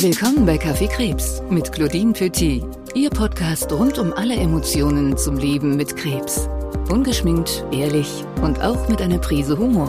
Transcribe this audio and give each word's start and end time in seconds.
Willkommen 0.00 0.46
bei 0.46 0.56
Kaffee 0.56 0.86
Krebs 0.86 1.42
mit 1.50 1.72
Claudine 1.72 2.12
Petit, 2.12 2.62
Ihr 2.94 3.10
Podcast 3.10 3.72
rund 3.72 3.98
um 3.98 4.12
alle 4.12 4.36
Emotionen 4.36 5.16
zum 5.16 5.36
Leben 5.36 5.74
mit 5.76 5.96
Krebs. 5.96 6.48
Ungeschminkt, 6.88 7.64
ehrlich 7.72 8.24
und 8.40 8.60
auch 8.60 8.88
mit 8.88 9.02
einer 9.02 9.18
Prise 9.18 9.58
Humor. 9.58 9.88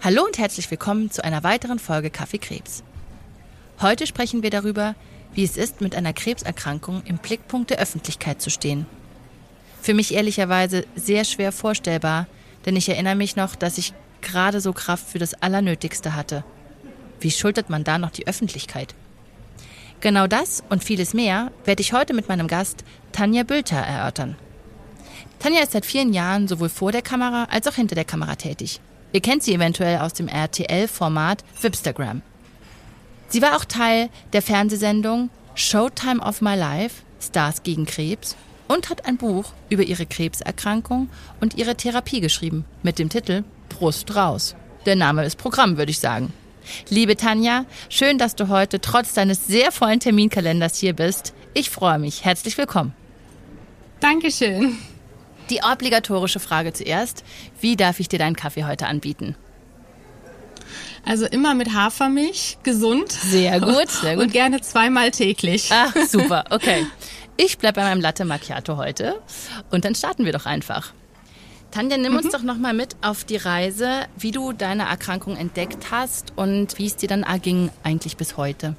Hallo 0.00 0.24
und 0.24 0.38
herzlich 0.38 0.70
willkommen 0.70 1.10
zu 1.10 1.22
einer 1.22 1.42
weiteren 1.42 1.78
Folge 1.78 2.08
Kaffee 2.08 2.38
Krebs. 2.38 2.82
Heute 3.82 4.06
sprechen 4.06 4.42
wir 4.42 4.48
darüber, 4.48 4.94
wie 5.34 5.44
es 5.44 5.56
ist, 5.56 5.80
mit 5.80 5.94
einer 5.94 6.12
Krebserkrankung 6.12 7.02
im 7.04 7.18
Blickpunkt 7.18 7.70
der 7.70 7.78
Öffentlichkeit 7.78 8.40
zu 8.42 8.50
stehen. 8.50 8.86
Für 9.82 9.94
mich 9.94 10.14
ehrlicherweise 10.14 10.84
sehr 10.94 11.24
schwer 11.24 11.52
vorstellbar, 11.52 12.26
denn 12.66 12.76
ich 12.76 12.88
erinnere 12.88 13.14
mich 13.14 13.36
noch, 13.36 13.54
dass 13.56 13.78
ich 13.78 13.94
gerade 14.20 14.60
so 14.60 14.72
Kraft 14.72 15.08
für 15.08 15.18
das 15.18 15.34
Allernötigste 15.34 16.14
hatte. 16.14 16.44
Wie 17.20 17.30
schultert 17.30 17.70
man 17.70 17.84
da 17.84 17.98
noch 17.98 18.10
die 18.10 18.26
Öffentlichkeit? 18.26 18.94
Genau 20.00 20.26
das 20.26 20.62
und 20.70 20.82
vieles 20.82 21.12
mehr 21.12 21.52
werde 21.64 21.82
ich 21.82 21.92
heute 21.92 22.14
mit 22.14 22.28
meinem 22.28 22.48
Gast 22.48 22.84
Tanja 23.12 23.42
Bülter 23.42 23.76
erörtern. 23.76 24.36
Tanja 25.38 25.62
ist 25.62 25.72
seit 25.72 25.86
vielen 25.86 26.12
Jahren 26.12 26.48
sowohl 26.48 26.68
vor 26.68 26.92
der 26.92 27.02
Kamera 27.02 27.44
als 27.50 27.66
auch 27.66 27.74
hinter 27.74 27.94
der 27.94 28.04
Kamera 28.04 28.36
tätig. 28.36 28.80
Ihr 29.12 29.20
kennt 29.20 29.42
sie 29.42 29.54
eventuell 29.54 29.98
aus 29.98 30.12
dem 30.12 30.28
RTL-Format 30.28 31.44
Wipstagram. 31.60 32.22
Sie 33.30 33.42
war 33.42 33.56
auch 33.56 33.64
Teil 33.64 34.10
der 34.32 34.42
Fernsehsendung 34.42 35.30
Showtime 35.54 36.20
of 36.20 36.40
My 36.40 36.56
Life, 36.56 37.02
Stars 37.20 37.62
gegen 37.62 37.86
Krebs 37.86 38.36
und 38.66 38.90
hat 38.90 39.06
ein 39.06 39.18
Buch 39.18 39.52
über 39.68 39.84
ihre 39.84 40.04
Krebserkrankung 40.04 41.08
und 41.40 41.56
ihre 41.56 41.76
Therapie 41.76 42.20
geschrieben 42.20 42.64
mit 42.82 42.98
dem 42.98 43.08
Titel 43.08 43.44
Brust 43.68 44.16
raus. 44.16 44.56
Der 44.84 44.96
Name 44.96 45.24
ist 45.24 45.38
Programm, 45.38 45.76
würde 45.76 45.92
ich 45.92 46.00
sagen. 46.00 46.32
Liebe 46.88 47.16
Tanja, 47.16 47.66
schön, 47.88 48.18
dass 48.18 48.34
du 48.34 48.48
heute 48.48 48.80
trotz 48.80 49.14
deines 49.14 49.46
sehr 49.46 49.70
vollen 49.70 50.00
Terminkalenders 50.00 50.78
hier 50.78 50.94
bist. 50.94 51.32
Ich 51.54 51.70
freue 51.70 52.00
mich. 52.00 52.24
Herzlich 52.24 52.58
willkommen. 52.58 52.94
Dankeschön. 54.00 54.76
Die 55.50 55.60
obligatorische 55.62 56.40
Frage 56.40 56.72
zuerst. 56.72 57.24
Wie 57.60 57.76
darf 57.76 58.00
ich 58.00 58.08
dir 58.08 58.18
deinen 58.18 58.36
Kaffee 58.36 58.64
heute 58.64 58.86
anbieten? 58.86 59.36
Also 61.04 61.26
immer 61.26 61.54
mit 61.54 61.72
Hafermilch, 61.72 62.58
gesund. 62.62 63.12
Sehr 63.12 63.60
gut, 63.60 63.90
sehr 63.90 64.16
gut. 64.16 64.24
Und 64.24 64.32
gerne 64.32 64.60
zweimal 64.60 65.10
täglich. 65.10 65.70
Ah, 65.72 65.92
super, 66.06 66.44
okay. 66.50 66.86
Ich 67.36 67.58
bleibe 67.58 67.80
bei 67.80 67.84
meinem 67.84 68.00
Latte 68.00 68.24
Macchiato 68.24 68.76
heute 68.76 69.20
und 69.70 69.84
dann 69.84 69.94
starten 69.94 70.24
wir 70.24 70.32
doch 70.32 70.46
einfach. 70.46 70.92
Tanja, 71.70 71.96
nimm 71.96 72.16
uns 72.16 72.26
mhm. 72.26 72.30
doch 72.30 72.42
nochmal 72.42 72.74
mit 72.74 72.96
auf 73.00 73.24
die 73.24 73.36
Reise, 73.36 74.06
wie 74.18 74.32
du 74.32 74.52
deine 74.52 74.84
Erkrankung 74.84 75.36
entdeckt 75.36 75.90
hast 75.90 76.32
und 76.36 76.78
wie 76.78 76.86
es 76.86 76.96
dir 76.96 77.08
dann 77.08 77.22
erging 77.22 77.70
eigentlich 77.82 78.16
bis 78.16 78.36
heute. 78.36 78.74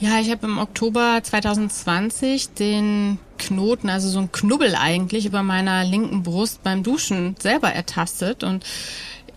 Ja, 0.00 0.20
ich 0.20 0.30
habe 0.30 0.46
im 0.46 0.58
Oktober 0.58 1.20
2020 1.22 2.50
den 2.54 3.18
Knoten, 3.38 3.88
also 3.88 4.08
so 4.08 4.18
ein 4.20 4.32
Knubbel 4.32 4.74
eigentlich 4.74 5.26
über 5.26 5.42
meiner 5.42 5.84
linken 5.84 6.22
Brust 6.22 6.62
beim 6.62 6.82
Duschen 6.82 7.36
selber 7.38 7.72
ertastet 7.72 8.42
und 8.42 8.64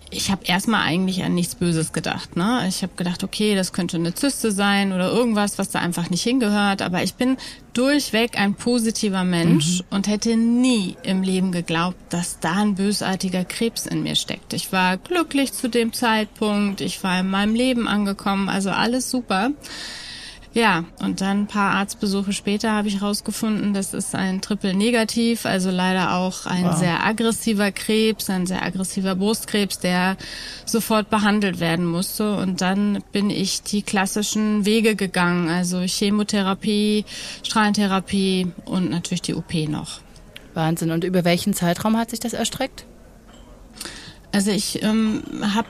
ich 0.10 0.32
habe 0.32 0.46
erstmal 0.46 0.84
eigentlich 0.84 1.24
an 1.24 1.34
nichts 1.34 1.56
Böses 1.56 1.92
gedacht. 1.92 2.36
Ne? 2.36 2.66
Ich 2.68 2.82
habe 2.82 2.94
gedacht, 2.96 3.24
okay, 3.24 3.56
das 3.56 3.74
könnte 3.74 3.98
eine 3.98 4.14
Zyste 4.14 4.52
sein 4.52 4.94
oder 4.94 5.12
irgendwas, 5.12 5.58
was 5.58 5.70
da 5.70 5.80
einfach 5.80 6.10
nicht 6.10 6.24
hingehört. 6.24 6.82
Aber 6.82 7.04
ich 7.04 7.16
bin 7.16 7.38
durchweg 7.74 8.40
ein 8.40 8.56
positiver 8.56 9.24
Mensch 9.24 9.80
mhm. 9.80 9.86
und 9.90 10.08
hätte 10.08 10.38
nie 10.38 10.96
im 11.04 11.24
Leben 11.24 11.52
geglaubt, 11.52 11.98
dass 12.10 12.40
da 12.40 12.54
ein 12.54 12.76
bösartiger 12.76 13.44
Krebs 13.44 13.86
in 13.86 14.04
mir 14.04 14.16
steckt. 14.16 14.54
Ich 14.54 14.72
war 14.72 14.98
glücklich 14.98 15.54
zu 15.54 15.70
dem 15.70 15.94
Zeitpunkt, 15.94 16.82
ich 16.82 17.04
war 17.04 17.20
in 17.20 17.30
meinem 17.30 17.54
Leben 17.54 17.88
angekommen, 17.88 18.50
also 18.50 18.70
alles 18.70 19.12
super. 19.12 19.52
Ja, 20.58 20.86
und 21.02 21.22
dann 21.22 21.42
ein 21.42 21.48
paar 21.48 21.76
Arztbesuche 21.76 22.34
später 22.34 22.72
habe 22.72 22.88
ich 22.88 23.02
herausgefunden, 23.02 23.76
das 23.76 23.94
ist 23.94 24.16
ein 24.16 24.42
Triple 24.42 24.74
Negativ, 24.74 25.46
also 25.46 25.70
leider 25.70 26.16
auch 26.16 26.48
ein 26.48 26.64
wow. 26.64 26.76
sehr 26.76 27.06
aggressiver 27.06 27.72
Krebs, 27.72 28.28
ein 28.32 28.48
sehr 28.48 28.64
aggressiver 28.64 29.14
Brustkrebs, 29.14 29.78
der 29.78 30.18
sofort 30.66 31.12
behandelt 31.12 31.60
werden 31.60 31.86
musste. 31.86 32.38
Und 32.38 32.62
dann 32.62 33.04
bin 33.12 33.30
ich 33.30 33.62
die 33.62 33.84
klassischen 33.84 34.66
Wege 34.66 34.96
gegangen, 34.96 35.48
also 35.48 35.82
Chemotherapie, 35.82 37.06
Strahlentherapie 37.44 38.52
und 38.66 38.90
natürlich 38.90 39.22
die 39.22 39.36
OP 39.36 39.54
noch. 39.70 40.00
Wahnsinn. 40.56 40.90
Und 40.90 41.04
über 41.04 41.24
welchen 41.24 41.54
Zeitraum 41.54 41.98
hat 41.98 42.10
sich 42.10 42.20
das 42.20 42.34
erstreckt? 42.34 42.88
Also 44.32 44.50
ich 44.50 44.82
ähm, 44.82 45.22
habe 45.54 45.68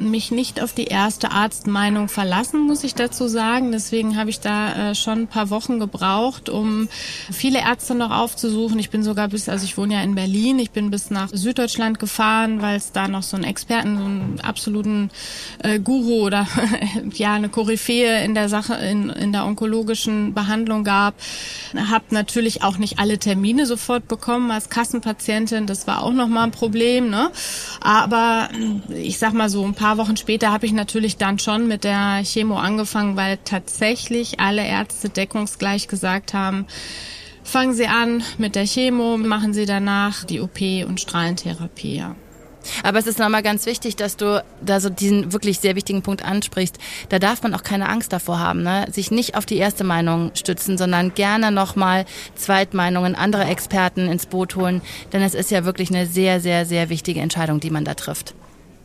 mich 0.00 0.30
nicht 0.30 0.62
auf 0.62 0.72
die 0.72 0.84
erste 0.84 1.30
Arztmeinung 1.30 2.08
verlassen, 2.08 2.66
muss 2.66 2.84
ich 2.84 2.94
dazu 2.94 3.28
sagen. 3.28 3.72
Deswegen 3.72 4.16
habe 4.16 4.30
ich 4.30 4.40
da 4.40 4.90
äh, 4.90 4.94
schon 4.94 5.22
ein 5.22 5.26
paar 5.28 5.50
Wochen 5.50 5.78
gebraucht, 5.78 6.48
um 6.48 6.88
viele 7.30 7.60
Ärzte 7.60 7.94
noch 7.94 8.10
aufzusuchen. 8.10 8.78
Ich 8.78 8.90
bin 8.90 9.02
sogar 9.02 9.28
bis, 9.28 9.48
also 9.48 9.64
ich 9.64 9.76
wohne 9.76 9.94
ja 9.94 10.02
in 10.02 10.14
Berlin, 10.14 10.58
ich 10.58 10.70
bin 10.70 10.90
bis 10.90 11.10
nach 11.10 11.28
Süddeutschland 11.32 11.98
gefahren, 11.98 12.62
weil 12.62 12.76
es 12.76 12.92
da 12.92 13.08
noch 13.08 13.22
so 13.22 13.36
einen 13.36 13.44
Experten, 13.44 13.96
so 13.96 14.04
einen 14.04 14.40
absoluten 14.40 15.10
äh, 15.62 15.78
Guru 15.78 16.26
oder 16.26 16.46
ja 17.14 17.34
eine 17.34 17.48
Koryphäe 17.48 18.24
in 18.24 18.34
der 18.34 18.48
Sache, 18.48 18.74
in, 18.74 19.10
in 19.10 19.32
der 19.32 19.46
onkologischen 19.46 20.34
Behandlung 20.34 20.84
gab. 20.84 21.14
Hab 21.90 22.12
natürlich 22.12 22.62
auch 22.62 22.78
nicht 22.78 22.98
alle 22.98 23.18
Termine 23.18 23.66
sofort 23.66 24.08
bekommen 24.08 24.50
als 24.50 24.68
Kassenpatientin. 24.68 25.66
Das 25.66 25.86
war 25.86 26.02
auch 26.02 26.12
noch 26.12 26.28
mal 26.28 26.44
ein 26.44 26.50
Problem. 26.50 27.10
Ne? 27.10 27.30
Aber 27.80 28.48
ich 28.94 29.18
sag 29.18 29.32
mal 29.32 29.48
so 29.48 29.64
ein 29.64 29.74
paar 29.74 29.89
Wochen 29.96 30.16
später 30.16 30.52
habe 30.52 30.66
ich 30.66 30.72
natürlich 30.72 31.16
dann 31.16 31.38
schon 31.38 31.68
mit 31.68 31.84
der 31.84 32.22
Chemo 32.24 32.58
angefangen, 32.58 33.16
weil 33.16 33.38
tatsächlich 33.44 34.40
alle 34.40 34.66
Ärzte 34.66 35.08
deckungsgleich 35.08 35.88
gesagt 35.88 36.34
haben, 36.34 36.66
fangen 37.42 37.74
Sie 37.74 37.86
an 37.86 38.22
mit 38.38 38.54
der 38.54 38.66
Chemo, 38.66 39.16
machen 39.16 39.54
Sie 39.54 39.66
danach 39.66 40.24
die 40.24 40.40
OP 40.40 40.60
und 40.86 41.00
Strahlentherapie. 41.00 41.96
Ja. 41.96 42.16
Aber 42.82 42.98
es 42.98 43.06
ist 43.06 43.18
nochmal 43.18 43.42
ganz 43.42 43.66
wichtig, 43.66 43.96
dass 43.96 44.16
du 44.16 44.44
da 44.60 44.80
so 44.80 44.90
diesen 44.90 45.32
wirklich 45.32 45.60
sehr 45.60 45.76
wichtigen 45.76 46.02
Punkt 46.02 46.24
ansprichst. 46.24 46.78
Da 47.08 47.18
darf 47.18 47.42
man 47.42 47.54
auch 47.54 47.62
keine 47.62 47.88
Angst 47.88 48.12
davor 48.12 48.38
haben, 48.38 48.62
ne? 48.62 48.86
sich 48.90 49.10
nicht 49.10 49.34
auf 49.34 49.46
die 49.46 49.56
erste 49.56 49.84
Meinung 49.84 50.32
stützen, 50.34 50.78
sondern 50.78 51.14
gerne 51.14 51.50
nochmal 51.50 52.04
Zweitmeinungen, 52.34 53.14
andere 53.14 53.44
Experten 53.44 54.08
ins 54.08 54.26
Boot 54.26 54.56
holen. 54.56 54.82
Denn 55.12 55.22
es 55.22 55.34
ist 55.34 55.50
ja 55.50 55.64
wirklich 55.64 55.90
eine 55.90 56.06
sehr, 56.06 56.40
sehr, 56.40 56.66
sehr 56.66 56.88
wichtige 56.88 57.20
Entscheidung, 57.20 57.60
die 57.60 57.70
man 57.70 57.84
da 57.84 57.94
trifft. 57.94 58.34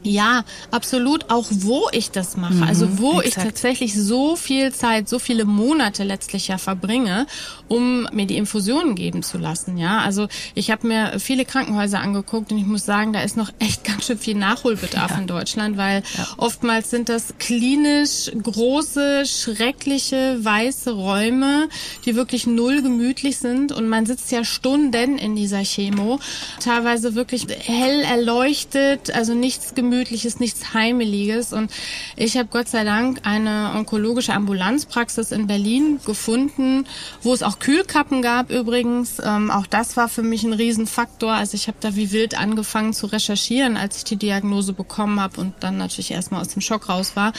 Ja, 0.05 0.43
absolut. 0.69 1.31
Auch 1.31 1.47
wo 1.49 1.88
ich 1.91 2.11
das 2.11 2.38
mache. 2.38 2.53
Mhm, 2.53 2.63
also 2.63 2.99
wo 2.99 3.19
exakt. 3.19 3.25
ich 3.25 3.43
tatsächlich 3.43 3.95
so 3.95 4.35
viel 4.35 4.71
Zeit, 4.71 5.09
so 5.09 5.17
viele 5.17 5.45
Monate 5.45 6.03
letztlich 6.03 6.47
ja 6.47 6.59
verbringe, 6.59 7.25
um 7.67 8.07
mir 8.11 8.27
die 8.27 8.38
Infusionen 8.38 8.93
geben 8.93 9.23
zu 9.23 9.39
lassen. 9.39 9.77
Ja, 9.77 9.99
also 9.99 10.27
ich 10.53 10.69
habe 10.69 10.88
mir 10.88 11.19
viele 11.19 11.43
Krankenhäuser 11.43 11.99
angeguckt 11.99 12.51
und 12.51 12.59
ich 12.59 12.66
muss 12.66 12.85
sagen, 12.85 13.13
da 13.13 13.21
ist 13.21 13.35
noch 13.35 13.51
echt 13.57 13.83
ganz 13.83 14.05
schön 14.05 14.19
viel 14.19 14.35
Nachholbedarf 14.35 15.11
ja. 15.11 15.17
in 15.17 15.27
Deutschland, 15.27 15.77
weil 15.77 16.03
ja. 16.17 16.27
oftmals 16.37 16.91
sind 16.91 17.09
das 17.09 17.33
klinisch 17.39 18.31
große, 18.41 19.25
schreckliche, 19.25 20.37
weiße 20.39 20.91
Räume, 20.91 21.67
die 22.05 22.16
wirklich 22.16 22.45
null 22.45 22.83
gemütlich 22.83 23.37
sind 23.37 23.72
und 23.72 23.89
man 23.89 24.05
sitzt 24.05 24.31
ja 24.31 24.43
Stunden 24.43 25.17
in 25.17 25.35
dieser 25.35 25.63
Chemo, 25.63 26.19
teilweise 26.59 27.16
wirklich 27.16 27.47
hell 27.49 28.01
erleuchtet, 28.01 29.11
also 29.16 29.33
nichts 29.33 29.73
gemütlich 29.73 29.94
Gemütliches, 29.95 30.41
nichts 30.41 30.73
Heimeliges. 30.73 31.53
Und 31.53 31.72
ich 32.17 32.35
habe 32.35 32.50
Gott 32.51 32.67
sei 32.67 32.83
Dank 32.83 33.22
eine 33.23 33.72
onkologische 33.75 34.33
Ambulanzpraxis 34.33 35.31
in 35.31 35.47
Berlin 35.47 36.01
gefunden, 36.06 36.85
wo 37.22 37.33
es 37.33 37.44
auch 37.44 37.59
Kühlkappen 37.59 38.22
gab 38.22 38.51
übrigens. 38.51 39.22
Ähm, 39.23 39.49
auch 39.49 39.67
das 39.67 39.96
war 39.96 40.09
für 40.09 40.22
mich 40.22 40.43
ein 40.43 40.52
Riesenfaktor. 40.52 41.31
Also 41.31 41.55
ich 41.55 41.67
habe 41.67 41.78
da 41.79 41.96
wie 41.96 42.11
wild 42.11 42.37
angefangen 42.37 42.91
zu 42.91 43.08
recherchieren, 43.08 43.78
als 43.78 43.97
ich 43.99 44.03
die 44.03 44.17
Diagnose 44.17 44.73
bekommen 44.73 45.22
habe 45.22 45.40
und 45.40 45.53
dann 45.61 45.78
natürlich 45.78 46.11
erstmal 46.11 46.41
aus 46.41 46.49
dem 46.49 46.61
Schock 46.61 46.90
raus 46.90 47.16
war. 47.16 47.31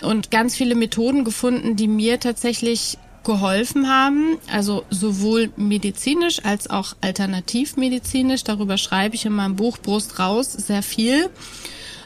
Und 0.00 0.30
ganz 0.30 0.56
viele 0.56 0.74
Methoden 0.74 1.24
gefunden, 1.24 1.76
die 1.76 1.88
mir 1.88 2.20
tatsächlich 2.20 2.96
geholfen 3.24 3.90
haben, 3.90 4.38
also 4.50 4.84
sowohl 4.88 5.50
medizinisch 5.56 6.42
als 6.44 6.70
auch 6.70 6.94
alternativmedizinisch. 7.02 8.44
Darüber 8.44 8.78
schreibe 8.78 9.16
ich 9.16 9.26
in 9.26 9.34
meinem 9.34 9.56
Buch 9.56 9.76
Brust 9.76 10.18
raus 10.18 10.50
sehr 10.54 10.82
viel. 10.82 11.28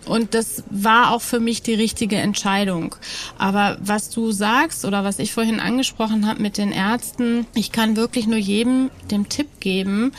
Und 0.06 0.34
das 0.34 0.64
war 0.68 1.12
auch 1.12 1.22
für 1.22 1.38
mich 1.38 1.62
die 1.62 1.74
richtige 1.74 2.16
Entscheidung. 2.16 2.96
Aber 3.38 3.78
was 3.80 4.10
du 4.10 4.32
sagst 4.32 4.84
oder 4.84 5.04
was 5.04 5.18
ich 5.18 5.32
vorhin 5.32 5.60
angesprochen 5.60 6.26
habe 6.26 6.42
mit 6.42 6.58
den 6.58 6.72
Ärzten, 6.72 7.46
ich 7.54 7.70
kann 7.72 7.96
wirklich 7.96 8.26
nur 8.26 8.38
jedem 8.38 8.90
den 9.10 9.28
Tipp 9.28 9.48
geben, 9.60 10.12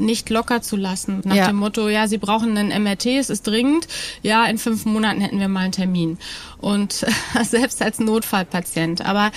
nicht 0.00 0.30
locker 0.30 0.62
zu 0.62 0.76
lassen. 0.76 1.20
Nach 1.24 1.36
ja. 1.36 1.46
dem 1.46 1.56
Motto, 1.56 1.88
ja, 1.88 2.08
Sie 2.08 2.18
brauchen 2.18 2.56
einen 2.56 2.82
MRT, 2.82 3.06
es 3.06 3.30
ist 3.30 3.46
dringend. 3.46 3.86
Ja, 4.22 4.46
in 4.46 4.58
fünf 4.58 4.84
Monaten 4.86 5.20
hätten 5.20 5.38
wir 5.38 5.48
mal 5.48 5.60
einen 5.60 5.72
Termin. 5.72 6.18
Und 6.58 6.92
selbst 7.42 7.82
als 7.82 8.00
Notfallpatient. 8.00 9.04
Aber 9.04 9.30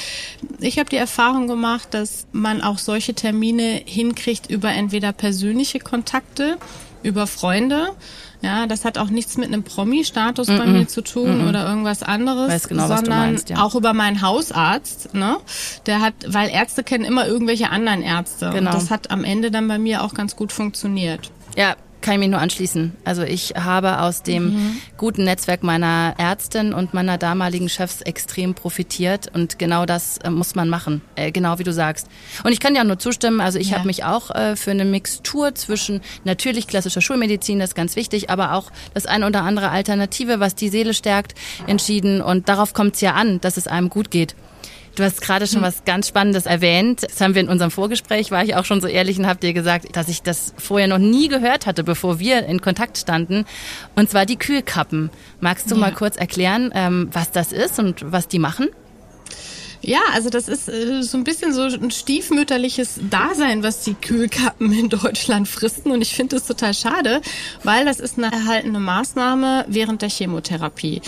ich 0.59 0.79
habe 0.79 0.89
die 0.89 0.95
Erfahrung 0.95 1.47
gemacht, 1.47 1.89
dass 1.91 2.25
man 2.31 2.61
auch 2.61 2.77
solche 2.77 3.13
Termine 3.13 3.81
hinkriegt 3.85 4.49
über 4.49 4.71
entweder 4.71 5.11
persönliche 5.11 5.79
Kontakte, 5.79 6.57
über 7.03 7.27
Freunde, 7.27 7.89
ja, 8.41 8.67
das 8.67 8.83
hat 8.83 8.97
auch 8.97 9.09
nichts 9.09 9.37
mit 9.37 9.47
einem 9.47 9.63
Promi-Status 9.63 10.47
mm 10.47 10.51
-mm. 10.51 10.57
bei 10.57 10.65
mir 10.65 10.87
zu 10.87 11.01
tun 11.01 11.45
mm 11.45 11.47
oder 11.47 11.67
irgendwas 11.67 12.03
anderes, 12.03 12.67
genau, 12.67 12.87
sondern 12.87 13.07
meinst, 13.09 13.49
ja. 13.49 13.63
auch 13.63 13.75
über 13.75 13.93
meinen 13.93 14.21
Hausarzt, 14.21 15.13
ne? 15.13 15.37
Der 15.85 16.01
hat, 16.01 16.13
weil 16.27 16.49
Ärzte 16.49 16.83
kennen 16.83 17.05
immer 17.05 17.25
irgendwelche 17.25 17.69
anderen 17.69 18.01
Ärzte. 18.01 18.49
Genau. 18.53 18.71
Und 18.71 18.75
das 18.75 18.91
hat 18.91 19.11
am 19.11 19.23
Ende 19.23 19.49
dann 19.49 19.67
bei 19.67 19.77
mir 19.77 20.03
auch 20.03 20.13
ganz 20.13 20.35
gut 20.35 20.51
funktioniert. 20.51 21.31
Ja, 21.55 21.75
kann 22.03 22.15
ich 22.15 22.19
mich 22.19 22.29
nur 22.29 22.39
anschließen. 22.39 22.91
Also 23.05 23.23
ich 23.23 23.53
habe 23.55 24.01
aus 24.01 24.21
dem 24.21 24.53
mhm. 24.53 24.77
guten 24.97 25.23
Netzwerk 25.23 25.63
meiner 25.63 26.13
Ärztin 26.17 26.73
und 26.73 26.93
meiner 26.93 27.17
damaligen 27.17 27.69
Chefs 27.69 28.01
extrem 28.01 28.53
profitiert 28.53 29.31
und 29.33 29.57
genau 29.57 29.87
das 29.87 30.17
äh, 30.19 30.29
muss 30.29 30.53
man 30.53 30.69
machen, 30.69 31.01
äh, 31.15 31.31
genau 31.31 31.57
wie 31.57 31.63
du 31.63 31.73
sagst. 31.73 32.07
Und 32.43 32.51
ich 32.51 32.59
kann 32.59 32.75
dir 32.75 32.81
auch 32.81 32.85
nur 32.85 32.99
zustimmen, 32.99 33.41
also 33.41 33.57
ich 33.57 33.71
ja. 33.71 33.77
habe 33.77 33.87
mich 33.87 34.03
auch 34.03 34.29
äh, 34.31 34.55
für 34.55 34.71
eine 34.71 34.85
Mixtur 34.85 35.55
zwischen 35.55 36.01
natürlich 36.25 36.67
klassischer 36.67 37.01
Schulmedizin, 37.01 37.57
das 37.57 37.71
ist 37.71 37.75
ganz 37.75 37.95
wichtig, 37.95 38.29
aber 38.29 38.53
auch 38.53 38.71
das 38.93 39.05
eine 39.05 39.25
oder 39.25 39.43
andere 39.43 39.69
Alternative, 39.69 40.39
was 40.39 40.53
die 40.55 40.69
Seele 40.69 40.93
stärkt, 40.93 41.33
entschieden 41.65 42.21
und 42.21 42.49
darauf 42.49 42.73
kommt 42.73 42.95
es 42.95 43.01
ja 43.01 43.13
an, 43.13 43.39
dass 43.41 43.57
es 43.57 43.65
einem 43.65 43.89
gut 43.89 44.11
geht. 44.11 44.35
Du 44.95 45.03
hast 45.03 45.21
gerade 45.21 45.47
schon 45.47 45.57
hm. 45.57 45.63
was 45.63 45.85
ganz 45.85 46.07
Spannendes 46.07 46.45
erwähnt. 46.45 47.03
Das 47.03 47.19
haben 47.19 47.33
wir 47.33 47.41
in 47.41 47.49
unserem 47.49 47.71
Vorgespräch, 47.71 48.29
war 48.29 48.43
ich 48.43 48.55
auch 48.55 48.65
schon 48.65 48.79
so 48.79 48.87
ehrlich 48.87 49.17
und 49.17 49.25
habe 49.25 49.39
dir 49.39 49.53
gesagt, 49.53 49.95
dass 49.95 50.07
ich 50.07 50.21
das 50.21 50.53
vorher 50.57 50.87
noch 50.87 50.99
nie 50.99 51.27
gehört 51.29 51.65
hatte, 51.65 51.83
bevor 51.83 52.19
wir 52.19 52.45
in 52.45 52.61
Kontakt 52.61 52.97
standen. 52.97 53.45
Und 53.95 54.09
zwar 54.09 54.25
die 54.25 54.37
Kühlkappen. 54.37 55.09
Magst 55.39 55.71
du 55.71 55.75
ja. 55.75 55.81
mal 55.81 55.93
kurz 55.93 56.15
erklären, 56.15 56.71
ähm, 56.75 57.09
was 57.11 57.31
das 57.31 57.51
ist 57.51 57.79
und 57.79 58.11
was 58.11 58.27
die 58.27 58.39
machen? 58.39 58.69
Ja, 59.85 59.99
also 60.13 60.29
das 60.29 60.47
ist 60.47 60.69
äh, 60.69 61.03
so 61.03 61.17
ein 61.17 61.25
bisschen 61.25 61.51
so 61.53 61.63
ein 61.63 61.91
stiefmütterliches 61.91 63.01
Dasein, 63.09 63.63
was 63.63 63.83
die 63.83 63.95
Kühlkappen 63.95 64.71
in 64.71 64.87
Deutschland 64.87 65.45
fristen. 65.49 65.91
Und 65.91 66.01
ich 66.01 66.15
finde 66.15 66.37
das 66.37 66.47
total 66.47 66.73
schade, 66.73 67.21
weil 67.63 67.83
das 67.83 67.99
ist 67.99 68.17
eine 68.17 68.31
erhaltene 68.31 68.79
Maßnahme 68.79 69.65
während 69.67 70.01
der 70.01 70.09
Chemotherapie. 70.09 71.01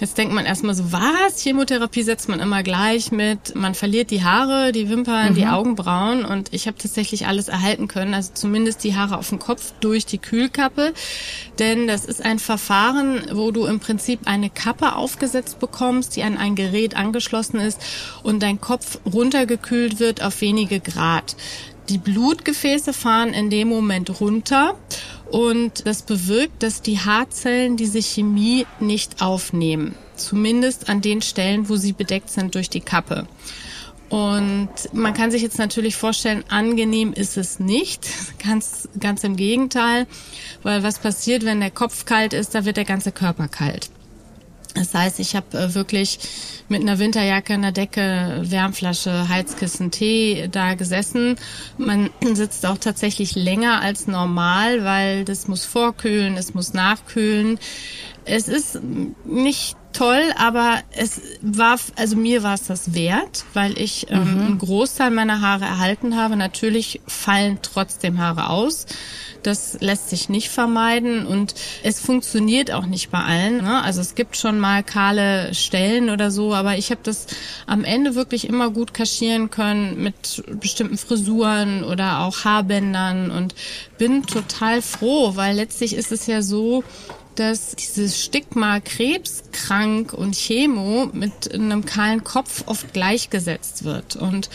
Jetzt 0.00 0.16
denkt 0.16 0.32
man 0.32 0.46
erstmal 0.46 0.74
so, 0.74 0.92
was? 0.92 1.42
Chemotherapie 1.42 2.02
setzt 2.02 2.30
man 2.30 2.40
immer 2.40 2.62
gleich 2.62 3.12
mit, 3.12 3.54
man 3.54 3.74
verliert 3.74 4.10
die 4.10 4.24
Haare, 4.24 4.72
die 4.72 4.88
Wimpern, 4.88 5.32
mhm. 5.32 5.34
die 5.34 5.46
Augenbrauen. 5.46 6.24
Und 6.24 6.54
ich 6.54 6.66
habe 6.66 6.78
tatsächlich 6.78 7.26
alles 7.26 7.48
erhalten 7.48 7.86
können, 7.86 8.14
also 8.14 8.30
zumindest 8.32 8.82
die 8.82 8.96
Haare 8.96 9.18
auf 9.18 9.28
dem 9.28 9.40
Kopf 9.40 9.74
durch 9.80 10.06
die 10.06 10.18
Kühlkappe. 10.18 10.94
Denn 11.58 11.86
das 11.86 12.06
ist 12.06 12.24
ein 12.24 12.38
Verfahren, 12.38 13.26
wo 13.32 13.50
du 13.50 13.66
im 13.66 13.78
Prinzip 13.78 14.20
eine 14.24 14.48
Kappe 14.48 14.96
aufgesetzt 14.96 15.58
bekommst, 15.60 16.16
die 16.16 16.22
an 16.22 16.38
ein 16.38 16.54
Gerät 16.54 16.96
angeschlossen 16.96 17.60
ist 17.60 17.78
und 18.22 18.42
dein 18.42 18.60
Kopf 18.60 18.98
runtergekühlt 19.10 20.00
wird 20.00 20.22
auf 20.22 20.40
wenige 20.40 20.80
Grad. 20.80 21.36
Die 21.88 21.98
Blutgefäße 21.98 22.92
fahren 22.92 23.34
in 23.34 23.50
dem 23.50 23.68
Moment 23.68 24.20
runter 24.20 24.76
und 25.30 25.86
das 25.86 26.02
bewirkt, 26.02 26.62
dass 26.62 26.82
die 26.82 27.00
Haarzellen 27.00 27.76
diese 27.76 28.00
Chemie 28.00 28.66
nicht 28.80 29.20
aufnehmen. 29.20 29.94
Zumindest 30.16 30.88
an 30.88 31.00
den 31.00 31.22
Stellen, 31.22 31.68
wo 31.68 31.76
sie 31.76 31.92
bedeckt 31.92 32.30
sind 32.30 32.54
durch 32.54 32.70
die 32.70 32.80
Kappe. 32.80 33.26
Und 34.12 34.68
man 34.92 35.14
kann 35.14 35.30
sich 35.30 35.40
jetzt 35.40 35.58
natürlich 35.58 35.96
vorstellen, 35.96 36.44
angenehm 36.50 37.14
ist 37.14 37.38
es 37.38 37.58
nicht. 37.58 38.06
Ganz, 38.44 38.86
ganz 38.98 39.24
im 39.24 39.36
Gegenteil. 39.36 40.06
Weil 40.62 40.82
was 40.82 40.98
passiert, 40.98 41.46
wenn 41.46 41.60
der 41.60 41.70
Kopf 41.70 42.04
kalt 42.04 42.34
ist, 42.34 42.54
da 42.54 42.66
wird 42.66 42.76
der 42.76 42.84
ganze 42.84 43.10
Körper 43.10 43.48
kalt. 43.48 43.88
Das 44.74 44.94
heißt, 44.94 45.20
ich 45.20 45.36
habe 45.36 45.58
äh, 45.58 45.74
wirklich 45.74 46.18
mit 46.68 46.82
einer 46.82 46.98
Winterjacke, 46.98 47.54
einer 47.54 47.72
Decke, 47.72 48.40
Wärmflasche, 48.42 49.28
Heizkissen, 49.28 49.90
Tee 49.90 50.48
da 50.50 50.74
gesessen. 50.74 51.36
Man 51.76 52.10
sitzt 52.34 52.64
auch 52.66 52.78
tatsächlich 52.78 53.34
länger 53.34 53.80
als 53.80 54.06
normal, 54.06 54.84
weil 54.84 55.24
das 55.24 55.48
muss 55.48 55.64
vorkühlen, 55.64 56.36
es 56.36 56.54
muss 56.54 56.72
nachkühlen. 56.72 57.58
Es 58.24 58.48
ist 58.48 58.80
nicht 59.24 59.76
toll, 59.92 60.22
aber 60.36 60.80
es 60.92 61.20
war, 61.42 61.76
also 61.96 62.16
mir 62.16 62.42
war 62.42 62.54
es 62.54 62.64
das 62.64 62.94
wert, 62.94 63.44
weil 63.52 63.76
ich 63.78 64.06
ähm, 64.10 64.34
mhm. 64.34 64.40
einen 64.40 64.58
Großteil 64.58 65.10
meiner 65.10 65.40
Haare 65.40 65.64
erhalten 65.64 66.16
habe. 66.16 66.36
Natürlich 66.36 67.00
fallen 67.06 67.58
trotzdem 67.62 68.18
Haare 68.18 68.48
aus. 68.48 68.86
Das 69.42 69.76
lässt 69.80 70.10
sich 70.10 70.28
nicht 70.28 70.48
vermeiden 70.48 71.26
und 71.26 71.54
es 71.82 72.00
funktioniert 72.00 72.70
auch 72.70 72.86
nicht 72.86 73.10
bei 73.10 73.18
allen. 73.18 73.58
Ne? 73.58 73.82
Also 73.82 74.00
es 74.00 74.14
gibt 74.14 74.36
schon 74.36 74.58
mal 74.58 74.82
kahle 74.82 75.54
Stellen 75.54 76.10
oder 76.10 76.30
so, 76.30 76.54
aber 76.54 76.76
ich 76.78 76.90
habe 76.90 77.00
das 77.02 77.26
am 77.66 77.84
Ende 77.84 78.14
wirklich 78.14 78.48
immer 78.48 78.70
gut 78.70 78.94
kaschieren 78.94 79.50
können 79.50 80.02
mit 80.02 80.42
bestimmten 80.60 80.98
Frisuren 80.98 81.84
oder 81.84 82.20
auch 82.20 82.44
Haarbändern 82.44 83.30
und 83.30 83.54
bin 83.98 84.24
total 84.26 84.82
froh, 84.82 85.36
weil 85.36 85.56
letztlich 85.56 85.94
ist 85.94 86.12
es 86.12 86.26
ja 86.26 86.42
so, 86.42 86.84
dass 87.34 87.74
dieses 87.76 88.22
Stigma 88.22 88.80
krebskrank 88.80 90.12
und 90.12 90.34
Chemo 90.34 91.08
mit 91.12 91.52
einem 91.52 91.84
kahlen 91.84 92.24
Kopf 92.24 92.64
oft 92.66 92.92
gleichgesetzt 92.92 93.84
wird. 93.84 94.16
Und 94.16 94.50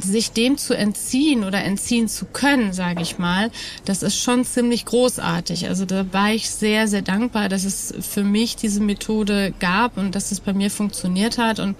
sich 0.00 0.32
dem 0.32 0.58
zu 0.58 0.76
entziehen 0.76 1.44
oder 1.44 1.62
entziehen 1.62 2.08
zu 2.08 2.26
können, 2.26 2.72
sage 2.72 3.02
ich 3.02 3.18
mal, 3.18 3.50
das 3.84 4.02
ist 4.02 4.18
schon 4.18 4.44
ziemlich 4.44 4.84
großartig. 4.84 5.68
Also 5.68 5.84
da 5.84 6.12
war 6.12 6.32
ich 6.32 6.50
sehr, 6.50 6.88
sehr 6.88 7.02
dankbar, 7.02 7.48
dass 7.48 7.64
es 7.64 7.94
für 8.00 8.24
mich 8.24 8.56
diese 8.56 8.80
Methode 8.80 9.52
gab 9.60 9.96
und 9.96 10.14
dass 10.14 10.32
es 10.32 10.40
bei 10.40 10.52
mir 10.52 10.70
funktioniert 10.70 11.38
hat 11.38 11.60
und 11.60 11.76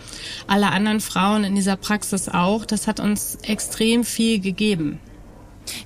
alle 0.47 0.71
anderen 0.71 1.01
Frauen 1.01 1.45
in 1.45 1.55
dieser 1.55 1.77
Praxis 1.77 2.29
auch. 2.29 2.65
Das 2.65 2.87
hat 2.87 3.01
uns 3.01 3.39
extrem 3.43 4.05
viel 4.05 4.41
gegeben. 4.41 4.99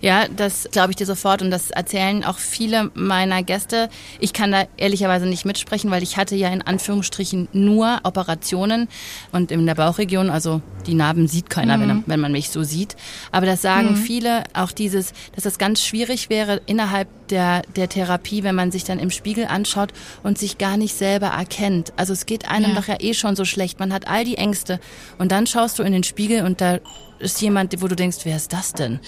Ja, 0.01 0.27
das 0.29 0.69
glaube 0.71 0.91
ich 0.91 0.97
dir 0.97 1.07
sofort 1.07 1.43
und 1.43 1.51
das 1.51 1.71
erzählen 1.71 2.25
auch 2.25 2.39
viele 2.39 2.91
meiner 2.95 3.43
Gäste. 3.43 3.89
Ich 4.21 4.33
kann 4.33 4.53
da 4.53 4.65
ehrlicherweise 4.77 5.27
nicht 5.27 5.45
mitsprechen, 5.45 5.91
weil 5.91 6.03
ich 6.03 6.17
hatte 6.17 6.37
ja 6.37 6.49
in 6.49 6.63
Anführungsstrichen 6.63 7.49
nur 7.53 8.01
Operationen 8.03 8.89
und 9.33 9.51
in 9.51 9.67
der 9.67 9.75
Bauchregion, 9.75 10.31
also 10.31 10.61
die 10.87 10.95
Narben 10.95 11.29
sieht 11.29 11.51
keiner, 11.51 11.77
mhm. 11.77 11.89
wenn, 11.89 12.05
wenn, 12.07 12.21
man 12.21 12.33
mich 12.33 12.51
so 12.51 12.63
sieht. 12.63 12.97
Aber 13.33 13.47
das 13.47 13.63
sagen 13.63 13.91
mhm. 13.91 13.97
viele, 13.97 14.45
auch 14.55 14.73
dieses, 14.73 15.13
dass 15.35 15.45
das 15.45 15.59
ganz 15.59 15.83
schwierig 15.83 16.31
wäre 16.31 16.61
innerhalb 16.67 17.09
der, 17.29 17.63
der 17.77 17.89
Therapie, 17.89 18.43
wenn 18.43 18.55
man 18.55 18.71
sich 18.71 18.85
dann 18.85 18.99
im 18.99 19.11
Spiegel 19.11 19.47
anschaut 19.47 19.93
und 20.23 20.39
sich 20.39 20.59
gar 20.59 20.77
nicht 20.77 20.95
selber 20.95 21.29
erkennt. 21.29 21.93
Also 21.97 22.13
es 22.13 22.27
geht 22.27 22.49
einem 22.49 22.71
ja. 22.71 22.77
doch 22.77 22.89
ja 22.89 22.97
eh 23.01 23.15
schon 23.15 23.37
so 23.37 23.45
schlecht. 23.45 23.79
Man 23.79 23.93
hat 23.93 24.09
all 24.09 24.25
die 24.25 24.37
Ängste 24.37 24.81
und 25.19 25.33
dann 25.33 25.47
schaust 25.47 25.79
du 25.79 25.83
in 25.83 25.93
den 25.93 26.05
Spiegel 26.05 26.45
und 26.45 26.61
da 26.61 26.79
ist 27.19 27.41
jemand, 27.41 27.81
wo 27.81 27.89
du 27.89 27.97
denkst, 27.97 28.19
wer 28.25 28.37
ist 28.37 28.53
das 28.53 28.73
denn? 28.73 29.01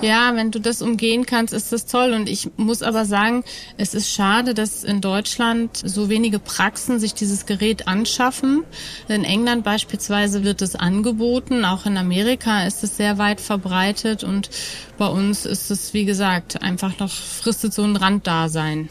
Ja, 0.00 0.34
wenn 0.34 0.50
du 0.50 0.60
das 0.60 0.82
umgehen 0.82 1.26
kannst, 1.26 1.52
ist 1.54 1.72
das 1.72 1.86
toll. 1.86 2.12
Und 2.12 2.28
ich 2.28 2.50
muss 2.56 2.82
aber 2.82 3.04
sagen, 3.04 3.44
es 3.76 3.94
ist 3.94 4.10
schade, 4.10 4.54
dass 4.54 4.84
in 4.84 5.00
Deutschland 5.00 5.80
so 5.84 6.08
wenige 6.08 6.38
Praxen 6.38 6.98
sich 6.98 7.14
dieses 7.14 7.46
Gerät 7.46 7.88
anschaffen. 7.88 8.64
In 9.08 9.24
England 9.24 9.64
beispielsweise 9.64 10.44
wird 10.44 10.62
es 10.62 10.76
angeboten, 10.76 11.64
auch 11.64 11.86
in 11.86 11.96
Amerika 11.96 12.66
ist 12.66 12.84
es 12.84 12.96
sehr 12.96 13.18
weit 13.18 13.40
verbreitet 13.40 14.24
und 14.24 14.50
bei 14.98 15.06
uns 15.06 15.46
ist 15.46 15.70
es, 15.70 15.94
wie 15.94 16.04
gesagt, 16.04 16.62
einfach 16.62 16.98
noch 16.98 17.10
fristet 17.10 17.72
so 17.72 17.82
ein 17.82 17.96
Randdasein. 17.96 18.88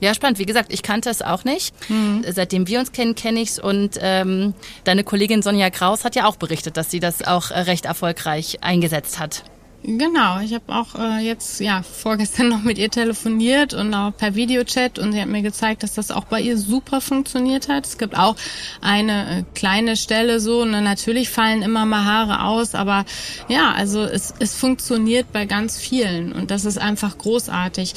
Ja, 0.00 0.14
spannend. 0.14 0.38
Wie 0.38 0.46
gesagt, 0.46 0.72
ich 0.72 0.82
kannte 0.82 1.10
es 1.10 1.22
auch 1.22 1.44
nicht. 1.44 1.74
Mhm. 1.90 2.24
Seitdem 2.28 2.68
wir 2.68 2.80
uns 2.80 2.92
kennen, 2.92 3.14
kenne 3.14 3.40
ich 3.40 3.50
es. 3.50 3.58
Und 3.58 3.98
ähm, 4.00 4.54
deine 4.84 5.04
Kollegin 5.04 5.42
Sonja 5.42 5.70
Kraus 5.70 6.04
hat 6.04 6.14
ja 6.14 6.26
auch 6.26 6.36
berichtet, 6.36 6.76
dass 6.76 6.90
sie 6.90 7.00
das 7.00 7.26
auch 7.26 7.50
äh, 7.50 7.60
recht 7.60 7.84
erfolgreich 7.84 8.58
eingesetzt 8.62 9.18
hat. 9.18 9.42
Genau, 9.84 10.40
ich 10.40 10.54
habe 10.54 10.64
auch 10.74 10.96
äh, 10.96 11.20
jetzt 11.20 11.60
ja 11.60 11.82
vorgestern 11.82 12.48
noch 12.50 12.62
mit 12.62 12.78
ihr 12.78 12.90
telefoniert 12.90 13.74
und 13.74 13.94
auch 13.94 14.10
per 14.16 14.34
Videochat 14.34 14.98
und 14.98 15.12
sie 15.12 15.20
hat 15.20 15.28
mir 15.28 15.42
gezeigt, 15.42 15.84
dass 15.84 15.94
das 15.94 16.10
auch 16.10 16.24
bei 16.24 16.40
ihr 16.40 16.58
super 16.58 17.00
funktioniert 17.00 17.68
hat. 17.68 17.86
Es 17.86 17.96
gibt 17.96 18.18
auch 18.18 18.34
eine 18.80 19.38
äh, 19.38 19.44
kleine 19.54 19.96
Stelle 19.96 20.40
so 20.40 20.62
und 20.62 20.72
natürlich 20.72 21.30
fallen 21.30 21.62
immer 21.62 21.86
mal 21.86 22.04
Haare 22.04 22.42
aus, 22.42 22.74
aber 22.74 23.04
ja, 23.48 23.70
also 23.70 24.02
es, 24.02 24.34
es 24.40 24.56
funktioniert 24.56 25.32
bei 25.32 25.46
ganz 25.46 25.78
vielen 25.78 26.32
und 26.32 26.50
das 26.50 26.64
ist 26.64 26.78
einfach 26.78 27.16
großartig. 27.16 27.94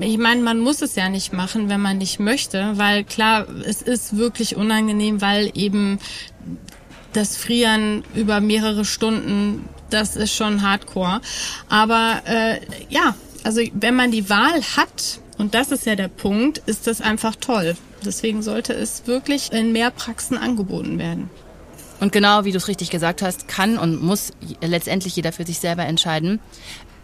Ich 0.00 0.18
meine, 0.18 0.42
man 0.42 0.58
muss 0.58 0.82
es 0.82 0.96
ja 0.96 1.08
nicht 1.08 1.32
machen, 1.32 1.68
wenn 1.68 1.80
man 1.80 1.98
nicht 1.98 2.18
möchte, 2.18 2.72
weil 2.74 3.04
klar, 3.04 3.46
es 3.64 3.82
ist 3.82 4.16
wirklich 4.16 4.56
unangenehm, 4.56 5.20
weil 5.20 5.52
eben 5.54 6.00
das 7.12 7.36
Frieren 7.36 8.02
über 8.14 8.40
mehrere 8.40 8.84
Stunden 8.84 9.64
das 9.90 10.16
ist 10.16 10.34
schon 10.34 10.62
Hardcore. 10.62 11.20
Aber 11.68 12.22
äh, 12.26 12.60
ja, 12.88 13.14
also 13.44 13.60
wenn 13.74 13.96
man 13.96 14.10
die 14.10 14.28
Wahl 14.30 14.62
hat, 14.76 15.20
und 15.38 15.54
das 15.54 15.72
ist 15.72 15.86
ja 15.86 15.94
der 15.94 16.08
Punkt, 16.08 16.58
ist 16.66 16.86
das 16.86 17.00
einfach 17.00 17.34
toll. 17.36 17.76
Deswegen 18.04 18.42
sollte 18.42 18.72
es 18.72 19.06
wirklich 19.06 19.52
in 19.52 19.72
mehr 19.72 19.90
Praxen 19.90 20.38
angeboten 20.38 20.98
werden. 20.98 21.30
Und 22.00 22.12
genau 22.12 22.44
wie 22.44 22.52
du 22.52 22.56
es 22.56 22.68
richtig 22.68 22.90
gesagt 22.90 23.20
hast, 23.20 23.46
kann 23.46 23.76
und 23.76 24.02
muss 24.02 24.32
letztendlich 24.62 25.16
jeder 25.16 25.32
für 25.32 25.44
sich 25.44 25.58
selber 25.58 25.84
entscheiden. 25.84 26.40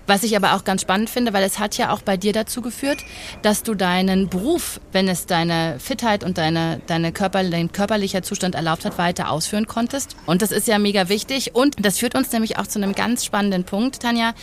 Was 0.06 0.22
ich 0.22 0.36
aber 0.36 0.54
auch 0.54 0.64
ganz 0.64 0.82
spannend 0.82 1.10
finde, 1.10 1.32
weil 1.32 1.42
es 1.42 1.58
hat 1.58 1.76
ja 1.76 1.92
auch 1.92 2.00
bei 2.00 2.16
dir 2.16 2.32
dazu 2.32 2.62
geführt, 2.62 2.98
dass 3.42 3.62
du 3.64 3.75
deinen 3.75 4.28
Beruf, 4.28 4.80
wenn 4.92 5.08
es 5.08 5.26
deine 5.26 5.78
Fitheit 5.80 6.22
und 6.22 6.38
deine, 6.38 6.80
deine 6.86 7.12
Körper, 7.12 7.42
dein 7.42 7.72
körperlicher 7.72 8.22
Zustand 8.22 8.54
erlaubt 8.54 8.84
hat, 8.84 8.98
weiter 8.98 9.30
ausführen 9.30 9.66
konntest. 9.66 10.16
Und 10.26 10.42
das 10.42 10.52
ist 10.52 10.68
ja 10.68 10.78
mega 10.78 11.08
wichtig. 11.08 11.54
Und 11.54 11.84
das 11.84 11.98
führt 11.98 12.14
uns 12.14 12.30
nämlich 12.32 12.58
auch 12.58 12.66
zu 12.66 12.78
einem 12.78 12.94
ganz 12.94 13.25
spannenden 13.25 13.64
Punkt, 13.64 14.00
Tanja. 14.00 14.34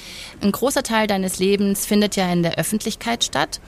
Ein 0.42 0.52
großer 0.52 0.84
Teil 0.84 1.08
deines 1.08 1.40
Lebens 1.40 1.86
findet 1.86 2.16
ja 2.18 2.32
in 2.32 2.44
der 2.44 2.58
Öffentlichkeit 2.58 3.24
statt. 3.24 3.62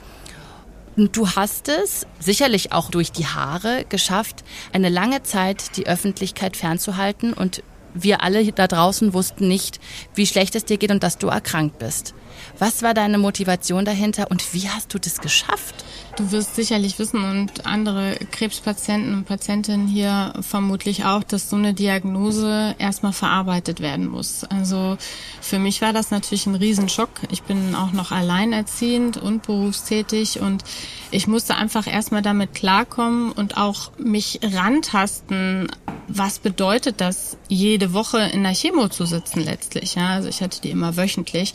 Und 0.96 1.16
du 1.16 1.28
hast 1.28 1.68
es, 1.68 2.06
sicherlich 2.20 2.72
auch 2.72 2.90
durch 2.90 3.12
die 3.12 3.26
Haare, 3.26 3.84
geschafft, 3.88 4.44
eine 4.72 4.88
lange 4.88 5.22
Zeit 5.22 5.76
die 5.76 5.86
Öffentlichkeit 5.86 6.56
fernzuhalten 6.56 7.34
und 7.34 7.62
wir 8.02 8.22
alle 8.22 8.52
da 8.52 8.66
draußen 8.66 9.12
wussten 9.12 9.48
nicht, 9.48 9.80
wie 10.14 10.26
schlecht 10.26 10.54
es 10.54 10.64
dir 10.64 10.76
geht 10.76 10.90
und 10.90 11.02
dass 11.02 11.18
du 11.18 11.28
erkrankt 11.28 11.78
bist. 11.78 12.14
Was 12.58 12.82
war 12.82 12.94
deine 12.94 13.18
Motivation 13.18 13.84
dahinter 13.84 14.30
und 14.30 14.54
wie 14.54 14.68
hast 14.68 14.92
du 14.94 14.98
das 14.98 15.20
geschafft? 15.20 15.84
Du 16.16 16.32
wirst 16.32 16.54
sicherlich 16.54 16.98
wissen 16.98 17.22
und 17.22 17.66
andere 17.66 18.16
Krebspatienten 18.30 19.12
und 19.12 19.24
Patientinnen 19.24 19.86
hier 19.86 20.32
vermutlich 20.40 21.04
auch, 21.04 21.22
dass 21.22 21.50
so 21.50 21.56
eine 21.56 21.74
Diagnose 21.74 22.74
erstmal 22.78 23.12
verarbeitet 23.12 23.80
werden 23.80 24.06
muss. 24.06 24.44
Also 24.44 24.96
für 25.42 25.58
mich 25.58 25.82
war 25.82 25.92
das 25.92 26.10
natürlich 26.10 26.46
ein 26.46 26.54
Riesenschock. 26.54 27.10
Ich 27.30 27.42
bin 27.42 27.74
auch 27.74 27.92
noch 27.92 28.12
alleinerziehend 28.12 29.18
und 29.18 29.42
berufstätig 29.42 30.40
und 30.40 30.64
ich 31.10 31.26
musste 31.26 31.56
einfach 31.56 31.86
erstmal 31.86 32.22
damit 32.22 32.54
klarkommen 32.54 33.32
und 33.32 33.58
auch 33.58 33.90
mich 33.98 34.40
rantasten. 34.42 35.68
Was 36.08 36.38
bedeutet 36.38 37.00
das, 37.02 37.36
jede 37.48 37.85
Woche 37.92 38.18
in 38.18 38.42
der 38.42 38.54
Chemo 38.54 38.88
zu 38.88 39.06
sitzen 39.06 39.40
letztlich? 39.40 39.94
Ja, 39.94 40.10
also 40.10 40.28
ich 40.28 40.42
hatte 40.42 40.60
die 40.60 40.70
immer 40.70 40.96
wöchentlich 40.96 41.54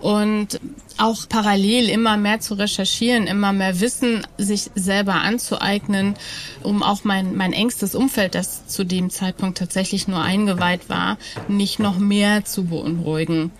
und 0.00 0.60
auch 0.98 1.28
parallel 1.28 1.88
immer 1.88 2.16
mehr 2.16 2.40
zu 2.40 2.54
recherchieren, 2.54 3.26
immer 3.26 3.52
mehr 3.52 3.80
Wissen 3.80 4.26
sich 4.36 4.70
selber 4.74 5.14
anzueignen, 5.14 6.14
um 6.62 6.82
auch 6.82 7.04
mein, 7.04 7.36
mein 7.36 7.52
engstes 7.52 7.94
Umfeld, 7.94 8.34
das 8.34 8.66
zu 8.66 8.84
dem 8.84 9.10
Zeitpunkt 9.10 9.58
tatsächlich 9.58 10.08
nur 10.08 10.20
eingeweiht 10.20 10.88
war, 10.88 11.18
nicht 11.48 11.78
noch 11.78 11.98
mehr 11.98 12.44
zu 12.44 12.64
beunruhigen. 12.64 13.52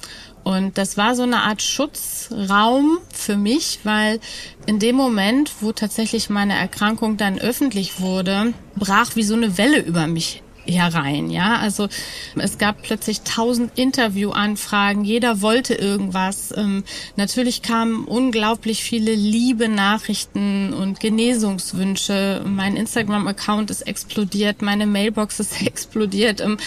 Und 0.44 0.76
das 0.78 0.96
war 0.96 1.14
so 1.14 1.22
eine 1.22 1.42
Art 1.42 1.62
Schutzraum 1.62 2.98
für 3.12 3.36
mich, 3.36 3.78
weil 3.84 4.18
in 4.66 4.80
dem 4.80 4.96
Moment, 4.96 5.52
wo 5.60 5.70
tatsächlich 5.70 6.30
meine 6.30 6.58
Erkrankung 6.58 7.16
dann 7.16 7.38
öffentlich 7.38 8.00
wurde, 8.00 8.52
brach 8.74 9.14
wie 9.14 9.22
so 9.22 9.34
eine 9.34 9.56
Welle 9.56 9.80
über 9.80 10.08
mich 10.08 10.42
herein, 10.66 11.30
ja. 11.30 11.56
Also 11.56 11.88
es 12.36 12.58
gab 12.58 12.82
plötzlich 12.82 13.22
tausend 13.22 13.78
Interviewanfragen, 13.78 15.04
jeder 15.04 15.40
wollte 15.40 15.74
irgendwas. 15.74 16.54
Ähm, 16.56 16.84
natürlich 17.16 17.62
kamen 17.62 18.04
unglaublich 18.04 18.82
viele 18.82 19.14
liebe 19.14 19.68
Nachrichten 19.68 20.72
und 20.72 21.00
Genesungswünsche. 21.00 22.42
Mein 22.46 22.76
Instagram-Account 22.76 23.70
ist 23.70 23.82
explodiert, 23.82 24.62
meine 24.62 24.86
Mailbox 24.86 25.40
ist 25.40 25.62
explodiert. 25.66 26.40
Ähm, 26.40 26.58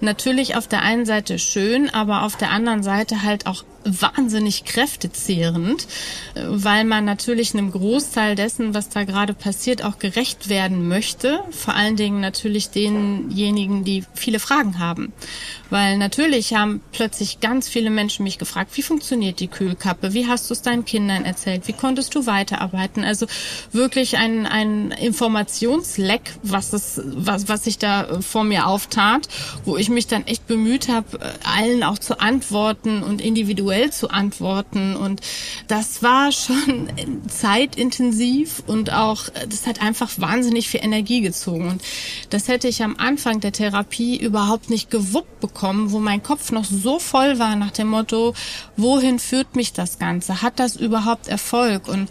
natürlich 0.00 0.56
auf 0.56 0.68
der 0.68 0.82
einen 0.82 1.06
Seite 1.06 1.38
schön, 1.38 1.90
aber 1.90 2.22
auf 2.22 2.36
der 2.36 2.50
anderen 2.50 2.82
Seite 2.82 3.22
halt 3.22 3.46
auch 3.46 3.64
wahnsinnig 3.84 4.64
kräftezehrend, 4.64 5.86
weil 6.34 6.84
man 6.84 7.04
natürlich 7.04 7.54
einem 7.54 7.72
Großteil 7.72 8.34
dessen, 8.34 8.74
was 8.74 8.88
da 8.88 9.04
gerade 9.04 9.34
passiert, 9.34 9.84
auch 9.84 9.98
gerecht 9.98 10.48
werden 10.48 10.88
möchte. 10.88 11.40
Vor 11.50 11.74
allen 11.74 11.96
Dingen 11.96 12.20
natürlich 12.20 12.70
denjenigen, 13.42 13.84
die 13.84 14.04
viele 14.14 14.38
Fragen 14.38 14.78
haben. 14.78 15.12
Weil 15.70 15.96
natürlich 15.96 16.54
haben 16.54 16.80
plötzlich 16.92 17.40
ganz 17.40 17.68
viele 17.68 17.90
Menschen 17.90 18.24
mich 18.24 18.38
gefragt, 18.38 18.76
wie 18.76 18.82
funktioniert 18.82 19.40
die 19.40 19.48
Kühlkappe? 19.48 20.12
Wie 20.12 20.26
hast 20.26 20.50
du 20.50 20.54
es 20.54 20.62
deinen 20.62 20.84
Kindern 20.84 21.24
erzählt? 21.24 21.66
Wie 21.66 21.72
konntest 21.72 22.14
du 22.14 22.26
weiterarbeiten? 22.26 23.04
Also 23.04 23.26
wirklich 23.72 24.18
ein, 24.18 24.46
ein 24.46 24.90
Informationsleck, 24.90 26.34
was, 26.42 26.72
es, 26.72 27.00
was, 27.04 27.48
was 27.48 27.64
sich 27.64 27.78
da 27.78 28.20
vor 28.20 28.44
mir 28.44 28.66
auftat, 28.66 29.28
wo 29.64 29.76
ich 29.76 29.88
mich 29.88 30.06
dann 30.06 30.26
echt 30.26 30.46
bemüht 30.46 30.88
habe, 30.88 31.18
allen 31.42 31.82
auch 31.82 31.98
zu 31.98 32.20
antworten 32.20 33.02
und 33.02 33.20
individuell 33.20 33.90
zu 33.90 34.10
antworten. 34.10 34.94
Und 34.94 35.20
das 35.68 36.02
war 36.02 36.32
schon 36.32 36.90
zeitintensiv 37.28 38.62
und 38.66 38.92
auch, 38.92 39.24
das 39.48 39.66
hat 39.66 39.80
einfach 39.80 40.10
wahnsinnig 40.18 40.68
viel 40.68 40.84
Energie 40.84 41.22
gezogen. 41.22 41.68
Und 41.68 41.82
das 42.30 42.48
hätte 42.48 42.68
ich 42.68 42.82
am 42.82 42.96
Anfang 42.96 43.31
der 43.40 43.52
Therapie 43.52 44.16
überhaupt 44.16 44.70
nicht 44.70 44.90
gewuppt 44.90 45.40
bekommen 45.40 45.92
wo 45.92 45.98
mein 45.98 46.22
Kopf 46.22 46.52
noch 46.52 46.64
so 46.64 46.98
voll 46.98 47.38
war 47.38 47.56
nach 47.56 47.70
dem 47.70 47.88
Motto, 47.88 48.34
wohin 48.76 49.18
führt 49.18 49.56
mich 49.56 49.72
das 49.72 49.98
Ganze? 49.98 50.42
Hat 50.42 50.58
das 50.58 50.76
überhaupt 50.76 51.28
Erfolg? 51.28 51.88
Und 51.88 52.10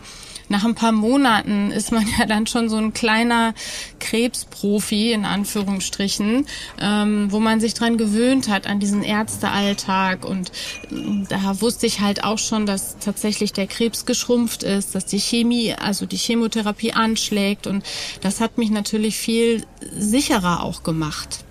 nach 0.51 0.65
ein 0.65 0.75
paar 0.75 0.91
Monaten 0.91 1.71
ist 1.71 1.91
man 1.91 2.05
ja 2.19 2.25
dann 2.25 2.45
schon 2.45 2.69
so 2.69 2.77
ein 2.77 2.93
kleiner 2.93 3.53
Krebsprofi 3.99 5.11
in 5.11 5.25
Anführungsstrichen, 5.25 6.45
ähm, 6.79 7.31
wo 7.31 7.39
man 7.39 7.59
sich 7.59 7.73
dran 7.73 7.97
gewöhnt 7.97 8.49
hat 8.49 8.67
an 8.67 8.79
diesen 8.79 9.01
Ärztealltag 9.01 10.25
und 10.25 10.51
äh, 10.91 11.25
da 11.29 11.61
wusste 11.61 11.87
ich 11.87 12.01
halt 12.01 12.23
auch 12.23 12.37
schon, 12.37 12.65
dass 12.65 12.97
tatsächlich 12.99 13.53
der 13.53 13.67
Krebs 13.67 14.05
geschrumpft 14.05 14.63
ist, 14.63 14.93
dass 14.93 15.05
die 15.05 15.19
Chemie, 15.19 15.73
also 15.73 16.05
die 16.05 16.17
Chemotherapie 16.17 16.93
anschlägt 16.93 17.65
und 17.65 17.83
das 18.21 18.41
hat 18.41 18.57
mich 18.57 18.69
natürlich 18.69 19.17
viel 19.17 19.65
sicherer 19.97 20.63
auch 20.63 20.83
gemacht. 20.83 21.45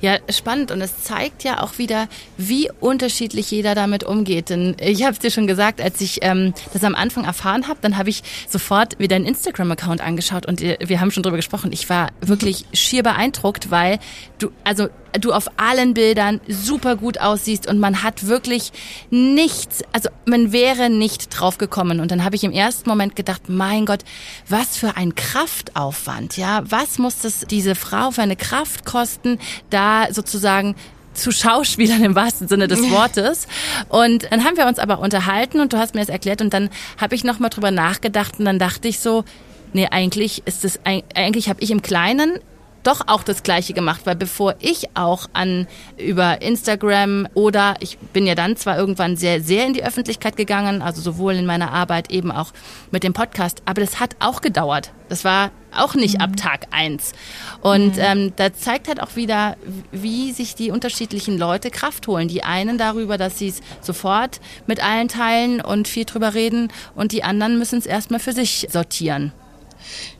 Ja, 0.00 0.18
spannend. 0.30 0.70
Und 0.70 0.80
es 0.80 1.02
zeigt 1.02 1.44
ja 1.44 1.62
auch 1.62 1.78
wieder, 1.78 2.08
wie 2.36 2.70
unterschiedlich 2.80 3.50
jeder 3.50 3.74
damit 3.74 4.04
umgeht. 4.04 4.50
Denn 4.50 4.76
ich 4.80 5.02
habe 5.02 5.12
es 5.12 5.18
dir 5.18 5.30
schon 5.30 5.46
gesagt, 5.46 5.80
als 5.80 6.00
ich 6.00 6.18
ähm, 6.22 6.54
das 6.72 6.84
am 6.84 6.94
Anfang 6.94 7.24
erfahren 7.24 7.68
habe, 7.68 7.78
dann 7.82 7.96
habe 7.96 8.10
ich 8.10 8.22
sofort 8.48 8.98
wieder 8.98 9.16
einen 9.16 9.26
Instagram-Account 9.26 10.00
angeschaut 10.00 10.46
und 10.46 10.62
äh, 10.62 10.78
wir 10.80 11.00
haben 11.00 11.10
schon 11.10 11.22
drüber 11.22 11.36
gesprochen. 11.36 11.72
Ich 11.72 11.88
war 11.88 12.10
wirklich 12.20 12.64
schier 12.72 13.02
beeindruckt, 13.02 13.70
weil 13.70 13.98
du, 14.38 14.50
also 14.64 14.88
du 15.18 15.32
auf 15.32 15.48
allen 15.56 15.94
Bildern 15.94 16.40
super 16.48 16.96
gut 16.96 17.18
aussiehst 17.18 17.66
und 17.66 17.78
man 17.78 18.02
hat 18.02 18.26
wirklich 18.26 18.72
nichts, 19.10 19.82
also 19.92 20.08
man 20.26 20.52
wäre 20.52 20.90
nicht 20.90 21.28
drauf 21.30 21.58
gekommen. 21.58 22.00
Und 22.00 22.10
dann 22.10 22.24
habe 22.24 22.36
ich 22.36 22.44
im 22.44 22.52
ersten 22.52 22.88
Moment 22.88 23.16
gedacht, 23.16 23.48
mein 23.48 23.86
Gott, 23.86 24.00
was 24.48 24.76
für 24.76 24.96
ein 24.96 25.14
Kraftaufwand, 25.14 26.36
ja? 26.36 26.62
Was 26.68 26.98
muss 26.98 27.18
das 27.20 27.46
diese 27.50 27.74
Frau 27.74 28.10
für 28.10 28.22
eine 28.22 28.36
Kraft 28.36 28.84
kosten, 28.84 29.38
da 29.70 30.12
sozusagen 30.12 30.74
zu 31.16 31.32
Schauspielern 31.32 32.04
im 32.04 32.14
wahrsten 32.14 32.46
Sinne 32.46 32.68
des 32.68 32.90
Wortes. 32.90 33.48
Und 33.88 34.30
dann 34.30 34.44
haben 34.44 34.56
wir 34.56 34.66
uns 34.66 34.78
aber 34.78 34.98
unterhalten 34.98 35.60
und 35.60 35.72
du 35.72 35.78
hast 35.78 35.94
mir 35.94 36.00
das 36.00 36.10
erklärt 36.10 36.42
und 36.42 36.52
dann 36.52 36.68
habe 37.00 37.14
ich 37.14 37.24
nochmal 37.24 37.50
drüber 37.50 37.70
nachgedacht 37.70 38.38
und 38.38 38.44
dann 38.44 38.58
dachte 38.58 38.86
ich 38.86 39.00
so, 39.00 39.24
nee, 39.72 39.88
eigentlich 39.90 40.42
ist 40.46 40.64
es, 40.64 40.80
eigentlich 40.84 41.48
habe 41.48 41.62
ich 41.62 41.70
im 41.70 41.82
Kleinen 41.82 42.38
doch 42.86 43.02
auch 43.06 43.22
das 43.22 43.42
Gleiche 43.42 43.72
gemacht, 43.72 44.02
weil 44.04 44.16
bevor 44.16 44.54
ich 44.60 44.88
auch 44.94 45.26
an 45.32 45.66
über 45.96 46.42
Instagram 46.42 47.28
oder 47.34 47.74
ich 47.80 47.98
bin 47.98 48.26
ja 48.26 48.34
dann 48.34 48.56
zwar 48.56 48.78
irgendwann 48.78 49.16
sehr, 49.16 49.40
sehr 49.40 49.66
in 49.66 49.72
die 49.72 49.84
Öffentlichkeit 49.84 50.36
gegangen, 50.36 50.82
also 50.82 51.00
sowohl 51.00 51.34
in 51.34 51.46
meiner 51.46 51.72
Arbeit 51.72 52.10
eben 52.10 52.30
auch 52.30 52.52
mit 52.90 53.02
dem 53.02 53.12
Podcast, 53.12 53.62
aber 53.64 53.80
das 53.80 53.98
hat 54.00 54.16
auch 54.20 54.40
gedauert. 54.40 54.92
Das 55.08 55.24
war 55.24 55.50
auch 55.74 55.94
nicht 55.94 56.16
mhm. 56.16 56.20
ab 56.22 56.36
Tag 56.36 56.66
eins. 56.70 57.12
Und 57.60 57.96
mhm. 57.96 58.02
ähm, 58.02 58.32
da 58.36 58.52
zeigt 58.52 58.88
halt 58.88 59.00
auch 59.02 59.16
wieder, 59.16 59.56
wie 59.92 60.32
sich 60.32 60.54
die 60.54 60.70
unterschiedlichen 60.70 61.38
Leute 61.38 61.70
Kraft 61.70 62.06
holen. 62.06 62.28
Die 62.28 62.42
einen 62.42 62.78
darüber, 62.78 63.18
dass 63.18 63.38
sie 63.38 63.48
es 63.48 63.60
sofort 63.80 64.40
mit 64.66 64.82
allen 64.82 65.08
teilen 65.08 65.60
und 65.60 65.88
viel 65.88 66.04
drüber 66.04 66.34
reden 66.34 66.72
und 66.94 67.12
die 67.12 67.24
anderen 67.24 67.58
müssen 67.58 67.78
es 67.78 67.86
erstmal 67.86 68.20
für 68.20 68.32
sich 68.32 68.68
sortieren. 68.70 69.32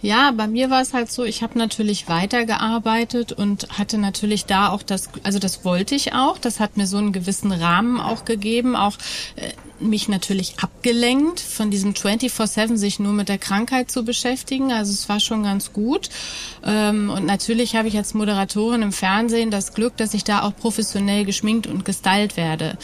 Ja, 0.03 0.31
bei 0.31 0.47
mir 0.47 0.71
war 0.71 0.83
es 0.83 0.93
halt 0.93 1.11
so, 1.11 1.25
ich 1.25 1.43
habe 1.43 1.59
natürlich 1.59 2.09
weitergearbeitet 2.09 3.33
und 3.33 3.69
hatte 3.79 3.99
natürlich 3.99 4.47
da 4.47 4.71
auch 4.71 4.83
das, 4.83 5.09
also 5.23 5.39
das 5.39 5.65
wollte 5.65 5.95
ich 5.95 6.13
auch, 6.13 6.39
das 6.39 6.61
hat 6.61 6.77
mir 6.77 6.87
so 6.87 6.99
einen 6.99 7.13
gewissen 7.13 7.53
Rahmen 7.53 8.01
auch 8.01 8.25
gegeben, 8.25 8.77
auch 8.77 8.97
äh, 9.37 9.53
mich 9.81 10.09
natürlich 10.09 10.55
abgelenkt 10.61 11.41
von 11.41 11.71
diesem 11.71 11.93
24-7 11.93 12.77
sich 12.77 12.99
nur 12.99 13.13
mit 13.13 13.29
der 13.29 13.39
Krankheit 13.39 13.91
zu 13.91 14.05
beschäftigen. 14.05 14.73
Also 14.73 14.93
es 14.93 15.09
war 15.09 15.21
schon 15.21 15.43
ganz 15.43 15.73
gut. 15.73 16.09
Ähm, 16.65 17.11
und 17.11 17.27
natürlich 17.27 17.77
habe 17.77 17.89
ich 17.89 17.97
als 17.97 18.15
Moderatorin 18.15 18.83
im 18.83 18.93
Fernsehen 18.93 19.51
das 19.51 19.75
Glück, 19.75 19.97
dass 19.97 20.15
ich 20.15 20.25
da 20.25 20.43
auch 20.43 20.57
professionell 20.57 21.25
geschminkt 21.25 21.67
und 21.67 21.85
gestylt 21.85 22.37
werde. 22.37 22.79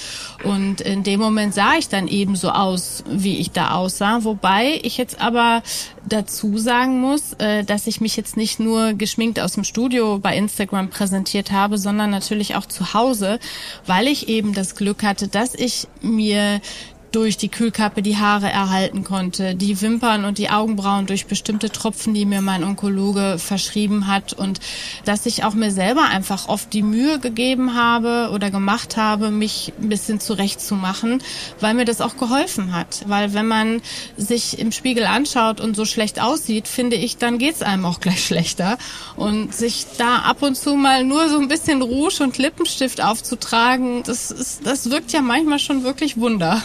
Und 0.44 0.80
in 0.80 1.02
dem 1.02 1.20
Moment 1.20 1.54
sah 1.54 1.74
ich 1.78 1.88
dann 1.88 2.08
eben 2.08 2.36
so 2.36 2.50
aus, 2.50 3.04
wie 3.08 3.38
ich 3.38 3.50
da 3.50 3.72
aussah. 3.72 4.24
Wobei 4.24 4.80
ich 4.82 4.96
jetzt 4.96 5.20
aber 5.20 5.62
dazu 6.08 6.58
sagen 6.58 7.00
muss, 7.00 7.34
äh, 7.34 7.64
dass 7.64 7.86
ich 7.86 8.00
mich 8.00 8.16
jetzt 8.16 8.36
nicht 8.36 8.60
nur 8.60 8.92
geschminkt 8.94 9.40
aus 9.40 9.52
dem 9.52 9.64
Studio 9.64 10.18
bei 10.18 10.36
Instagram 10.36 10.90
präsentiert 10.90 11.52
habe, 11.52 11.78
sondern 11.78 12.10
natürlich 12.10 12.56
auch 12.56 12.66
zu 12.66 12.94
Hause, 12.94 13.38
weil 13.86 14.06
ich 14.08 14.28
eben 14.28 14.52
das 14.52 14.74
Glück 14.74 15.02
hatte, 15.02 15.28
dass 15.28 15.54
ich 15.54 15.86
mir 16.00 16.60
durch 17.12 17.36
die 17.36 17.48
Kühlkappe 17.48 18.02
die 18.02 18.16
Haare 18.16 18.50
erhalten 18.50 19.04
konnte, 19.04 19.54
die 19.54 19.80
Wimpern 19.80 20.24
und 20.24 20.38
die 20.38 20.50
Augenbrauen 20.50 21.06
durch 21.06 21.26
bestimmte 21.26 21.70
Tropfen, 21.70 22.14
die 22.14 22.24
mir 22.24 22.40
mein 22.40 22.64
Onkologe 22.64 23.36
verschrieben 23.38 24.06
hat 24.06 24.32
und 24.32 24.60
dass 25.04 25.26
ich 25.26 25.44
auch 25.44 25.54
mir 25.54 25.70
selber 25.70 26.04
einfach 26.04 26.48
oft 26.48 26.72
die 26.72 26.82
Mühe 26.82 27.18
gegeben 27.18 27.74
habe 27.74 28.30
oder 28.32 28.50
gemacht 28.50 28.96
habe, 28.96 29.30
mich 29.30 29.72
ein 29.80 29.88
bisschen 29.88 30.20
zurechtzumachen, 30.20 31.22
weil 31.60 31.74
mir 31.74 31.84
das 31.84 32.00
auch 32.00 32.16
geholfen 32.16 32.72
hat. 32.72 33.04
Weil 33.06 33.34
wenn 33.34 33.46
man 33.46 33.82
sich 34.16 34.58
im 34.58 34.72
Spiegel 34.72 35.04
anschaut 35.04 35.60
und 35.60 35.76
so 35.76 35.84
schlecht 35.84 36.20
aussieht, 36.20 36.66
finde 36.66 36.96
ich, 36.96 37.18
dann 37.18 37.38
geht's 37.38 37.62
einem 37.62 37.84
auch 37.84 38.00
gleich 38.00 38.24
schlechter. 38.24 38.78
Und 39.16 39.54
sich 39.54 39.86
da 39.98 40.20
ab 40.20 40.42
und 40.42 40.56
zu 40.56 40.74
mal 40.74 41.04
nur 41.04 41.28
so 41.28 41.38
ein 41.38 41.48
bisschen 41.48 41.82
Rouge 41.82 42.22
und 42.22 42.38
Lippenstift 42.38 43.02
aufzutragen, 43.02 44.02
das, 44.04 44.30
ist, 44.30 44.66
das 44.66 44.90
wirkt 44.90 45.12
ja 45.12 45.20
manchmal 45.20 45.58
schon 45.58 45.84
wirklich 45.84 46.18
Wunder. 46.18 46.62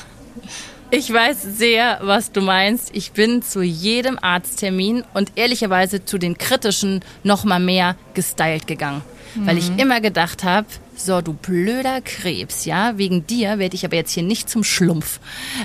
Ich 0.89 1.11
weiß 1.11 1.41
sehr, 1.41 1.99
was 2.01 2.31
du 2.31 2.39
meinst. 2.39 2.91
Ich 2.93 3.11
bin 3.11 3.41
zu 3.41 3.61
jedem 3.61 4.17
Arzttermin 4.21 5.03
und 5.13 5.33
ehrlicherweise 5.35 6.05
zu 6.05 6.17
den 6.17 6.37
kritischen 6.37 7.01
noch 7.23 7.43
mal 7.43 7.59
mehr 7.59 7.97
gestylt 8.13 8.67
gegangen, 8.67 9.01
mhm. 9.35 9.47
weil 9.47 9.57
ich 9.57 9.69
mhm. 9.69 9.79
immer 9.79 9.99
gedacht 9.99 10.45
habe, 10.45 10.67
so, 10.99 11.21
du 11.21 11.33
blöder 11.33 12.01
Krebs, 12.01 12.65
ja, 12.65 12.97
wegen 12.97 13.25
dir 13.27 13.59
werde 13.59 13.75
ich 13.75 13.85
aber 13.85 13.95
jetzt 13.95 14.11
hier 14.11 14.23
nicht 14.23 14.49
zum 14.49 14.63
Schlumpf. 14.63 15.19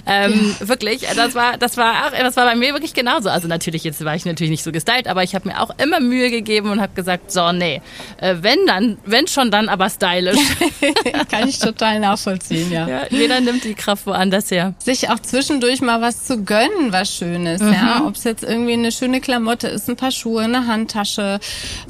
Ähm, 0.07 0.55
ja. 0.61 0.69
Wirklich, 0.69 1.07
das 1.17 1.35
war, 1.35 1.59
das 1.59 1.77
war 1.77 2.07
auch, 2.07 2.11
das 2.11 2.37
war 2.37 2.47
bei 2.47 2.55
mir 2.55 2.73
wirklich 2.73 2.95
genauso. 2.95 3.29
Also 3.29 3.49
natürlich, 3.49 3.85
jetzt 3.85 4.05
war 4.05 4.15
ich 4.15 4.25
natürlich 4.25 4.51
nicht 4.51 4.65
so 4.65 4.73
gestylt, 4.73 5.09
aber 5.09 5.23
ich 5.23 5.35
habe 5.35 5.49
mir 5.49 5.61
auch 5.61 5.71
immer 5.79 6.01
Mühe 6.01 6.31
gegeben 6.31 6.71
und 6.71 6.81
habe 6.81 6.95
gesagt, 6.95 7.33
so, 7.33 7.53
nee, 7.53 7.81
äh, 8.19 8.37
wenn 8.41 8.67
dann, 8.67 8.99
wenn 9.05 9.27
schon 9.27 9.51
dann, 9.51 9.69
aber 9.69 9.91
stylisch. 9.91 10.39
Kann 11.31 11.49
ich 11.49 11.59
total 11.59 12.01
nachvollziehen, 12.01 12.71
ja. 12.71 12.89
ja. 12.89 13.07
Jeder 13.11 13.41
nimmt 13.41 13.65
die 13.65 13.75
Kraft 13.75 14.07
woanders 14.07 14.51
her. 14.51 14.75
Sich 14.79 15.11
auch 15.11 15.19
zwischendurch 15.19 15.81
mal 15.81 16.01
was 16.01 16.25
zu 16.25 16.45
gönnen, 16.45 16.93
was 16.93 17.15
Schönes, 17.15 17.61
mhm. 17.61 17.73
ja. 17.73 18.05
Ob 18.07 18.17
es 18.17 18.25
jetzt 18.25 18.43
irgendwie 18.43 18.75
eine 18.75 18.93
schöne 18.93 19.21
Klamotte 19.21 19.69
ist, 19.69 19.89
ein 19.89 19.97
paar 19.97 20.11
Schuhe, 20.11 20.43
eine 20.43 20.67
Handtasche, 20.67 21.41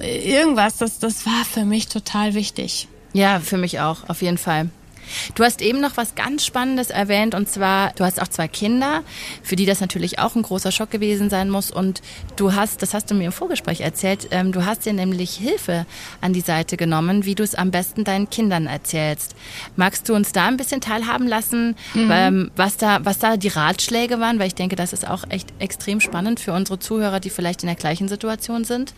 irgendwas, 0.01 0.77
das, 0.79 0.99
das 0.99 1.27
war 1.27 1.45
für 1.45 1.65
mich 1.65 1.89
total 1.89 2.35
wichtig. 2.35 2.89
Ja, 3.13 3.41
für 3.41 3.59
mich 3.59 3.81
auch, 3.81 4.09
auf 4.09 4.23
jeden 4.23 4.39
Fall. 4.39 4.69
Du 5.35 5.45
hast 5.45 5.63
eben 5.63 5.81
noch 5.81 5.97
was 5.97 6.15
ganz 6.15 6.45
Spannendes 6.45 6.91
erwähnt 6.91 7.35
und 7.35 7.49
zwar, 7.49 7.93
du 7.95 8.05
hast 8.05 8.21
auch 8.21 8.29
zwei 8.29 8.49
Kinder, 8.49 9.03
für 9.43 9.57
die 9.57 9.67
das 9.67 9.81
natürlich 9.81 10.19
auch 10.19 10.35
ein 10.35 10.43
großer 10.43 10.73
Schock 10.73 10.91
gewesen 10.91 11.31
sein 11.31 11.51
muss 11.51 11.71
und 11.71 12.03
du 12.37 12.55
hast, 12.55 12.83
das 12.83 12.95
hast 12.95 13.11
du 13.11 13.15
mir 13.15 13.27
im 13.27 13.33
Vorgespräch 13.33 13.81
erzählt, 13.81 14.29
ähm, 14.31 14.53
du 14.53 14.65
hast 14.65 14.87
dir 14.87 14.93
nämlich 14.93 15.33
Hilfe 15.35 15.87
an 16.21 16.33
die 16.33 16.41
Seite 16.41 16.77
genommen, 16.77 17.25
wie 17.25 17.35
du 17.35 17.43
es 17.43 17.55
am 17.55 17.71
besten 17.71 18.05
deinen 18.05 18.31
Kindern 18.31 18.67
erzählst. 18.67 19.35
Magst 19.77 20.09
du 20.09 20.15
uns 20.15 20.33
da 20.33 20.47
ein 20.47 20.57
bisschen 20.57 20.81
teilhaben 20.81 21.27
lassen, 21.27 21.77
mhm. 21.95 22.11
ähm, 22.13 22.51
was 22.57 22.77
da, 22.77 23.05
was 23.05 23.19
da 23.19 23.37
die 23.37 23.49
Ratschläge 23.49 24.21
waren, 24.21 24.39
weil 24.39 24.47
ich 24.47 24.55
denke, 24.55 24.77
das 24.77 24.93
ist 24.93 25.07
auch 25.07 25.25
echt 25.29 25.53
extrem 25.59 26.01
spannend 26.01 26.41
für 26.41 26.53
unsere 26.53 26.79
Zuhörer, 26.79 27.21
die 27.21 27.31
vielleicht 27.31 27.63
in 27.63 27.67
der 27.67 27.77
gleichen 27.77 28.09
Situation 28.09 28.65
sind? 28.65 28.95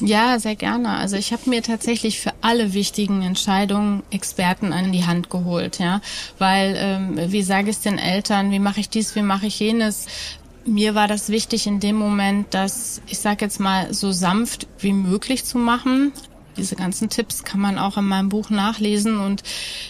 Ja, 0.00 0.38
sehr 0.38 0.56
gerne. 0.56 0.90
Also 0.90 1.16
ich 1.16 1.32
habe 1.32 1.48
mir 1.48 1.62
tatsächlich 1.62 2.20
für 2.20 2.32
alle 2.42 2.74
wichtigen 2.74 3.22
Entscheidungen 3.22 4.02
Experten 4.10 4.72
an 4.72 4.92
die 4.92 5.06
Hand 5.06 5.30
geholt, 5.30 5.78
ja, 5.78 6.02
weil 6.38 6.74
ähm, 6.78 7.32
wie 7.32 7.42
sage 7.42 7.70
ich 7.70 7.76
es 7.76 7.82
den 7.82 7.98
Eltern, 7.98 8.50
wie 8.50 8.58
mache 8.58 8.80
ich 8.80 8.90
dies, 8.90 9.14
wie 9.16 9.22
mache 9.22 9.46
ich 9.46 9.58
jenes? 9.58 10.06
Mir 10.66 10.94
war 10.94 11.08
das 11.08 11.30
wichtig 11.30 11.66
in 11.66 11.80
dem 11.80 11.96
Moment, 11.96 12.48
das, 12.50 13.00
ich 13.06 13.20
sage 13.20 13.44
jetzt 13.44 13.58
mal, 13.60 13.94
so 13.94 14.12
sanft 14.12 14.66
wie 14.80 14.92
möglich 14.92 15.44
zu 15.44 15.58
machen, 15.58 16.12
diese 16.56 16.76
ganzen 16.76 17.08
Tipps 17.08 17.44
kann 17.44 17.60
man 17.60 17.78
auch 17.78 17.96
in 17.96 18.04
meinem 18.04 18.28
Buch 18.28 18.50
nachlesen. 18.50 19.18
Und 19.18 19.42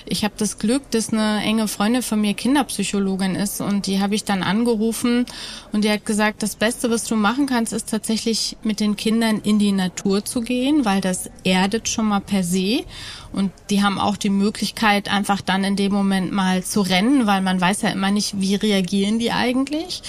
ich 0.07 0.25
habe 0.25 0.35
das 0.37 0.59
Glück, 0.59 0.91
dass 0.91 1.13
eine 1.13 1.43
enge 1.43 1.69
Freundin 1.69 2.03
von 2.03 2.21
mir 2.21 2.35
Kinderpsychologin 2.35 3.35
ist. 3.35 3.61
Und 3.61 3.87
die 3.87 4.01
habe 4.01 4.15
ich 4.15 4.25
dann 4.25 4.43
angerufen 4.43 5.27
und 5.73 5.85
die 5.85 5.91
hat 5.91 6.07
gesagt, 6.07 6.43
das 6.43 6.57
Beste, 6.57 6.91
was 6.91 7.05
du 7.05 7.17
machen 7.17 7.47
kannst, 7.47 7.73
ist 7.73 7.91
tatsächlich 7.91 8.57
mit 8.63 8.81
den 8.81 8.97
Kindern 8.97 9.41
in 9.41 9.59
die 9.59 9.73
Natur 9.73 10.25
zu 10.25 10.41
gehen, 10.41 10.85
weil 10.85 11.01
das 11.01 11.31
erdet 11.45 11.89
schon 11.89 12.07
mal 12.07 12.21
per 12.21 12.43
se. 12.43 12.85
Und 13.33 13.53
die 13.71 13.83
haben 13.83 13.99
auch 13.99 14.17
die 14.17 14.31
Möglichkeit, 14.31 15.11
einfach 15.11 15.41
dann 15.41 15.65
in 15.65 15.77
dem 15.77 15.93
Moment 15.93 16.33
mal 16.33 16.65
zu 16.65 16.81
rennen, 16.81 17.27
weil 17.27 17.43
man 17.43 17.61
weiß 17.61 17.83
ja 17.83 17.91
immer 17.91 18.11
nicht, 18.11 18.41
wie 18.41 18.55
reagieren 18.55 19.19
die 19.19 19.33
eigentlich. 19.33 20.03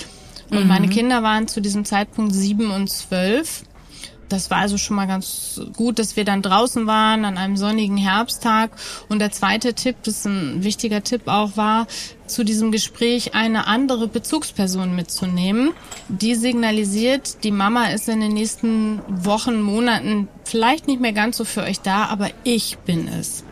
Und 0.49 0.63
mhm. 0.63 0.67
meine 0.67 0.87
Kinder 0.87 1.23
waren 1.23 1.47
zu 1.47 1.61
diesem 1.61 1.85
Zeitpunkt 1.85 2.33
sieben 2.33 2.71
und 2.71 2.89
zwölf. 2.89 3.63
Das 4.29 4.49
war 4.49 4.57
also 4.57 4.77
schon 4.77 4.95
mal 4.95 5.07
ganz 5.07 5.61
gut, 5.75 5.99
dass 5.99 6.15
wir 6.15 6.25
dann 6.25 6.41
draußen 6.41 6.85
waren 6.87 7.25
an 7.25 7.37
einem 7.37 7.57
sonnigen 7.57 7.97
Herbsttag. 7.97 8.71
Und 9.09 9.19
der 9.19 9.31
zweite 9.31 9.73
Tipp, 9.73 9.97
das 10.03 10.19
ist 10.19 10.25
ein 10.25 10.63
wichtiger 10.63 11.03
Tipp 11.03 11.23
auch 11.27 11.55
war, 11.55 11.87
zu 12.27 12.43
diesem 12.43 12.71
Gespräch 12.71 13.35
eine 13.35 13.67
andere 13.67 14.07
Bezugsperson 14.07 14.95
mitzunehmen, 14.95 15.71
die 16.09 16.35
signalisiert, 16.35 17.43
die 17.43 17.51
Mama 17.51 17.87
ist 17.87 18.09
in 18.09 18.19
den 18.19 18.33
nächsten 18.33 19.01
Wochen, 19.07 19.61
Monaten 19.61 20.27
vielleicht 20.43 20.87
nicht 20.87 20.99
mehr 20.99 21.13
ganz 21.13 21.37
so 21.37 21.45
für 21.45 21.61
euch 21.61 21.79
da, 21.79 22.05
aber 22.05 22.29
ich 22.43 22.77
bin 22.79 23.07
es. 23.07 23.43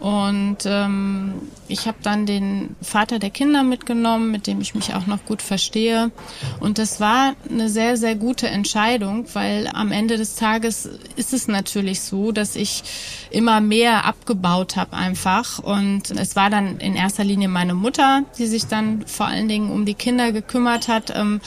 Und 0.00 0.58
ähm, 0.64 1.34
ich 1.68 1.86
habe 1.86 1.98
dann 2.02 2.24
den 2.24 2.74
Vater 2.80 3.18
der 3.18 3.28
Kinder 3.28 3.62
mitgenommen, 3.62 4.30
mit 4.30 4.46
dem 4.46 4.60
ich 4.62 4.74
mich 4.74 4.94
auch 4.94 5.06
noch 5.06 5.24
gut 5.26 5.42
verstehe. 5.42 6.10
Und 6.58 6.78
das 6.78 7.00
war 7.00 7.34
eine 7.50 7.68
sehr, 7.68 7.98
sehr 7.98 8.14
gute 8.14 8.48
Entscheidung, 8.48 9.26
weil 9.34 9.68
am 9.72 9.92
Ende 9.92 10.16
des 10.16 10.36
Tages 10.36 10.88
ist 11.16 11.34
es 11.34 11.48
natürlich 11.48 12.00
so, 12.00 12.32
dass 12.32 12.56
ich 12.56 12.82
immer 13.30 13.60
mehr 13.60 14.06
abgebaut 14.06 14.76
habe 14.76 14.96
einfach. 14.96 15.58
Und 15.58 16.10
es 16.10 16.34
war 16.34 16.48
dann 16.48 16.78
in 16.78 16.96
erster 16.96 17.22
Linie 17.22 17.48
meine 17.48 17.74
Mutter, 17.74 18.22
die 18.38 18.46
sich 18.46 18.66
dann 18.66 19.06
vor 19.06 19.26
allen 19.26 19.48
Dingen 19.48 19.70
um 19.70 19.84
die 19.84 19.94
Kinder 19.94 20.32
gekümmert 20.32 20.88
hat. 20.88 21.14
Ähm, 21.14 21.42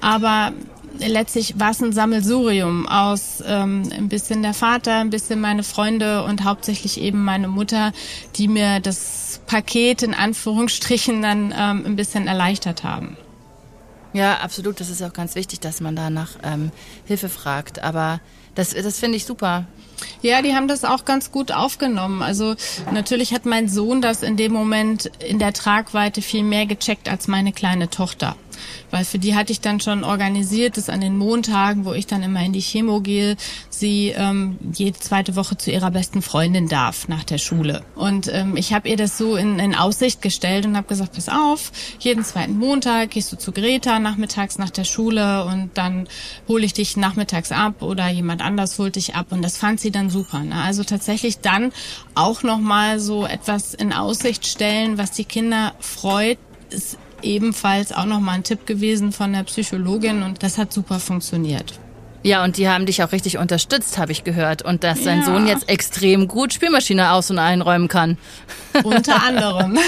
aber 0.00 0.52
letztlich 0.98 1.58
war 1.58 1.70
es 1.70 1.82
ein 1.82 1.92
Sammelsurium 1.92 2.86
aus 2.86 3.42
ähm, 3.46 3.90
ein 3.92 4.08
bisschen 4.08 4.42
der 4.42 4.54
Vater, 4.54 4.96
ein 4.96 5.10
bisschen 5.10 5.40
meine 5.40 5.62
Freunde 5.62 6.24
und 6.24 6.44
hauptsächlich 6.44 7.00
eben 7.00 7.24
meine 7.24 7.48
Mutter, 7.48 7.92
die 8.36 8.48
mir 8.48 8.80
das 8.80 9.40
Paket 9.46 10.02
in 10.02 10.14
Anführungsstrichen 10.14 11.22
dann 11.22 11.54
ähm, 11.56 11.84
ein 11.86 11.96
bisschen 11.96 12.26
erleichtert 12.26 12.84
haben. 12.84 13.16
Ja, 14.12 14.38
absolut. 14.38 14.80
Das 14.80 14.88
ist 14.88 15.02
auch 15.02 15.12
ganz 15.12 15.34
wichtig, 15.34 15.60
dass 15.60 15.80
man 15.80 15.94
da 15.94 16.10
nach 16.10 16.30
ähm, 16.42 16.70
Hilfe 17.04 17.28
fragt. 17.28 17.82
Aber 17.82 18.20
das, 18.54 18.70
das 18.70 18.98
finde 18.98 19.16
ich 19.16 19.24
super. 19.24 19.66
Ja, 20.22 20.42
die 20.42 20.54
haben 20.54 20.68
das 20.68 20.84
auch 20.84 21.04
ganz 21.04 21.30
gut 21.30 21.52
aufgenommen. 21.52 22.22
Also 22.22 22.54
natürlich 22.92 23.34
hat 23.34 23.46
mein 23.46 23.68
Sohn 23.68 24.00
das 24.00 24.22
in 24.22 24.36
dem 24.36 24.52
Moment 24.52 25.06
in 25.18 25.38
der 25.38 25.52
Tragweite 25.52 26.22
viel 26.22 26.42
mehr 26.42 26.66
gecheckt 26.66 27.08
als 27.08 27.28
meine 27.28 27.52
kleine 27.52 27.90
Tochter 27.90 28.36
weil 28.90 29.04
für 29.04 29.18
die 29.18 29.34
hatte 29.34 29.52
ich 29.52 29.60
dann 29.60 29.80
schon 29.80 30.04
organisiert, 30.04 30.76
dass 30.76 30.88
an 30.88 31.00
den 31.00 31.16
Montagen, 31.16 31.84
wo 31.84 31.92
ich 31.92 32.06
dann 32.06 32.22
immer 32.22 32.44
in 32.44 32.52
die 32.52 32.60
Chemo 32.60 33.00
gehe, 33.00 33.36
sie 33.70 34.08
ähm, 34.16 34.58
jede 34.72 34.98
zweite 34.98 35.36
Woche 35.36 35.56
zu 35.56 35.70
ihrer 35.70 35.90
besten 35.90 36.22
Freundin 36.22 36.68
darf 36.68 37.08
nach 37.08 37.24
der 37.24 37.38
Schule. 37.38 37.82
Und 37.94 38.30
ähm, 38.32 38.56
ich 38.56 38.72
habe 38.72 38.88
ihr 38.88 38.96
das 38.96 39.18
so 39.18 39.36
in, 39.36 39.58
in 39.58 39.74
Aussicht 39.74 40.22
gestellt 40.22 40.66
und 40.66 40.76
habe 40.76 40.88
gesagt, 40.88 41.14
pass 41.14 41.28
auf, 41.28 41.72
jeden 41.98 42.24
zweiten 42.24 42.58
Montag 42.58 43.10
gehst 43.10 43.32
du 43.32 43.36
zu 43.36 43.52
Greta 43.52 43.98
nachmittags 43.98 44.58
nach 44.58 44.70
der 44.70 44.84
Schule 44.84 45.44
und 45.44 45.70
dann 45.74 46.08
hole 46.48 46.64
ich 46.64 46.72
dich 46.72 46.96
nachmittags 46.96 47.52
ab 47.52 47.82
oder 47.82 48.08
jemand 48.08 48.42
anders 48.42 48.78
holt 48.78 48.96
dich 48.96 49.14
ab. 49.14 49.26
Und 49.30 49.42
das 49.42 49.56
fand 49.56 49.80
sie 49.80 49.90
dann 49.90 50.10
super. 50.10 50.40
Ne? 50.40 50.54
Also 50.54 50.84
tatsächlich 50.84 51.38
dann 51.38 51.72
auch 52.14 52.42
nochmal 52.42 53.00
so 53.00 53.26
etwas 53.26 53.74
in 53.74 53.92
Aussicht 53.92 54.46
stellen, 54.46 54.98
was 54.98 55.12
die 55.12 55.24
Kinder 55.24 55.74
freut, 55.80 56.38
ist 56.70 56.98
ebenfalls 57.22 57.92
auch 57.92 58.06
nochmal 58.06 58.36
ein 58.36 58.44
Tipp 58.44 58.66
gewesen 58.66 59.12
von 59.12 59.32
der 59.32 59.44
Psychologin 59.44 60.22
und 60.22 60.42
das 60.42 60.58
hat 60.58 60.72
super 60.72 60.98
funktioniert. 61.00 61.78
Ja, 62.28 62.44
und 62.44 62.58
die 62.58 62.68
haben 62.68 62.84
dich 62.84 63.02
auch 63.02 63.12
richtig 63.12 63.38
unterstützt, 63.38 63.96
habe 63.96 64.12
ich 64.12 64.22
gehört. 64.22 64.60
Und 64.60 64.84
dass 64.84 65.02
dein 65.02 65.20
ja. 65.20 65.24
Sohn 65.24 65.46
jetzt 65.46 65.66
extrem 65.66 66.28
gut 66.28 66.52
Spielmaschine 66.52 67.12
aus- 67.12 67.30
und 67.30 67.38
einräumen 67.38 67.88
kann. 67.88 68.18
Unter 68.84 69.22
anderem. 69.26 69.78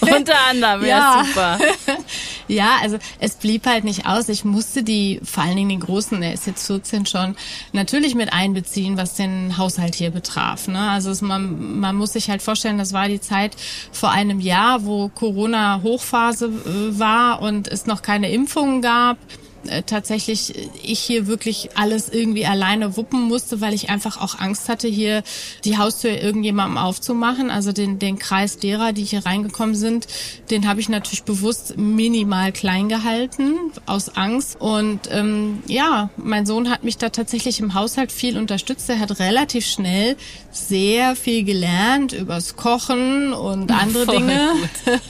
Unter 0.00 0.34
anderem, 0.48 0.80
ja, 0.80 0.88
ja 0.88 1.24
super. 1.26 1.58
ja, 2.48 2.70
also 2.80 2.96
es 3.18 3.34
blieb 3.34 3.66
halt 3.66 3.84
nicht 3.84 4.06
aus. 4.06 4.30
Ich 4.30 4.46
musste 4.46 4.82
die, 4.82 5.20
vor 5.22 5.42
allen 5.42 5.56
Dingen 5.56 5.68
den 5.68 5.80
Großen, 5.80 6.18
der 6.18 6.32
ist 6.32 6.46
jetzt 6.46 6.66
14 6.66 7.04
schon, 7.04 7.36
natürlich 7.74 8.14
mit 8.14 8.32
einbeziehen, 8.32 8.96
was 8.96 9.12
den 9.12 9.58
Haushalt 9.58 9.94
hier 9.94 10.10
betraf. 10.10 10.68
Ne? 10.68 10.80
Also 10.80 11.10
es, 11.10 11.20
man, 11.20 11.80
man 11.80 11.96
muss 11.96 12.14
sich 12.14 12.30
halt 12.30 12.40
vorstellen, 12.40 12.78
das 12.78 12.94
war 12.94 13.08
die 13.08 13.20
Zeit 13.20 13.56
vor 13.92 14.10
einem 14.10 14.40
Jahr, 14.40 14.86
wo 14.86 15.08
Corona-Hochphase 15.08 16.46
äh, 16.46 16.98
war 16.98 17.42
und 17.42 17.68
es 17.68 17.84
noch 17.84 18.00
keine 18.00 18.30
Impfungen 18.30 18.80
gab 18.80 19.18
äh, 19.68 19.82
tatsächlich 19.82 20.54
ich 20.82 21.00
hier 21.00 21.26
wirklich 21.26 21.70
alles 21.74 22.08
irgendwie 22.08 22.46
alleine 22.46 22.96
wuppen 22.96 23.22
musste, 23.22 23.60
weil 23.60 23.74
ich 23.74 23.90
einfach 23.90 24.20
auch 24.20 24.38
Angst 24.38 24.68
hatte, 24.68 24.88
hier 24.88 25.22
die 25.64 25.78
Haustür 25.78 26.10
irgendjemandem 26.10 26.78
aufzumachen. 26.78 27.50
Also 27.50 27.72
den, 27.72 27.98
den 27.98 28.18
Kreis 28.18 28.58
derer, 28.58 28.92
die 28.92 29.04
hier 29.04 29.26
reingekommen 29.26 29.74
sind, 29.74 30.06
den 30.50 30.68
habe 30.68 30.80
ich 30.80 30.88
natürlich 30.88 31.24
bewusst 31.24 31.76
minimal 31.76 32.52
klein 32.52 32.88
gehalten, 32.88 33.56
aus 33.86 34.16
Angst. 34.16 34.60
Und 34.60 35.00
ähm, 35.10 35.62
ja, 35.66 36.10
mein 36.16 36.46
Sohn 36.46 36.70
hat 36.70 36.84
mich 36.84 36.96
da 36.96 37.10
tatsächlich 37.10 37.60
im 37.60 37.74
Haushalt 37.74 38.12
viel 38.12 38.38
unterstützt. 38.38 38.88
Er 38.88 39.00
hat 39.00 39.18
relativ 39.18 39.66
schnell 39.66 40.16
sehr 40.50 41.16
viel 41.16 41.44
gelernt 41.44 42.12
übers 42.12 42.56
Kochen 42.56 43.32
und 43.32 43.70
andere 43.80 44.06
Voll 44.06 44.16
Dinge. 44.16 44.52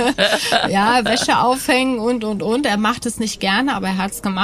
ja, 0.71 1.05
Wäsche 1.05 1.39
aufhängen 1.39 1.99
und, 1.99 2.25
und, 2.25 2.43
und. 2.43 2.67
Er 2.67 2.77
macht 2.77 3.07
es 3.07 3.19
nicht 3.19 3.41
gerne, 3.41 3.75
aber 3.75 3.89
er 3.89 3.99
hat 3.99 4.13
es 4.13 4.23
gemacht. 4.23 4.40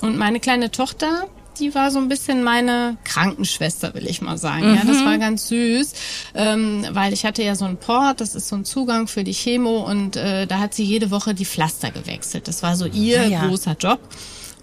Und 0.00 0.18
meine 0.18 0.40
kleine 0.40 0.70
Tochter, 0.70 1.26
die 1.58 1.74
war 1.74 1.90
so 1.90 1.98
ein 1.98 2.08
bisschen 2.08 2.42
meine 2.42 2.96
Krankenschwester, 3.04 3.94
will 3.94 4.06
ich 4.06 4.20
mal 4.20 4.38
sagen. 4.38 4.68
Mhm. 4.68 4.74
Ja, 4.74 4.82
das 4.84 4.98
mhm. 4.98 5.04
war 5.04 5.18
ganz 5.18 5.48
süß, 5.48 5.92
ähm, 6.34 6.86
weil 6.90 7.12
ich 7.12 7.24
hatte 7.24 7.42
ja 7.42 7.54
so 7.54 7.64
einen 7.64 7.76
Port, 7.76 8.20
das 8.20 8.34
ist 8.34 8.48
so 8.48 8.56
ein 8.56 8.64
Zugang 8.64 9.06
für 9.06 9.24
die 9.24 9.32
Chemo 9.32 9.78
und 9.88 10.16
äh, 10.16 10.46
da 10.46 10.58
hat 10.58 10.74
sie 10.74 10.84
jede 10.84 11.10
Woche 11.10 11.34
die 11.34 11.44
Pflaster 11.44 11.90
gewechselt. 11.90 12.48
Das 12.48 12.62
war 12.62 12.76
so 12.76 12.86
ihr 12.86 13.20
ah, 13.20 13.26
ja. 13.26 13.46
großer 13.46 13.76
Job. 13.78 14.00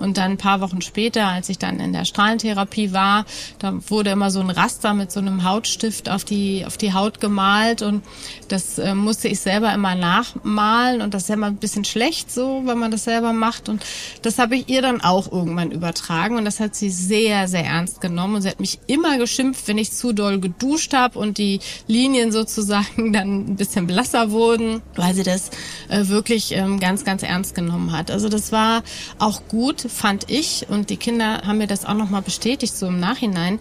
Und 0.02 0.18
dann 0.18 0.32
ein 0.32 0.38
paar 0.38 0.62
Wochen 0.62 0.82
später, 0.82 1.28
als 1.28 1.50
ich 1.50 1.58
dann 1.58 1.80
in 1.80 1.94
der 1.94 2.06
Strahlentherapie 2.06 2.92
war, 2.92 3.26
da 3.60 3.74
wurde 3.90 4.10
immer 4.10 4.32
so 4.32 4.40
ein 4.40 4.50
Raster 4.50 4.94
mit 4.94 5.12
so 5.12 5.20
einem 5.20 5.44
Hautstift 5.44 6.10
auf 6.10 6.24
die, 6.24 6.66
auf 6.66 6.78
die 6.78 6.94
Haut 6.94 7.20
gemalt. 7.20 7.82
Und 7.82 8.04
das 8.48 8.80
äh, 8.80 8.96
musste 8.96 9.28
ich 9.28 9.40
selber 9.40 9.74
immer 9.74 9.96
nachmalen. 9.96 11.02
Und 11.02 11.14
das 11.14 11.24
ist 11.24 11.30
ja 11.30 11.36
immer 11.36 11.48
ein 11.48 11.58
bisschen 11.58 11.86
schlecht 11.86 12.32
so, 12.32 12.64
wenn 12.66 12.80
man 12.80 12.92
das 12.92 13.04
selber 13.04 13.34
macht. 13.34 13.70
Und 13.70 13.84
das 14.22 14.40
habe 14.40 14.56
ich 14.56 14.70
ihr 14.70 14.82
dann 14.82 15.02
auch 15.02 15.32
irgendwann 15.32 15.72
übertragen. 15.72 16.38
Und 16.38 16.46
das 16.46 16.60
hat 16.60 16.76
sie 16.76 16.90
sehr, 16.90 17.48
sehr 17.48 17.66
ernst 17.66 18.02
genommen. 18.02 18.36
Und 18.36 18.42
sie 18.42 18.50
hat 18.50 18.60
mich 18.60 18.80
immer 18.88 19.18
geschimpft, 19.18 19.68
wenn 19.68 19.78
ich 19.78 19.92
zu 19.92 20.14
doll 20.14 20.40
geduscht 20.40 20.94
habe 20.94 21.20
und 21.20 21.38
die 21.38 21.60
Linien 21.88 22.32
sozusagen 22.32 23.14
dann 23.14 23.52
ein 23.52 23.56
bisschen 23.56 23.88
blasser 23.88 24.32
wurden, 24.32 24.82
weil 24.96 25.14
sie 25.14 25.24
das 25.24 25.50
äh, 25.90 26.08
wirklich 26.08 26.54
ähm, 26.54 26.80
ganz, 26.80 27.06
ganz 27.06 27.24
ernst 27.24 27.56
genommen 27.56 27.92
hat. 27.92 28.12
Also 28.12 28.30
das 28.30 28.52
war 28.52 28.84
auch 29.20 29.48
gut, 29.48 29.91
fand 29.92 30.30
ich, 30.30 30.66
und 30.70 30.90
die 30.90 30.98
Kinder 30.98 31.42
haben 31.46 31.60
mir 31.60 31.68
das 31.68 31.86
auch 31.86 31.94
nochmal 31.94 32.22
bestätigt, 32.22 32.76
so 32.76 32.88
im 32.88 33.00
Nachhinein, 33.00 33.60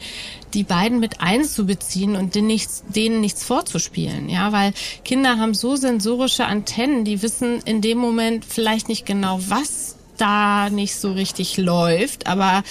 die 0.55 0.65
beiden 0.65 1.01
mit 1.01 1.21
einzubeziehen 1.21 2.17
und 2.17 2.35
denen 2.35 2.47
nichts, 2.47 2.83
denen 2.89 3.21
nichts 3.21 3.45
vorzuspielen. 3.45 4.29
Ja, 4.29 4.53
weil 4.53 4.73
Kinder 5.05 5.39
haben 5.39 5.55
so 5.55 5.77
sensorische 5.77 6.47
Antennen, 6.47 7.05
die 7.05 7.23
wissen 7.23 7.61
in 7.65 7.81
dem 7.81 7.99
Moment 7.99 8.45
vielleicht 8.45 8.89
nicht 8.89 9.07
genau, 9.07 9.41
was 9.49 9.97
da 10.17 10.69
nicht 10.71 10.97
so 10.97 11.13
richtig 11.13 11.57
läuft, 11.57 12.27
aber 12.27 12.63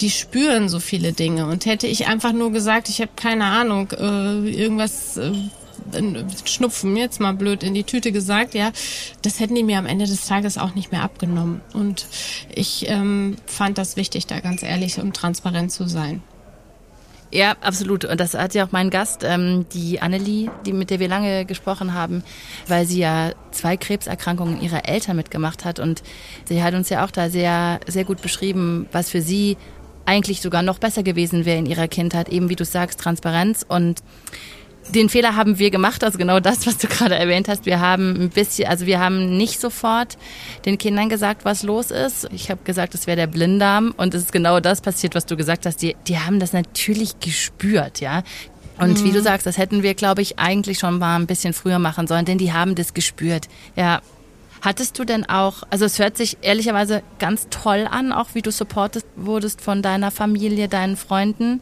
die 0.00 0.10
spüren 0.10 0.68
so 0.68 0.78
viele 0.78 1.12
Dinge. 1.12 1.46
Und 1.46 1.66
hätte 1.66 1.86
ich 1.86 2.06
einfach 2.06 2.32
nur 2.32 2.52
gesagt, 2.52 2.88
ich 2.88 3.00
habe 3.00 3.12
keine 3.16 3.44
Ahnung, 3.44 3.90
äh, 3.92 4.50
irgendwas 4.50 5.16
äh, 5.16 5.32
Schnupfen, 6.44 6.96
jetzt 6.96 7.20
mal 7.20 7.34
blöd 7.34 7.62
in 7.62 7.74
die 7.74 7.84
Tüte 7.84 8.12
gesagt, 8.12 8.54
ja, 8.54 8.72
das 9.22 9.40
hätten 9.40 9.54
die 9.54 9.64
mir 9.64 9.78
am 9.78 9.86
Ende 9.86 10.06
des 10.06 10.26
Tages 10.26 10.58
auch 10.58 10.74
nicht 10.74 10.92
mehr 10.92 11.02
abgenommen. 11.02 11.60
Und 11.72 12.06
ich 12.54 12.88
ähm, 12.88 13.36
fand 13.46 13.78
das 13.78 13.96
wichtig, 13.96 14.26
da 14.26 14.40
ganz 14.40 14.62
ehrlich 14.62 14.98
und 14.98 15.14
transparent 15.14 15.72
zu 15.72 15.88
sein. 15.88 16.22
Ja, 17.30 17.56
absolut. 17.60 18.06
Und 18.06 18.18
das 18.20 18.34
hat 18.34 18.54
ja 18.54 18.64
auch 18.64 18.72
mein 18.72 18.88
Gast, 18.88 19.22
ähm, 19.22 19.66
die 19.72 20.00
Annelie, 20.00 20.50
die, 20.64 20.72
mit 20.72 20.88
der 20.88 20.98
wir 20.98 21.08
lange 21.08 21.44
gesprochen 21.44 21.92
haben, 21.92 22.22
weil 22.68 22.86
sie 22.86 23.00
ja 23.00 23.32
zwei 23.50 23.76
Krebserkrankungen 23.76 24.62
ihrer 24.62 24.88
Eltern 24.88 25.16
mitgemacht 25.16 25.64
hat. 25.64 25.78
Und 25.78 26.02
sie 26.46 26.62
hat 26.62 26.72
uns 26.72 26.88
ja 26.88 27.04
auch 27.04 27.10
da 27.10 27.28
sehr, 27.28 27.80
sehr 27.86 28.04
gut 28.04 28.22
beschrieben, 28.22 28.86
was 28.92 29.10
für 29.10 29.20
sie 29.20 29.58
eigentlich 30.06 30.40
sogar 30.40 30.62
noch 30.62 30.78
besser 30.78 31.02
gewesen 31.02 31.44
wäre 31.44 31.58
in 31.58 31.66
ihrer 31.66 31.86
Kindheit. 31.86 32.30
Eben 32.30 32.48
wie 32.48 32.56
du 32.56 32.64
sagst, 32.64 32.98
Transparenz 32.98 33.64
und 33.68 34.02
den 34.94 35.08
Fehler 35.08 35.36
haben 35.36 35.58
wir 35.58 35.70
gemacht, 35.70 36.02
also 36.04 36.18
genau 36.18 36.40
das, 36.40 36.66
was 36.66 36.78
du 36.78 36.86
gerade 36.86 37.14
erwähnt 37.14 37.48
hast. 37.48 37.66
Wir 37.66 37.80
haben 37.80 38.14
ein 38.20 38.30
bisschen, 38.30 38.68
also 38.68 38.86
wir 38.86 39.00
haben 39.00 39.36
nicht 39.36 39.60
sofort 39.60 40.16
den 40.64 40.78
Kindern 40.78 41.08
gesagt, 41.08 41.44
was 41.44 41.62
los 41.62 41.90
ist. 41.90 42.28
Ich 42.32 42.50
habe 42.50 42.62
gesagt, 42.64 42.94
es 42.94 43.06
wäre 43.06 43.16
der 43.16 43.26
Blinddarm 43.26 43.94
und 43.96 44.14
es 44.14 44.22
ist 44.22 44.32
genau 44.32 44.60
das 44.60 44.80
passiert, 44.80 45.14
was 45.14 45.26
du 45.26 45.36
gesagt 45.36 45.66
hast. 45.66 45.82
Die, 45.82 45.96
die 46.06 46.18
haben 46.18 46.40
das 46.40 46.52
natürlich 46.52 47.20
gespürt, 47.20 48.00
ja. 48.00 48.22
Und 48.78 49.00
mhm. 49.00 49.04
wie 49.04 49.10
du 49.10 49.18
mhm. 49.18 49.24
sagst, 49.24 49.46
das 49.46 49.58
hätten 49.58 49.82
wir, 49.82 49.94
glaube 49.94 50.22
ich, 50.22 50.38
eigentlich 50.38 50.78
schon 50.78 50.98
mal 50.98 51.16
ein 51.16 51.26
bisschen 51.26 51.52
früher 51.52 51.78
machen 51.78 52.06
sollen, 52.06 52.24
denn 52.24 52.38
die 52.38 52.52
haben 52.52 52.74
das 52.74 52.94
gespürt. 52.94 53.48
Ja. 53.76 54.00
Hattest 54.60 54.98
du 54.98 55.04
denn 55.04 55.28
auch, 55.28 55.62
also 55.70 55.84
es 55.84 56.00
hört 56.00 56.16
sich 56.16 56.38
ehrlicherweise 56.42 57.02
ganz 57.20 57.46
toll 57.48 57.86
an, 57.88 58.12
auch 58.12 58.30
wie 58.34 58.42
du 58.42 58.50
supportet 58.50 59.04
wurdest 59.14 59.60
von 59.60 59.82
deiner 59.82 60.10
Familie, 60.10 60.66
deinen 60.66 60.96
Freunden. 60.96 61.60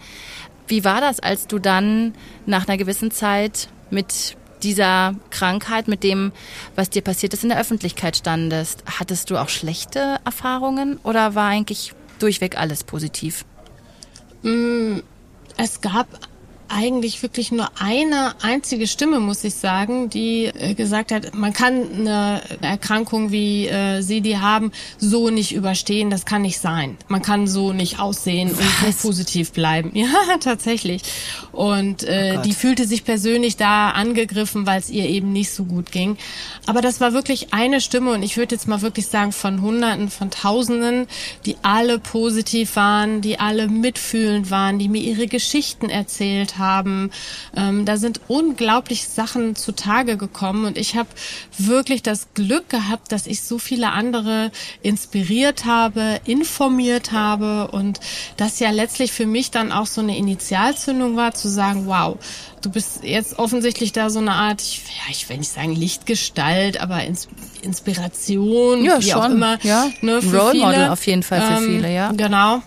Wie 0.67 0.85
war 0.85 1.01
das, 1.01 1.21
als 1.21 1.47
du 1.47 1.59
dann 1.59 2.15
nach 2.45 2.67
einer 2.67 2.77
gewissen 2.77 3.11
Zeit 3.11 3.69
mit 3.91 4.37
dieser 4.63 5.15
Krankheit, 5.31 5.87
mit 5.87 6.03
dem, 6.03 6.33
was 6.75 6.91
dir 6.91 7.03
passiert 7.03 7.35
ist, 7.35 7.43
in 7.45 7.51
der 7.51 7.61
Öffentlichkeit 7.61 8.17
standest? 8.17 8.83
Hattest 8.99 9.31
du 9.31 9.37
auch 9.37 9.49
schlechte 9.49 10.19
Erfahrungen 10.25 10.99
oder 11.03 11.35
war 11.35 11.49
eigentlich 11.49 11.93
durchweg 12.19 12.59
alles 12.59 12.83
positiv? 12.85 13.45
Mm, 14.43 14.99
es 15.57 15.81
gab 15.81 16.07
eigentlich 16.69 17.23
wirklich 17.23 17.53
nur 17.53 17.69
eine 17.79 18.35
einzige 18.43 18.87
Stimme, 18.87 19.21
muss 19.21 19.45
ich 19.45 19.55
sagen, 19.55 20.11
die 20.11 20.47
äh, 20.47 20.75
gesagt 20.75 21.13
hat, 21.13 21.35
man 21.35 21.53
kann 21.53 21.83
eine 21.93 22.43
Erkrankung 22.61 23.31
wie 23.31 23.67
äh, 23.69 24.03
Sie 24.03 24.21
die 24.21 24.39
haben, 24.39 24.73
so 24.99 25.31
nicht 25.31 25.55
überstehen, 25.55 26.11
das 26.11 26.25
kann 26.25 26.43
nicht 26.43 26.59
sein. 26.59 26.97
Man 27.09 27.23
kann 27.23 27.47
so 27.47 27.73
nicht 27.73 27.99
aussehen 27.99 28.51
Was? 28.51 28.87
und 28.87 28.95
so 28.95 29.09
positiv 29.09 29.53
bleiben. 29.53 29.93
Ja, 30.07 30.37
tatsächlich. 30.39 31.03
Und 31.53 32.05
äh, 32.05 32.37
oh 32.39 32.43
die 32.43 32.53
fühlte 32.53 32.87
sich 32.87 33.05
persönlich 33.05 33.57
da 33.57 33.91
angegriffen, 33.91 34.67
weil 34.67 34.79
es 34.79 34.91
ihr 34.91 35.09
eben 35.09 35.33
nicht 35.33 35.51
so 35.51 35.65
gut 35.65 35.91
ging. 35.91 36.17
Aber 36.67 36.81
das 36.81 37.01
war 37.01 37.13
wirklich 37.13 37.53
eine 37.53 37.81
Stimme 37.81 38.13
und 38.13 38.23
ich 38.23 38.37
würde 38.37 38.55
jetzt 38.55 38.69
mal 38.69 38.83
wirklich 38.83 39.07
sagen 39.09 39.33
von 39.33 39.63
Hunderten, 39.63 40.11
von 40.11 40.31
Tausenden, 40.31 41.07
die 41.45 41.57
alle 41.63 41.99
positiv 41.99 42.77
waren, 42.77 43.21
die 43.21 43.41
alle 43.41 43.69
mitfühlend 43.69 44.51
waren, 44.51 44.79
die 44.79 44.89
mir 44.89 45.03
ihre 45.03 45.27
Geschichten 45.27 45.89
erzählt 45.89 46.56
haben. 46.59 47.11
Ähm, 47.57 47.85
da 47.85 47.97
sind 47.97 48.21
unglaublich 48.29 49.09
Sachen 49.09 49.57
zutage 49.57 50.17
gekommen 50.17 50.65
und 50.65 50.79
ich 50.79 50.97
habe 50.97 51.09
wirklich 51.59 52.03
das 52.03 52.29
Glück 52.35 52.69
gehabt, 52.69 53.13
dass 53.13 53.27
ich 53.27 53.43
so 53.43 53.59
viele 53.59 53.93
andere 53.93 54.51
inspiriert 54.83 55.65
habe, 55.65 56.21
informiert 56.25 57.13
habe 57.13 57.69
und 57.69 58.01
das 58.37 58.59
ja 58.61 58.71
letztlich 58.71 59.13
für 59.13 59.27
mich 59.27 59.51
dann 59.51 59.73
auch 59.73 59.87
so 59.87 60.01
eine 60.01 60.17
Initialzündung 60.17 61.17
war, 61.17 61.35
zu 61.35 61.49
sagen, 61.49 61.87
wow, 61.87 62.19
du 62.63 62.71
bist 62.71 63.05
jetzt 63.05 63.39
offensichtlich 63.39 63.93
da 63.93 64.11
so 64.11 64.19
eine 64.19 64.33
Art, 64.33 64.61
ich, 64.63 64.83
ja, 64.87 65.11
ich 65.11 65.29
will 65.29 65.39
nicht 65.39 65.53
sagen 65.53 65.75
Lichtgestalt, 65.75 66.81
aber 66.81 67.05
Ins 67.05 67.29
Inspiration, 67.63 68.85
ja, 68.85 69.01
wie 69.01 69.11
schon. 69.11 69.21
auch 69.21 69.31
immer. 69.31 69.59
Ja, 69.63 69.89
ne, 70.01 70.21
für 70.23 70.39
Role 70.39 70.53
viele. 70.53 70.67
Model 70.67 70.89
auf 70.89 71.07
jeden 71.07 71.23
Fall 71.23 71.41
für 71.41 71.65
ähm, 71.65 71.65
viele, 71.65 71.95
ja. 71.95 72.13
Genau 72.13 72.63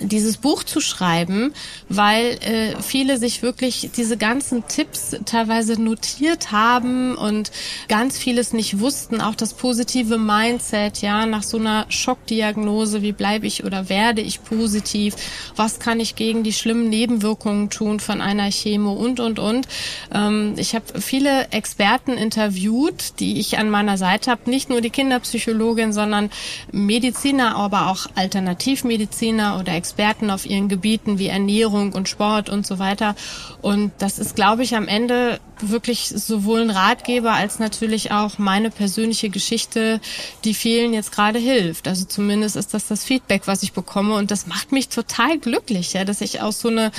dieses 0.00 0.38
Buch 0.38 0.64
zu 0.64 0.80
schreiben, 0.80 1.54
weil 1.88 2.38
äh, 2.40 2.82
viele 2.82 3.18
sich 3.18 3.42
wirklich 3.42 3.90
diese 3.96 4.16
ganzen 4.16 4.66
Tipps 4.66 5.16
teilweise 5.24 5.80
notiert 5.80 6.50
haben 6.52 7.14
und 7.14 7.52
ganz 7.88 8.18
vieles 8.18 8.52
nicht 8.52 8.80
wussten, 8.80 9.20
auch 9.20 9.34
das 9.34 9.54
positive 9.54 10.18
Mindset, 10.18 11.00
ja, 11.02 11.26
nach 11.26 11.42
so 11.42 11.58
einer 11.58 11.86
Schockdiagnose, 11.88 13.02
wie 13.02 13.12
bleibe 13.12 13.46
ich 13.46 13.64
oder 13.64 13.88
werde 13.88 14.20
ich 14.20 14.42
positiv, 14.42 15.14
was 15.56 15.78
kann 15.78 16.00
ich 16.00 16.16
gegen 16.16 16.42
die 16.42 16.52
schlimmen 16.52 16.88
Nebenwirkungen 16.88 17.70
tun 17.70 18.00
von 18.00 18.20
einer 18.20 18.50
Chemo? 18.50 18.92
Und 18.92 19.20
und 19.20 19.38
und. 19.38 19.68
Ähm, 20.12 20.54
ich 20.56 20.74
habe 20.74 21.00
viele 21.00 21.48
Experten 21.50 22.12
interviewt, 22.12 23.20
die 23.20 23.38
ich 23.38 23.58
an 23.58 23.70
meiner 23.70 23.98
Seite 23.98 24.30
habe, 24.30 24.50
nicht 24.50 24.70
nur 24.70 24.80
die 24.80 24.90
Kinderpsychologin, 24.90 25.92
sondern 25.92 26.30
Mediziner, 26.72 27.56
aber 27.56 27.90
auch 27.90 28.06
Alternativmediziner 28.14 29.58
oder 29.60 29.83
Experten 29.84 30.30
auf 30.30 30.46
ihren 30.46 30.70
Gebieten 30.70 31.18
wie 31.18 31.26
Ernährung 31.26 31.92
und 31.92 32.08
Sport 32.08 32.48
und 32.48 32.66
so 32.66 32.78
weiter. 32.78 33.14
Und 33.60 33.92
das 33.98 34.18
ist, 34.18 34.34
glaube 34.34 34.62
ich, 34.62 34.74
am 34.76 34.88
Ende 34.88 35.38
wirklich 35.60 36.08
sowohl 36.08 36.62
ein 36.62 36.70
Ratgeber 36.70 37.32
als 37.32 37.58
natürlich 37.58 38.10
auch 38.10 38.38
meine 38.38 38.70
persönliche 38.70 39.28
Geschichte, 39.28 40.00
die 40.44 40.54
vielen 40.54 40.94
jetzt 40.94 41.12
gerade 41.12 41.38
hilft. 41.38 41.86
Also 41.86 42.06
zumindest 42.06 42.56
ist 42.56 42.72
das 42.72 42.88
das 42.88 43.04
Feedback, 43.04 43.42
was 43.44 43.62
ich 43.62 43.74
bekomme. 43.74 44.14
Und 44.14 44.30
das 44.30 44.46
macht 44.46 44.72
mich 44.72 44.88
total 44.88 45.38
glücklich, 45.38 45.92
ja, 45.92 46.06
dass 46.06 46.22
ich 46.22 46.40
auch 46.40 46.52
so 46.52 46.68
eine 46.68 46.90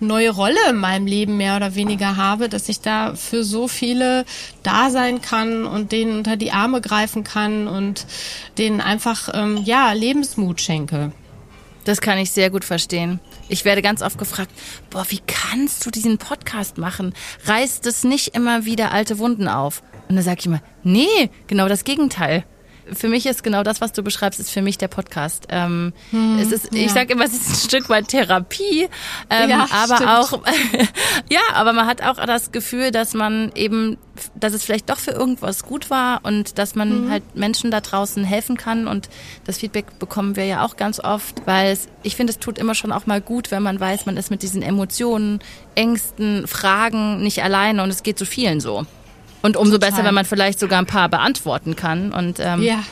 neue 0.00 0.30
Rolle 0.30 0.58
in 0.68 0.76
meinem 0.76 1.06
Leben 1.06 1.36
mehr 1.36 1.54
oder 1.54 1.76
weniger 1.76 2.16
habe, 2.16 2.48
dass 2.48 2.68
ich 2.68 2.80
da 2.80 3.14
für 3.14 3.44
so 3.44 3.68
viele 3.68 4.24
da 4.64 4.90
sein 4.90 5.22
kann 5.22 5.64
und 5.64 5.92
denen 5.92 6.18
unter 6.18 6.36
die 6.36 6.50
Arme 6.50 6.80
greifen 6.80 7.22
kann 7.22 7.68
und 7.68 8.04
denen 8.58 8.80
einfach, 8.80 9.28
ähm, 9.32 9.58
ja, 9.64 9.92
Lebensmut 9.92 10.60
schenke. 10.60 11.12
Das 11.84 12.00
kann 12.00 12.18
ich 12.18 12.30
sehr 12.30 12.50
gut 12.50 12.64
verstehen. 12.64 13.20
Ich 13.48 13.64
werde 13.64 13.82
ganz 13.82 14.02
oft 14.02 14.18
gefragt, 14.18 14.50
boah, 14.90 15.04
wie 15.08 15.20
kannst 15.26 15.84
du 15.84 15.90
diesen 15.90 16.18
Podcast 16.18 16.78
machen? 16.78 17.12
Reißt 17.44 17.86
es 17.86 18.04
nicht 18.04 18.34
immer 18.36 18.64
wieder 18.64 18.92
alte 18.92 19.18
Wunden 19.18 19.48
auf? 19.48 19.82
Und 20.08 20.16
da 20.16 20.22
sage 20.22 20.40
ich 20.40 20.46
immer, 20.46 20.62
nee, 20.82 21.30
genau 21.46 21.68
das 21.68 21.84
Gegenteil. 21.84 22.44
Für 22.92 23.08
mich 23.08 23.26
ist 23.26 23.42
genau 23.42 23.62
das, 23.62 23.80
was 23.80 23.92
du 23.92 24.02
beschreibst, 24.02 24.40
ist 24.40 24.50
für 24.50 24.62
mich 24.62 24.78
der 24.78 24.88
Podcast. 24.88 25.46
Ähm, 25.50 25.92
hm, 26.10 26.38
es 26.38 26.52
ist, 26.52 26.74
ja. 26.74 26.80
ich 26.84 26.92
sage 26.92 27.12
immer, 27.12 27.24
es 27.24 27.32
ist 27.32 27.48
ein 27.48 27.68
Stück 27.68 27.88
weit 27.88 28.08
Therapie, 28.08 28.88
ähm, 29.30 29.50
ja, 29.50 29.66
aber 29.70 29.96
stimmt. 29.96 30.10
auch, 30.10 30.40
ja, 31.30 31.40
aber 31.54 31.72
man 31.72 31.86
hat 31.86 32.02
auch 32.02 32.16
das 32.24 32.52
Gefühl, 32.52 32.90
dass 32.90 33.14
man 33.14 33.52
eben, 33.54 33.98
dass 34.34 34.52
es 34.52 34.64
vielleicht 34.64 34.90
doch 34.90 34.98
für 34.98 35.12
irgendwas 35.12 35.64
gut 35.64 35.90
war 35.90 36.20
und 36.24 36.58
dass 36.58 36.74
man 36.74 36.90
hm. 36.90 37.10
halt 37.10 37.36
Menschen 37.36 37.70
da 37.70 37.80
draußen 37.80 38.24
helfen 38.24 38.56
kann 38.56 38.88
und 38.88 39.08
das 39.44 39.58
Feedback 39.58 39.98
bekommen 39.98 40.36
wir 40.36 40.44
ja 40.44 40.64
auch 40.64 40.76
ganz 40.76 41.00
oft, 41.00 41.46
weil 41.46 41.72
es, 41.72 41.88
ich 42.02 42.16
finde, 42.16 42.32
es 42.32 42.38
tut 42.38 42.58
immer 42.58 42.74
schon 42.74 42.92
auch 42.92 43.06
mal 43.06 43.20
gut, 43.20 43.50
wenn 43.50 43.62
man 43.62 43.78
weiß, 43.78 44.06
man 44.06 44.16
ist 44.16 44.30
mit 44.30 44.42
diesen 44.42 44.62
Emotionen, 44.62 45.40
Ängsten, 45.74 46.46
Fragen 46.46 47.22
nicht 47.22 47.42
alleine 47.42 47.82
und 47.82 47.90
es 47.90 48.02
geht 48.02 48.18
so 48.18 48.24
vielen 48.24 48.60
so. 48.60 48.86
Und 49.42 49.56
umso 49.56 49.72
Total. 49.72 49.90
besser, 49.90 50.04
wenn 50.04 50.14
man 50.14 50.24
vielleicht 50.24 50.58
sogar 50.58 50.78
ein 50.78 50.86
paar 50.86 51.08
beantworten 51.08 51.76
kann. 51.76 52.12
Und 52.12 52.38
ähm, 52.38 52.62
ja. 52.62 52.82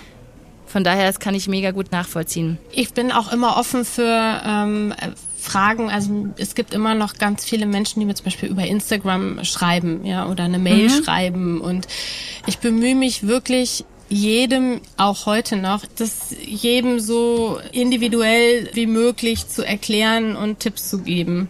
von 0.66 0.84
daher, 0.84 1.06
das 1.06 1.20
kann 1.20 1.34
ich 1.34 1.48
mega 1.48 1.70
gut 1.70 1.92
nachvollziehen. 1.92 2.58
Ich 2.72 2.92
bin 2.92 3.12
auch 3.12 3.32
immer 3.32 3.56
offen 3.56 3.84
für 3.84 4.42
ähm, 4.44 4.92
Fragen. 5.38 5.90
Also 5.90 6.28
es 6.36 6.54
gibt 6.54 6.74
immer 6.74 6.94
noch 6.94 7.14
ganz 7.14 7.44
viele 7.44 7.66
Menschen, 7.66 8.00
die 8.00 8.06
mir 8.06 8.14
zum 8.14 8.24
Beispiel 8.24 8.48
über 8.48 8.64
Instagram 8.64 9.44
schreiben, 9.44 10.04
ja, 10.04 10.28
oder 10.28 10.44
eine 10.44 10.58
Mail 10.58 10.88
mhm. 10.88 11.04
schreiben. 11.04 11.60
Und 11.60 11.86
ich 12.46 12.58
bemühe 12.58 12.94
mich 12.94 13.26
wirklich 13.26 13.84
jedem 14.08 14.80
auch 14.96 15.26
heute 15.26 15.56
noch, 15.56 15.84
das 15.96 16.34
jedem 16.44 16.98
so 16.98 17.60
individuell 17.70 18.68
wie 18.74 18.86
möglich 18.86 19.46
zu 19.46 19.64
erklären 19.64 20.34
und 20.34 20.58
Tipps 20.58 20.90
zu 20.90 20.98
geben. 20.98 21.48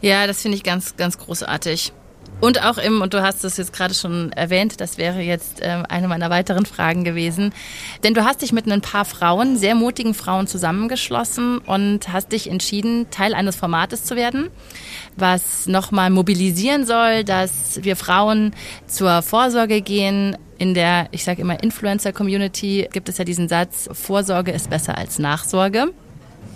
Ja, 0.00 0.26
das 0.26 0.40
finde 0.40 0.56
ich 0.56 0.62
ganz, 0.62 0.96
ganz 0.96 1.18
großartig. 1.18 1.92
Und 2.38 2.62
auch 2.62 2.76
im, 2.76 3.00
und 3.00 3.14
du 3.14 3.22
hast 3.22 3.44
es 3.44 3.56
jetzt 3.56 3.72
gerade 3.72 3.94
schon 3.94 4.30
erwähnt, 4.32 4.80
das 4.80 4.98
wäre 4.98 5.20
jetzt 5.20 5.62
äh, 5.62 5.82
eine 5.88 6.06
meiner 6.06 6.28
weiteren 6.28 6.66
Fragen 6.66 7.02
gewesen. 7.02 7.52
Denn 8.04 8.12
du 8.12 8.24
hast 8.24 8.42
dich 8.42 8.52
mit 8.52 8.70
ein 8.70 8.82
paar 8.82 9.06
Frauen, 9.06 9.56
sehr 9.56 9.74
mutigen 9.74 10.12
Frauen 10.12 10.46
zusammengeschlossen 10.46 11.58
und 11.58 12.12
hast 12.12 12.32
dich 12.32 12.50
entschieden, 12.50 13.10
Teil 13.10 13.34
eines 13.34 13.56
Formates 13.56 14.04
zu 14.04 14.16
werden, 14.16 14.50
was 15.16 15.66
nochmal 15.66 16.10
mobilisieren 16.10 16.84
soll, 16.84 17.24
dass 17.24 17.82
wir 17.82 17.96
Frauen 17.96 18.54
zur 18.86 19.22
Vorsorge 19.22 19.80
gehen. 19.80 20.36
In 20.58 20.74
der, 20.74 21.08
ich 21.12 21.24
sage 21.24 21.40
immer, 21.40 21.62
Influencer-Community 21.62 22.88
gibt 22.92 23.08
es 23.08 23.18
ja 23.18 23.24
diesen 23.24 23.48
Satz, 23.48 23.88
Vorsorge 23.92 24.52
ist 24.52 24.68
besser 24.68 24.96
als 24.96 25.18
Nachsorge. 25.18 25.92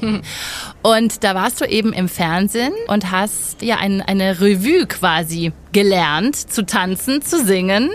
Und 0.83 1.25
da 1.25 1.35
warst 1.35 1.61
du 1.61 1.65
eben 1.65 1.93
im 1.93 2.09
Fernsehen 2.09 2.73
und 2.89 3.11
hast 3.11 3.63
ja 3.63 3.77
ein, 3.77 4.01
eine 4.03 4.41
Revue 4.41 4.87
quasi 4.87 5.53
gelernt 5.73 6.37
zu 6.37 6.65
tanzen, 6.67 7.23
zu 7.23 7.45
singen, 7.45 7.91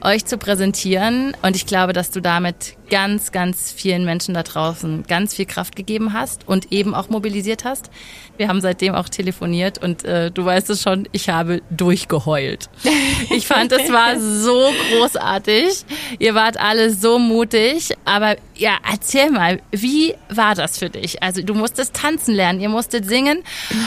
euch 0.00 0.24
zu 0.24 0.38
präsentieren. 0.38 1.36
Und 1.42 1.56
ich 1.56 1.66
glaube, 1.66 1.92
dass 1.92 2.10
du 2.10 2.20
damit 2.20 2.76
ganz, 2.90 3.32
ganz 3.32 3.70
vielen 3.72 4.04
Menschen 4.04 4.34
da 4.34 4.42
draußen 4.42 5.04
ganz 5.06 5.34
viel 5.34 5.46
Kraft 5.46 5.76
gegeben 5.76 6.12
hast 6.12 6.48
und 6.48 6.72
eben 6.72 6.94
auch 6.94 7.08
mobilisiert 7.10 7.64
hast. 7.64 7.90
Wir 8.36 8.48
haben 8.48 8.60
seitdem 8.60 8.94
auch 8.94 9.08
telefoniert 9.08 9.82
und 9.82 10.04
äh, 10.04 10.30
du 10.30 10.44
weißt 10.44 10.70
es 10.70 10.82
schon, 10.82 11.08
ich 11.12 11.28
habe 11.28 11.62
durchgeheult. 11.70 12.68
Ich 13.30 13.46
fand, 13.46 13.72
es 13.72 13.92
war 13.92 14.18
so 14.18 14.70
großartig. 14.90 15.84
Ihr 16.18 16.34
wart 16.34 16.58
alle 16.58 16.90
so 16.90 17.18
mutig. 17.18 17.90
Aber 18.04 18.36
ja, 18.54 18.78
erzähl 18.90 19.30
mal, 19.30 19.60
wie 19.70 20.14
war 20.30 20.54
das 20.54 20.78
für 20.78 20.88
dich? 20.88 21.22
Also 21.22 21.42
du 21.42 21.54
musstest 21.54 21.94
tanzen 21.94 22.34
lernen, 22.34 22.60
ihr 22.60 22.68
musstet 22.68 23.06
singen 23.06 23.42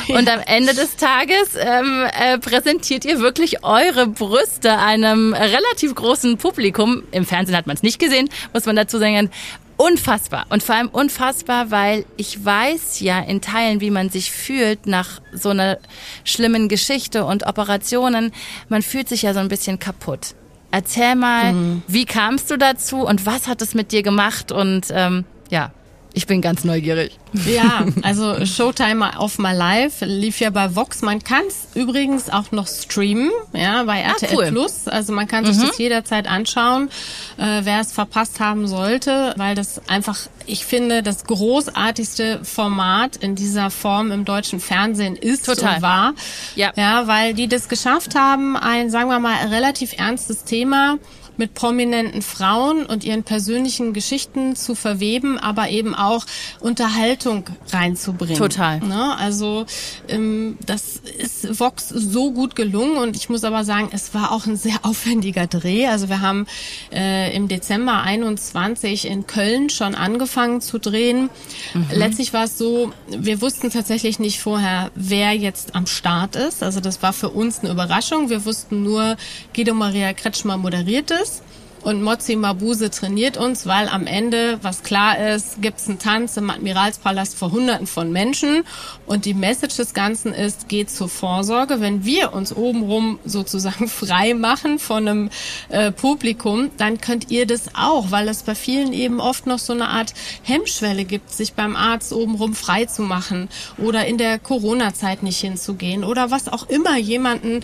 und 0.09 0.29
am 0.29 0.41
Ende 0.45 0.73
des 0.73 0.95
Tages 0.97 1.55
ähm, 1.57 2.05
äh, 2.13 2.37
präsentiert 2.39 3.05
ihr 3.05 3.19
wirklich 3.19 3.30
eure 3.63 4.07
Brüste 4.07 4.77
einem 4.77 5.33
relativ 5.33 5.95
großen 5.95 6.37
Publikum. 6.37 7.03
Im 7.11 7.25
Fernsehen 7.25 7.55
hat 7.55 7.67
man 7.67 7.75
es 7.75 7.83
nicht 7.83 7.99
gesehen, 7.99 8.29
muss 8.53 8.65
man 8.65 8.75
dazu 8.75 8.97
sagen. 8.99 9.29
Unfassbar. 9.77 10.45
Und 10.49 10.61
vor 10.61 10.75
allem 10.75 10.89
unfassbar, 10.89 11.71
weil 11.71 12.05
ich 12.15 12.45
weiß 12.45 12.99
ja 12.99 13.19
in 13.19 13.41
Teilen, 13.41 13.81
wie 13.81 13.89
man 13.89 14.09
sich 14.09 14.31
fühlt 14.31 14.85
nach 14.85 15.21
so 15.33 15.49
einer 15.49 15.79
schlimmen 16.23 16.69
Geschichte 16.69 17.25
und 17.25 17.47
Operationen. 17.47 18.31
Man 18.69 18.83
fühlt 18.83 19.09
sich 19.09 19.23
ja 19.23 19.33
so 19.33 19.39
ein 19.39 19.47
bisschen 19.47 19.79
kaputt. 19.79 20.35
Erzähl 20.69 21.15
mal, 21.15 21.53
mhm. 21.53 21.81
wie 21.87 22.05
kamst 22.05 22.51
du 22.51 22.57
dazu 22.57 23.07
und 23.07 23.25
was 23.25 23.47
hat 23.47 23.61
es 23.61 23.73
mit 23.73 23.91
dir 23.91 24.03
gemacht? 24.03 24.51
Und 24.51 24.87
ähm, 24.91 25.25
ja, 25.49 25.71
ich 26.13 26.27
bin 26.27 26.41
ganz 26.41 26.63
neugierig. 26.63 27.17
Ja, 27.45 27.85
also 28.01 28.45
Showtime 28.45 29.17
of 29.17 29.39
My 29.39 29.53
Life 29.53 30.03
lief 30.05 30.39
ja 30.41 30.49
bei 30.49 30.75
Vox. 30.75 31.01
Man 31.01 31.23
kann 31.23 31.43
es 31.47 31.67
übrigens 31.73 32.29
auch 32.29 32.51
noch 32.51 32.67
streamen, 32.67 33.31
ja, 33.53 33.83
bei 33.83 34.01
RTL 34.01 34.29
ah, 34.29 34.35
cool. 34.35 34.47
Plus. 34.47 34.87
Also 34.87 35.13
man 35.13 35.27
kann 35.27 35.45
sich 35.45 35.57
mhm. 35.57 35.67
das 35.67 35.77
jederzeit 35.77 36.27
anschauen, 36.27 36.89
äh, 37.37 37.61
wer 37.63 37.79
es 37.79 37.93
verpasst 37.93 38.41
haben 38.41 38.67
sollte, 38.67 39.33
weil 39.37 39.55
das 39.55 39.81
einfach, 39.87 40.17
ich 40.45 40.65
finde, 40.65 41.01
das 41.03 41.23
großartigste 41.23 42.43
Format 42.43 43.15
in 43.15 43.35
dieser 43.35 43.69
Form 43.69 44.11
im 44.11 44.25
deutschen 44.25 44.59
Fernsehen 44.59 45.15
ist 45.15 45.45
Total. 45.45 45.77
und 45.77 45.81
war. 45.81 46.13
Ja. 46.55 46.73
ja, 46.75 47.07
weil 47.07 47.33
die 47.33 47.47
das 47.47 47.69
geschafft 47.69 48.15
haben, 48.15 48.57
ein, 48.57 48.89
sagen 48.89 49.09
wir 49.09 49.19
mal, 49.19 49.47
relativ 49.47 49.97
ernstes 49.97 50.43
Thema 50.43 50.97
mit 51.37 51.53
prominenten 51.53 52.21
Frauen 52.21 52.85
und 52.85 53.03
ihren 53.03 53.23
persönlichen 53.23 53.93
Geschichten 53.93 54.55
zu 54.55 54.75
verweben, 54.75 55.37
aber 55.37 55.69
eben 55.69 55.95
auch 55.95 56.25
Unterhaltung 56.59 57.45
reinzubringen. 57.71 58.37
Total. 58.37 58.79
Ne? 58.79 59.15
Also 59.17 59.65
ähm, 60.07 60.57
das 60.65 61.01
ist 61.17 61.59
Vox 61.59 61.89
so 61.89 62.31
gut 62.31 62.55
gelungen 62.55 62.97
und 62.97 63.15
ich 63.15 63.29
muss 63.29 63.43
aber 63.43 63.63
sagen, 63.63 63.89
es 63.91 64.13
war 64.13 64.31
auch 64.31 64.45
ein 64.45 64.55
sehr 64.55 64.79
aufwendiger 64.83 65.47
Dreh. 65.47 65.87
Also 65.87 66.09
wir 66.09 66.21
haben 66.21 66.47
äh, 66.91 67.35
im 67.35 67.47
Dezember 67.47 68.01
21 68.01 69.05
in 69.05 69.27
Köln 69.27 69.69
schon 69.69 69.95
angefangen 69.95 70.61
zu 70.61 70.79
drehen. 70.79 71.29
Mhm. 71.73 71.85
Letztlich 71.93 72.33
war 72.33 72.45
es 72.45 72.57
so, 72.57 72.91
wir 73.07 73.41
wussten 73.41 73.69
tatsächlich 73.69 74.19
nicht 74.19 74.39
vorher, 74.39 74.91
wer 74.95 75.33
jetzt 75.33 75.75
am 75.75 75.87
Start 75.87 76.35
ist. 76.35 76.63
Also 76.63 76.79
das 76.79 77.01
war 77.01 77.13
für 77.13 77.29
uns 77.29 77.59
eine 77.59 77.71
Überraschung. 77.71 78.29
Wir 78.29 78.45
wussten 78.45 78.83
nur, 78.83 79.17
Guido 79.55 79.73
Maria 79.73 80.13
Kretschmer 80.13 80.57
moderiert 80.57 81.11
es 81.21 81.41
und 81.83 82.03
Mozi 82.03 82.35
Mabuse 82.35 82.89
trainiert 82.89 83.37
uns, 83.37 83.65
weil 83.65 83.87
am 83.87 84.05
Ende, 84.05 84.59
was 84.61 84.83
klar 84.83 85.17
ist, 85.17 85.61
gibt's 85.61 85.87
einen 85.87 85.99
Tanz 85.99 86.37
im 86.37 86.49
Admiralspalast 86.49 87.35
vor 87.35 87.51
Hunderten 87.51 87.87
von 87.87 88.11
Menschen 88.11 88.63
und 89.05 89.25
die 89.25 89.33
Message 89.33 89.77
des 89.77 89.93
Ganzen 89.93 90.33
ist, 90.33 90.69
geht 90.69 90.89
zur 90.89 91.09
Vorsorge. 91.09 91.81
Wenn 91.81 92.05
wir 92.05 92.33
uns 92.33 92.55
obenrum 92.55 93.19
sozusagen 93.25 93.87
frei 93.89 94.33
machen 94.33 94.79
von 94.79 95.07
einem 95.07 95.29
äh, 95.69 95.91
Publikum, 95.91 96.69
dann 96.77 97.01
könnt 97.01 97.31
ihr 97.31 97.47
das 97.47 97.75
auch, 97.75 98.11
weil 98.11 98.27
es 98.27 98.43
bei 98.43 98.55
vielen 98.55 98.93
eben 98.93 99.19
oft 99.19 99.47
noch 99.47 99.59
so 99.59 99.73
eine 99.73 99.87
Art 99.87 100.13
Hemmschwelle 100.43 101.05
gibt, 101.05 101.31
sich 101.31 101.53
beim 101.53 101.75
Arzt 101.75 102.13
obenrum 102.13 102.53
frei 102.53 102.85
zu 102.85 103.01
machen 103.01 103.49
oder 103.77 104.05
in 104.05 104.17
der 104.17 104.39
Corona-Zeit 104.39 105.23
nicht 105.23 105.39
hinzugehen 105.39 106.03
oder 106.03 106.31
was 106.31 106.47
auch 106.47 106.69
immer 106.69 106.97
jemanden 106.97 107.61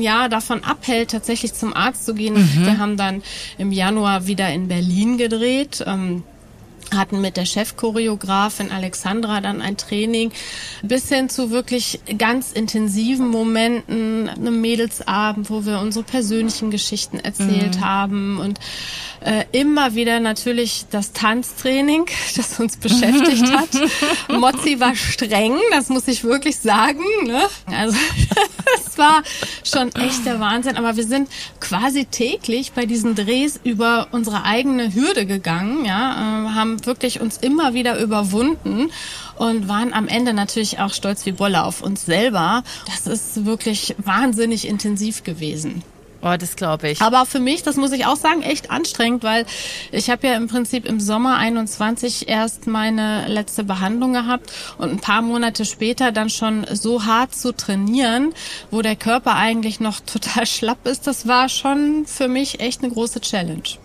ja 0.00 0.28
davon 0.28 0.64
abhält, 0.64 1.10
tatsächlich 1.10 1.54
zum 1.54 1.74
Arzt 1.74 2.06
zu 2.06 2.14
gehen. 2.14 2.34
Mhm. 2.34 2.66
Wir 2.66 2.78
haben 2.78 2.96
dann 2.96 3.22
im 3.58 3.72
Januar 3.72 4.26
wieder 4.26 4.52
in 4.52 4.68
Berlin 4.68 5.18
gedreht. 5.18 5.82
Ähm, 5.86 6.22
hatten 6.92 7.20
mit 7.20 7.36
der 7.36 7.46
Chefchoreografin 7.46 8.70
Alexandra 8.70 9.40
dann 9.40 9.60
ein 9.62 9.76
Training 9.76 10.32
bis 10.82 11.08
hin 11.08 11.28
zu 11.28 11.50
wirklich 11.50 12.00
ganz 12.18 12.52
intensiven 12.52 13.28
Momenten, 13.28 14.28
einem 14.28 14.60
Mädelsabend, 14.60 15.50
wo 15.50 15.64
wir 15.64 15.80
unsere 15.80 16.04
persönlichen 16.04 16.70
Geschichten 16.70 17.18
erzählt 17.18 17.76
mhm. 17.76 17.84
haben 17.84 18.38
und 18.38 18.60
äh, 19.24 19.44
immer 19.52 19.94
wieder 19.94 20.20
natürlich 20.20 20.86
das 20.90 21.12
Tanztraining, 21.12 22.06
das 22.36 22.58
uns 22.58 22.76
beschäftigt 22.76 23.50
hat. 23.52 23.68
Mozzi 24.28 24.80
war 24.80 24.94
streng, 24.94 25.54
das 25.70 25.88
muss 25.88 26.08
ich 26.08 26.24
wirklich 26.24 26.58
sagen. 26.58 27.02
Ne? 27.26 27.40
Also 27.66 27.96
es 28.86 28.98
war 28.98 29.22
schon 29.64 29.94
echt 29.94 30.26
der 30.26 30.40
Wahnsinn. 30.40 30.76
Aber 30.76 30.96
wir 30.96 31.04
sind 31.04 31.28
quasi 31.60 32.04
täglich 32.04 32.72
bei 32.72 32.86
diesen 32.86 33.14
Drehs 33.14 33.60
über 33.62 34.08
unsere 34.12 34.44
eigene 34.44 34.94
Hürde 34.94 35.26
gegangen, 35.26 35.84
ja, 35.84 36.12
äh, 36.12 36.48
haben 36.54 36.81
wirklich 36.86 37.20
uns 37.20 37.38
immer 37.38 37.74
wieder 37.74 37.98
überwunden 37.98 38.90
und 39.36 39.68
waren 39.68 39.92
am 39.92 40.08
Ende 40.08 40.32
natürlich 40.32 40.78
auch 40.78 40.92
stolz 40.92 41.26
wie 41.26 41.32
Bolle 41.32 41.64
auf 41.64 41.82
uns 41.82 42.06
selber. 42.06 42.62
Das 42.86 43.06
ist 43.06 43.44
wirklich 43.44 43.94
wahnsinnig 43.98 44.66
intensiv 44.66 45.24
gewesen. 45.24 45.82
Oh, 46.24 46.36
das 46.38 46.54
glaube 46.54 46.88
ich. 46.88 47.02
Aber 47.02 47.26
für 47.26 47.40
mich, 47.40 47.64
das 47.64 47.76
muss 47.76 47.90
ich 47.90 48.06
auch 48.06 48.16
sagen, 48.16 48.42
echt 48.42 48.70
anstrengend, 48.70 49.24
weil 49.24 49.44
ich 49.90 50.08
habe 50.08 50.28
ja 50.28 50.34
im 50.34 50.46
Prinzip 50.46 50.86
im 50.86 51.00
Sommer 51.00 51.36
21 51.36 52.28
erst 52.28 52.68
meine 52.68 53.26
letzte 53.26 53.64
Behandlung 53.64 54.12
gehabt 54.12 54.52
und 54.78 54.90
ein 54.90 55.00
paar 55.00 55.20
Monate 55.20 55.64
später 55.64 56.12
dann 56.12 56.30
schon 56.30 56.64
so 56.70 57.06
hart 57.06 57.34
zu 57.34 57.52
trainieren, 57.52 58.34
wo 58.70 58.82
der 58.82 58.94
Körper 58.94 59.34
eigentlich 59.34 59.80
noch 59.80 59.98
total 60.06 60.46
schlapp 60.46 60.86
ist, 60.86 61.08
das 61.08 61.26
war 61.26 61.48
schon 61.48 62.06
für 62.06 62.28
mich 62.28 62.60
echt 62.60 62.84
eine 62.84 62.92
große 62.92 63.20
Challenge. 63.20 63.81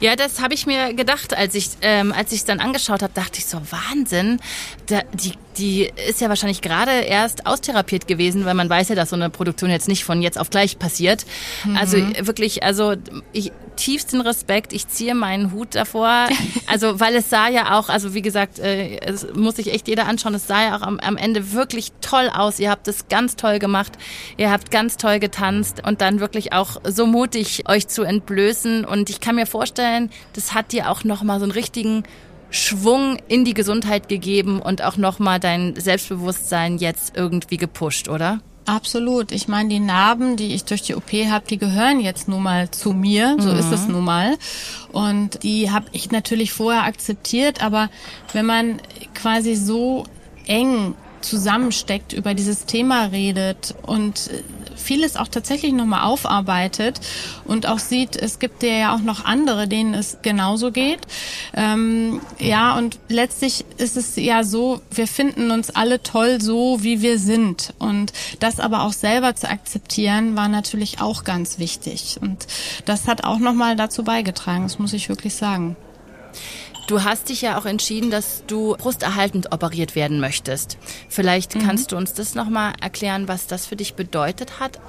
Ja, 0.00 0.16
das 0.16 0.40
habe 0.40 0.54
ich 0.54 0.66
mir 0.66 0.94
gedacht, 0.94 1.36
als 1.36 1.54
ich 1.54 1.70
ähm, 1.82 2.12
als 2.12 2.32
ich 2.32 2.40
es 2.40 2.44
dann 2.44 2.60
angeschaut 2.60 3.02
habe, 3.02 3.12
dachte 3.14 3.38
ich 3.38 3.46
so 3.46 3.60
Wahnsinn. 3.70 4.40
Da, 4.86 5.02
die 5.12 5.32
die 5.58 5.90
ist 6.08 6.20
ja 6.20 6.28
wahrscheinlich 6.28 6.62
gerade 6.62 6.90
erst 6.90 7.46
austherapiert 7.46 8.08
gewesen, 8.08 8.44
weil 8.44 8.54
man 8.54 8.70
weiß 8.70 8.88
ja, 8.88 8.94
dass 8.94 9.10
so 9.10 9.16
eine 9.16 9.30
Produktion 9.30 9.70
jetzt 9.70 9.88
nicht 9.88 10.04
von 10.04 10.22
jetzt 10.22 10.38
auf 10.38 10.50
gleich 10.50 10.78
passiert. 10.78 11.26
Mhm. 11.64 11.76
Also 11.76 11.98
wirklich, 12.20 12.62
also 12.62 12.94
ich 13.32 13.52
tiefsten 13.76 14.20
Respekt. 14.20 14.72
Ich 14.72 14.88
ziehe 14.88 15.14
meinen 15.14 15.52
Hut 15.52 15.74
davor. 15.74 16.28
Also, 16.66 17.00
weil 17.00 17.14
es 17.16 17.28
sah 17.28 17.48
ja 17.48 17.78
auch, 17.78 17.90
also 17.90 18.14
wie 18.14 18.22
gesagt, 18.22 18.58
äh, 18.58 18.96
es 19.00 19.26
muss 19.34 19.56
sich 19.56 19.74
echt 19.74 19.88
jeder 19.88 20.06
anschauen. 20.06 20.34
Es 20.34 20.46
sah 20.46 20.62
ja 20.62 20.76
auch 20.76 20.80
am, 20.80 20.98
am 21.00 21.18
Ende 21.18 21.52
wirklich 21.52 21.92
toll 22.00 22.30
aus. 22.32 22.58
Ihr 22.58 22.70
habt 22.70 22.88
es 22.88 23.08
ganz 23.08 23.36
toll 23.36 23.58
gemacht. 23.58 23.92
Ihr 24.38 24.50
habt 24.50 24.70
ganz 24.70 24.96
toll 24.96 25.18
getanzt 25.18 25.82
und 25.86 26.00
dann 26.00 26.20
wirklich 26.20 26.54
auch 26.54 26.80
so 26.84 27.06
mutig 27.06 27.68
euch 27.68 27.88
zu 27.88 28.04
entblößen. 28.04 28.86
Und 28.86 29.10
ich 29.10 29.20
kann 29.20 29.34
mir 29.34 29.46
vorstellen, 29.46 30.10
das 30.32 30.54
hat 30.54 30.72
dir 30.72 30.90
auch 30.90 31.04
nochmal 31.04 31.40
so 31.40 31.44
einen 31.44 31.52
richtigen 31.52 32.04
Schwung 32.50 33.18
in 33.28 33.44
die 33.44 33.54
Gesundheit 33.54 34.08
gegeben 34.08 34.60
und 34.60 34.82
auch 34.82 34.96
nochmal 34.96 35.40
dein 35.40 35.74
Selbstbewusstsein 35.76 36.78
jetzt 36.78 37.16
irgendwie 37.16 37.56
gepusht, 37.56 38.08
oder? 38.08 38.40
Absolut. 38.64 39.32
Ich 39.32 39.48
meine, 39.48 39.68
die 39.68 39.80
Narben, 39.80 40.36
die 40.36 40.54
ich 40.54 40.64
durch 40.64 40.82
die 40.82 40.94
OP 40.94 41.12
habe, 41.12 41.44
die 41.48 41.58
gehören 41.58 42.00
jetzt 42.00 42.28
nun 42.28 42.42
mal 42.42 42.70
zu 42.70 42.92
mir. 42.92 43.36
So 43.38 43.50
mhm. 43.50 43.58
ist 43.58 43.72
es 43.72 43.88
nun 43.88 44.04
mal. 44.04 44.36
Und 44.92 45.42
die 45.42 45.70
habe 45.70 45.86
ich 45.92 46.10
natürlich 46.10 46.52
vorher 46.52 46.84
akzeptiert. 46.84 47.62
Aber 47.62 47.90
wenn 48.32 48.46
man 48.46 48.80
quasi 49.14 49.56
so 49.56 50.04
eng 50.46 50.94
zusammensteckt, 51.22 52.12
über 52.12 52.34
dieses 52.34 52.66
Thema 52.66 53.06
redet 53.06 53.74
und 53.82 54.30
vieles 54.82 55.16
auch 55.16 55.28
tatsächlich 55.28 55.72
nochmal 55.72 56.02
aufarbeitet 56.02 57.00
und 57.44 57.66
auch 57.66 57.78
sieht, 57.78 58.16
es 58.16 58.38
gibt 58.38 58.62
ja 58.62 58.94
auch 58.94 59.00
noch 59.00 59.24
andere, 59.24 59.68
denen 59.68 59.94
es 59.94 60.18
genauso 60.22 60.70
geht. 60.72 61.00
Ähm, 61.54 62.20
ja, 62.38 62.76
und 62.76 62.98
letztlich 63.08 63.64
ist 63.78 63.96
es 63.96 64.16
ja 64.16 64.44
so, 64.44 64.80
wir 64.90 65.06
finden 65.06 65.50
uns 65.50 65.70
alle 65.70 66.02
toll 66.02 66.40
so, 66.40 66.82
wie 66.82 67.02
wir 67.02 67.18
sind. 67.18 67.74
Und 67.78 68.12
das 68.40 68.60
aber 68.60 68.82
auch 68.82 68.92
selber 68.92 69.34
zu 69.34 69.48
akzeptieren, 69.48 70.36
war 70.36 70.48
natürlich 70.48 71.00
auch 71.00 71.24
ganz 71.24 71.58
wichtig. 71.58 72.18
Und 72.20 72.46
das 72.84 73.06
hat 73.06 73.24
auch 73.24 73.38
nochmal 73.38 73.76
dazu 73.76 74.04
beigetragen, 74.04 74.64
das 74.64 74.78
muss 74.78 74.92
ich 74.92 75.08
wirklich 75.08 75.34
sagen. 75.34 75.76
Du 76.86 77.04
hast 77.04 77.28
dich 77.28 77.42
ja 77.42 77.58
auch 77.58 77.66
entschieden, 77.66 78.10
dass 78.10 78.44
du 78.46 78.76
brusterhaltend 78.76 79.52
operiert 79.52 79.94
werden 79.94 80.20
möchtest. 80.20 80.78
Vielleicht 81.08 81.54
mhm. 81.54 81.60
kannst 81.60 81.92
du 81.92 81.96
uns 81.96 82.12
das 82.12 82.34
nochmal 82.34 82.72
erklären, 82.80 83.28
was 83.28 83.46
das 83.46 83.66
für 83.66 83.76
dich 83.76 83.94
bedeutet 83.94 84.60
hat? 84.60 84.80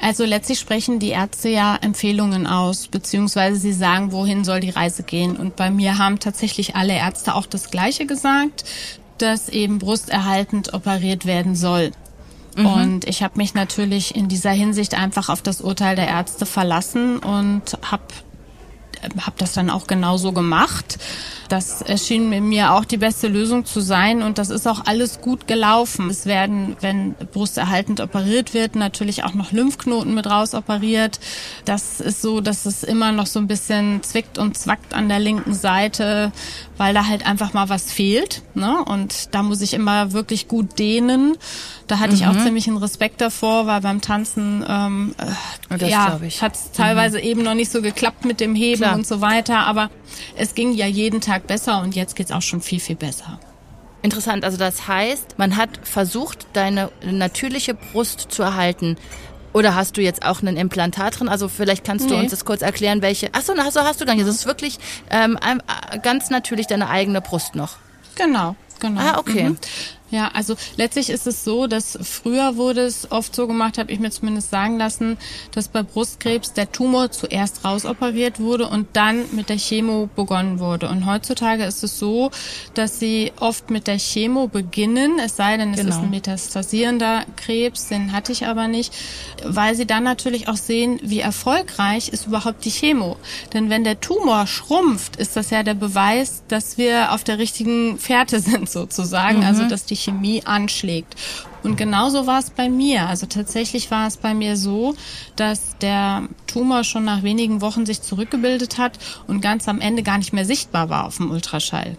Also 0.00 0.24
letztlich 0.24 0.58
sprechen 0.58 0.98
die 0.98 1.08
Ärzte 1.08 1.48
ja 1.48 1.76
Empfehlungen 1.76 2.46
aus, 2.46 2.88
beziehungsweise 2.88 3.58
sie 3.58 3.72
sagen, 3.72 4.12
wohin 4.12 4.44
soll 4.44 4.60
die 4.60 4.70
Reise 4.70 5.02
gehen. 5.02 5.36
Und 5.36 5.56
bei 5.56 5.70
mir 5.70 5.96
haben 5.98 6.20
tatsächlich 6.20 6.76
alle 6.76 6.94
Ärzte 6.94 7.34
auch 7.34 7.46
das 7.46 7.70
Gleiche 7.70 8.04
gesagt, 8.04 8.64
dass 9.18 9.48
eben 9.48 9.78
brusterhaltend 9.78 10.74
operiert 10.74 11.24
werden 11.24 11.56
soll. 11.56 11.92
Mhm. 12.56 12.66
Und 12.66 13.08
ich 13.08 13.22
habe 13.22 13.38
mich 13.38 13.54
natürlich 13.54 14.14
in 14.14 14.28
dieser 14.28 14.50
Hinsicht 14.50 14.94
einfach 14.94 15.30
auf 15.30 15.40
das 15.40 15.62
Urteil 15.62 15.96
der 15.96 16.08
Ärzte 16.08 16.44
verlassen 16.44 17.18
und 17.18 17.78
habe 17.90 18.04
habe 19.20 19.36
das 19.38 19.52
dann 19.52 19.70
auch 19.70 19.86
genauso 19.86 20.32
gemacht. 20.32 20.98
Das 21.54 21.82
erschien 21.82 22.48
mir 22.48 22.72
auch 22.72 22.84
die 22.84 22.96
beste 22.96 23.28
Lösung 23.28 23.64
zu 23.64 23.78
sein 23.78 24.24
und 24.24 24.38
das 24.38 24.50
ist 24.50 24.66
auch 24.66 24.86
alles 24.86 25.20
gut 25.20 25.46
gelaufen. 25.46 26.10
Es 26.10 26.26
werden, 26.26 26.76
wenn 26.80 27.14
brusterhaltend 27.14 28.00
operiert 28.00 28.54
wird, 28.54 28.74
natürlich 28.74 29.22
auch 29.22 29.34
noch 29.34 29.52
Lymphknoten 29.52 30.16
mit 30.16 30.26
raus 30.26 30.52
operiert. 30.52 31.20
Das 31.64 32.00
ist 32.00 32.22
so, 32.22 32.40
dass 32.40 32.66
es 32.66 32.82
immer 32.82 33.12
noch 33.12 33.26
so 33.26 33.38
ein 33.38 33.46
bisschen 33.46 34.02
zwickt 34.02 34.36
und 34.36 34.58
zwackt 34.58 34.94
an 34.94 35.08
der 35.08 35.20
linken 35.20 35.54
Seite, 35.54 36.32
weil 36.76 36.92
da 36.92 37.06
halt 37.06 37.24
einfach 37.24 37.52
mal 37.52 37.68
was 37.68 37.92
fehlt. 37.92 38.42
Ne? 38.54 38.84
Und 38.84 39.32
da 39.32 39.44
muss 39.44 39.60
ich 39.60 39.74
immer 39.74 40.10
wirklich 40.10 40.48
gut 40.48 40.80
dehnen. 40.80 41.36
Da 41.86 41.98
hatte 41.98 42.14
mhm. 42.14 42.16
ich 42.16 42.26
auch 42.26 42.32
mhm. 42.32 42.42
ziemlich 42.44 42.66
einen 42.66 42.78
Respekt 42.78 43.20
davor, 43.20 43.66
weil 43.66 43.80
beim 43.80 44.00
Tanzen 44.00 44.64
ähm, 44.66 45.14
äh, 45.78 45.86
ja, 45.88 46.18
hat 46.40 46.54
es 46.54 46.72
teilweise 46.72 47.18
mhm. 47.18 47.24
eben 47.24 47.42
noch 47.42 47.54
nicht 47.54 47.70
so 47.70 47.82
geklappt 47.82 48.24
mit 48.24 48.40
dem 48.40 48.54
Heben 48.54 48.82
Klar. 48.82 48.94
und 48.94 49.06
so 49.06 49.20
weiter. 49.20 49.66
Aber 49.66 49.90
es 50.36 50.54
ging 50.54 50.72
ja 50.72 50.86
jeden 50.86 51.20
Tag 51.20 51.46
besser 51.46 51.82
und 51.82 51.94
jetzt 51.94 52.16
geht's 52.16 52.32
auch 52.32 52.42
schon 52.42 52.60
viel, 52.60 52.80
viel 52.80 52.96
besser. 52.96 53.38
Interessant, 54.02 54.44
also 54.44 54.58
das 54.58 54.86
heißt, 54.86 55.38
man 55.38 55.56
hat 55.56 55.80
versucht, 55.82 56.46
deine 56.52 56.90
natürliche 57.10 57.72
Brust 57.74 58.26
zu 58.28 58.42
erhalten. 58.42 58.96
Oder 59.54 59.76
hast 59.76 59.96
du 59.96 60.02
jetzt 60.02 60.24
auch 60.26 60.42
ein 60.42 60.56
Implantat 60.56 61.20
drin? 61.20 61.28
Also 61.28 61.48
vielleicht 61.48 61.84
kannst 61.84 62.10
du 62.10 62.14
nee. 62.14 62.20
uns 62.20 62.30
das 62.30 62.44
kurz 62.44 62.60
erklären, 62.60 63.02
welche. 63.02 63.32
Achso, 63.32 63.54
hast, 63.56 63.76
hast 63.80 64.00
du 64.00 64.04
gar 64.04 64.14
nicht. 64.14 64.26
Das 64.26 64.34
ist 64.34 64.46
wirklich 64.46 64.78
ähm, 65.10 65.38
ganz 66.02 66.28
natürlich 66.28 66.66
deine 66.66 66.90
eigene 66.90 67.20
Brust 67.20 67.54
noch. 67.54 67.76
Genau, 68.16 68.56
genau. 68.80 69.00
Ah, 69.00 69.18
okay. 69.18 69.50
Mhm. 69.50 69.58
Ja, 70.14 70.30
also 70.32 70.54
letztlich 70.76 71.10
ist 71.10 71.26
es 71.26 71.42
so, 71.42 71.66
dass 71.66 71.98
früher 72.00 72.56
wurde 72.56 72.82
es 72.82 73.10
oft 73.10 73.34
so 73.34 73.48
gemacht, 73.48 73.78
habe 73.78 73.90
ich 73.90 73.98
mir 73.98 74.10
zumindest 74.10 74.48
sagen 74.48 74.78
lassen, 74.78 75.18
dass 75.50 75.66
bei 75.66 75.82
Brustkrebs 75.82 76.52
der 76.52 76.70
Tumor 76.70 77.10
zuerst 77.10 77.64
rausoperiert 77.64 78.38
wurde 78.38 78.68
und 78.68 78.86
dann 78.92 79.24
mit 79.32 79.48
der 79.48 79.56
Chemo 79.56 80.08
begonnen 80.14 80.60
wurde. 80.60 80.88
Und 80.88 81.04
heutzutage 81.04 81.64
ist 81.64 81.82
es 81.82 81.98
so, 81.98 82.30
dass 82.74 83.00
sie 83.00 83.32
oft 83.40 83.70
mit 83.70 83.88
der 83.88 83.98
Chemo 83.98 84.46
beginnen, 84.46 85.18
es 85.18 85.34
sei 85.34 85.56
denn, 85.56 85.72
es 85.72 85.80
genau. 85.80 85.90
ist 85.90 86.02
ein 86.02 86.10
metastasierender 86.10 87.24
Krebs, 87.34 87.88
den 87.88 88.12
hatte 88.12 88.30
ich 88.30 88.46
aber 88.46 88.68
nicht, 88.68 88.94
weil 89.44 89.74
sie 89.74 89.84
dann 89.84 90.04
natürlich 90.04 90.46
auch 90.46 90.56
sehen, 90.56 91.00
wie 91.02 91.18
erfolgreich 91.18 92.10
ist 92.10 92.28
überhaupt 92.28 92.64
die 92.64 92.70
Chemo. 92.70 93.16
Denn 93.52 93.68
wenn 93.68 93.82
der 93.82 93.98
Tumor 93.98 94.46
schrumpft, 94.46 95.16
ist 95.16 95.34
das 95.34 95.50
ja 95.50 95.64
der 95.64 95.74
Beweis, 95.74 96.44
dass 96.46 96.78
wir 96.78 97.10
auf 97.10 97.24
der 97.24 97.38
richtigen 97.38 97.98
Fährte 97.98 98.38
sind 98.38 98.70
sozusagen, 98.70 99.38
mhm. 99.38 99.46
also 99.46 99.68
dass 99.68 99.86
die 99.86 100.03
Chemie 100.04 100.42
anschlägt. 100.44 101.14
Und 101.62 101.76
genauso 101.76 102.26
war 102.26 102.38
es 102.38 102.50
bei 102.50 102.68
mir. 102.68 103.08
Also 103.08 103.26
tatsächlich 103.26 103.90
war 103.90 104.06
es 104.06 104.18
bei 104.18 104.34
mir 104.34 104.56
so, 104.56 104.94
dass 105.36 105.78
der 105.78 106.28
Tumor 106.46 106.84
schon 106.84 107.04
nach 107.04 107.22
wenigen 107.22 107.60
Wochen 107.60 107.86
sich 107.86 108.02
zurückgebildet 108.02 108.78
hat 108.78 108.98
und 109.26 109.40
ganz 109.40 109.66
am 109.68 109.80
Ende 109.80 110.02
gar 110.02 110.18
nicht 110.18 110.32
mehr 110.32 110.44
sichtbar 110.44 110.90
war 110.90 111.06
auf 111.06 111.16
dem 111.16 111.30
Ultraschall. 111.30 111.96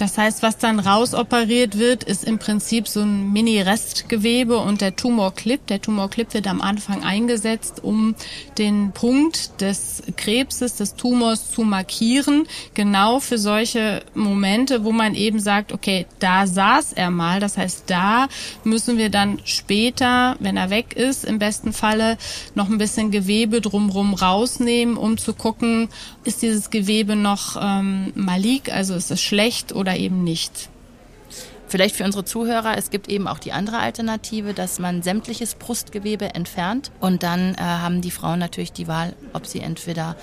Das 0.00 0.16
heißt, 0.16 0.42
was 0.42 0.56
dann 0.56 0.80
rausoperiert 0.80 1.78
wird, 1.78 2.04
ist 2.04 2.24
im 2.24 2.38
Prinzip 2.38 2.88
so 2.88 3.02
ein 3.02 3.34
Mini-Restgewebe 3.34 4.56
und 4.56 4.80
der 4.80 4.96
Tumorclip. 4.96 5.66
Der 5.66 5.82
Tumorclip 5.82 6.32
wird 6.32 6.46
am 6.46 6.62
Anfang 6.62 7.04
eingesetzt, 7.04 7.84
um 7.84 8.14
den 8.56 8.92
Punkt 8.92 9.60
des 9.60 10.02
Krebses, 10.16 10.76
des 10.76 10.94
Tumors 10.94 11.50
zu 11.50 11.64
markieren. 11.64 12.46
Genau 12.72 13.20
für 13.20 13.36
solche 13.36 14.02
Momente, 14.14 14.84
wo 14.84 14.92
man 14.92 15.14
eben 15.14 15.38
sagt, 15.38 15.70
okay, 15.70 16.06
da 16.18 16.46
saß 16.46 16.94
er 16.94 17.10
mal. 17.10 17.38
Das 17.38 17.58
heißt, 17.58 17.84
da 17.88 18.28
müssen 18.64 18.96
wir 18.96 19.10
dann 19.10 19.38
später, 19.44 20.36
wenn 20.40 20.56
er 20.56 20.70
weg 20.70 20.94
ist, 20.94 21.26
im 21.26 21.38
besten 21.38 21.74
Falle 21.74 22.16
noch 22.54 22.70
ein 22.70 22.78
bisschen 22.78 23.10
Gewebe 23.10 23.60
drumrum 23.60 24.14
rausnehmen, 24.14 24.96
um 24.96 25.18
zu 25.18 25.34
gucken, 25.34 25.90
ist 26.24 26.40
dieses 26.40 26.70
Gewebe 26.70 27.16
noch 27.16 27.58
ähm, 27.60 28.14
malig, 28.14 28.72
also 28.72 28.94
ist 28.94 29.10
es 29.10 29.20
schlecht 29.20 29.74
oder 29.74 29.89
oder 29.90 29.98
eben 29.98 30.22
nicht. 30.24 30.68
Vielleicht 31.68 31.94
für 31.94 32.04
unsere 32.04 32.24
Zuhörer, 32.24 32.76
es 32.76 32.90
gibt 32.90 33.08
eben 33.08 33.28
auch 33.28 33.38
die 33.38 33.52
andere 33.52 33.78
Alternative, 33.78 34.54
dass 34.54 34.80
man 34.80 35.02
sämtliches 35.02 35.54
Brustgewebe 35.54 36.34
entfernt 36.34 36.90
und 36.98 37.22
dann 37.22 37.54
äh, 37.54 37.58
haben 37.58 38.00
die 38.00 38.10
Frauen 38.10 38.40
natürlich 38.40 38.72
die 38.72 38.88
Wahl, 38.88 39.14
ob 39.32 39.46
sie 39.46 39.60
entweder 39.60 40.16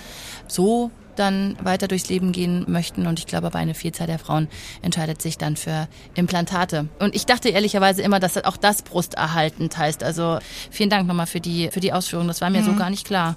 so 0.48 0.92
dann 1.16 1.58
weiter 1.64 1.88
durchs 1.88 2.10
Leben 2.10 2.32
gehen 2.32 2.66
möchten. 2.68 3.08
Und 3.08 3.18
ich 3.18 3.28
glaube, 3.28 3.48
aber 3.48 3.60
eine 3.60 3.74
Vielzahl 3.74 4.08
der 4.08 4.20
Frauen 4.20 4.50
entscheidet 4.82 5.22
sich 5.22 5.38
dann 5.38 5.56
für 5.56 5.88
Implantate. 6.16 6.90
Und 7.00 7.16
ich 7.16 7.26
dachte 7.26 7.50
ehrlicherweise 7.50 8.04
immer, 8.04 8.20
dass 8.20 8.38
auch 8.44 8.58
das 8.58 8.84
brusterhaltend 8.84 9.76
heißt. 9.78 10.04
Also 10.04 10.40
vielen 10.70 10.90
Dank 10.90 11.08
nochmal 11.08 11.28
für 11.28 11.40
die, 11.40 11.70
für 11.72 11.80
die 11.80 11.94
Ausführung. 11.94 12.28
Das 12.28 12.42
war 12.42 12.50
mir 12.50 12.62
mhm. 12.62 12.66
so 12.66 12.76
gar 12.76 12.90
nicht 12.90 13.08
klar. 13.08 13.36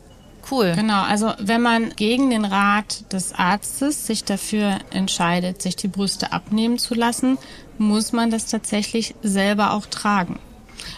Cool. 0.48 0.72
Genau, 0.74 1.02
also 1.02 1.32
wenn 1.38 1.62
man 1.62 1.90
gegen 1.96 2.30
den 2.30 2.44
Rat 2.44 3.12
des 3.12 3.32
Arztes 3.34 4.06
sich 4.06 4.24
dafür 4.24 4.78
entscheidet, 4.90 5.62
sich 5.62 5.76
die 5.76 5.88
Brüste 5.88 6.32
abnehmen 6.32 6.78
zu 6.78 6.94
lassen, 6.94 7.38
muss 7.78 8.12
man 8.12 8.30
das 8.30 8.46
tatsächlich 8.46 9.14
selber 9.22 9.72
auch 9.72 9.86
tragen. 9.86 10.38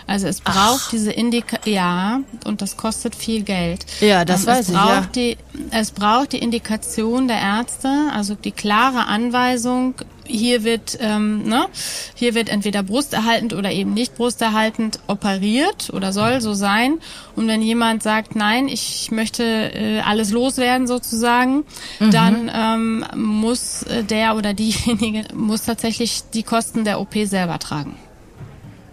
Also 0.07 0.27
es 0.27 0.41
braucht 0.41 0.85
Ach. 0.87 0.91
diese 0.91 1.13
Indika 1.13 1.59
ja 1.65 2.21
und 2.45 2.63
das 2.63 2.77
kostet 2.77 3.15
viel 3.15 3.43
Geld. 3.43 3.87
Ja, 4.01 4.25
das 4.25 4.43
ähm, 4.43 4.47
weiß 4.47 4.69
ich. 4.69 4.75
ja. 4.75 5.07
Die, 5.15 5.37
es 5.71 5.91
braucht 5.91 6.33
die 6.33 6.39
Indikation 6.39 7.29
der 7.29 7.41
Ärzte, 7.41 8.11
also 8.13 8.35
die 8.35 8.53
klare 8.53 9.07
Anweisung, 9.07 9.95
hier 10.27 10.65
wird, 10.65 10.99
ähm, 11.01 11.43
ne, 11.45 11.67
hier 12.15 12.35
wird 12.35 12.49
entweder 12.49 12.83
brusterhaltend 12.83 13.53
oder 13.53 13.71
eben 13.71 13.95
nicht 13.95 14.15
brusterhaltend 14.15 15.01
operiert 15.07 15.91
oder 15.93 16.13
soll 16.13 16.41
so 16.41 16.55
sein. 16.55 16.99
Und 17.37 17.49
wenn 17.49 17.63
jemand 17.63 18.03
sagt, 18.03 18.37
nein, 18.37 18.69
ich 18.69 19.11
möchte 19.11 19.43
äh, 19.45 20.01
alles 20.01 20.31
loswerden 20.31 20.87
sozusagen, 20.87 21.65
mhm. 21.99 22.11
dann 22.11 22.51
ähm, 22.55 23.05
muss 23.15 23.83
äh, 23.85 24.05
der 24.05 24.37
oder 24.37 24.55
diejenige 24.55 25.25
muss 25.35 25.65
tatsächlich 25.65 26.23
die 26.35 26.43
Kosten 26.43 26.85
der 26.85 27.01
OP 27.01 27.15
selber 27.25 27.59
tragen. 27.59 27.97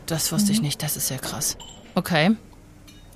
Das 0.05 0.31
wusste 0.31 0.47
mhm. 0.47 0.53
ich 0.53 0.61
nicht, 0.61 0.83
das 0.83 0.97
ist 0.97 1.09
ja 1.09 1.17
krass. 1.17 1.57
Okay. 1.95 2.31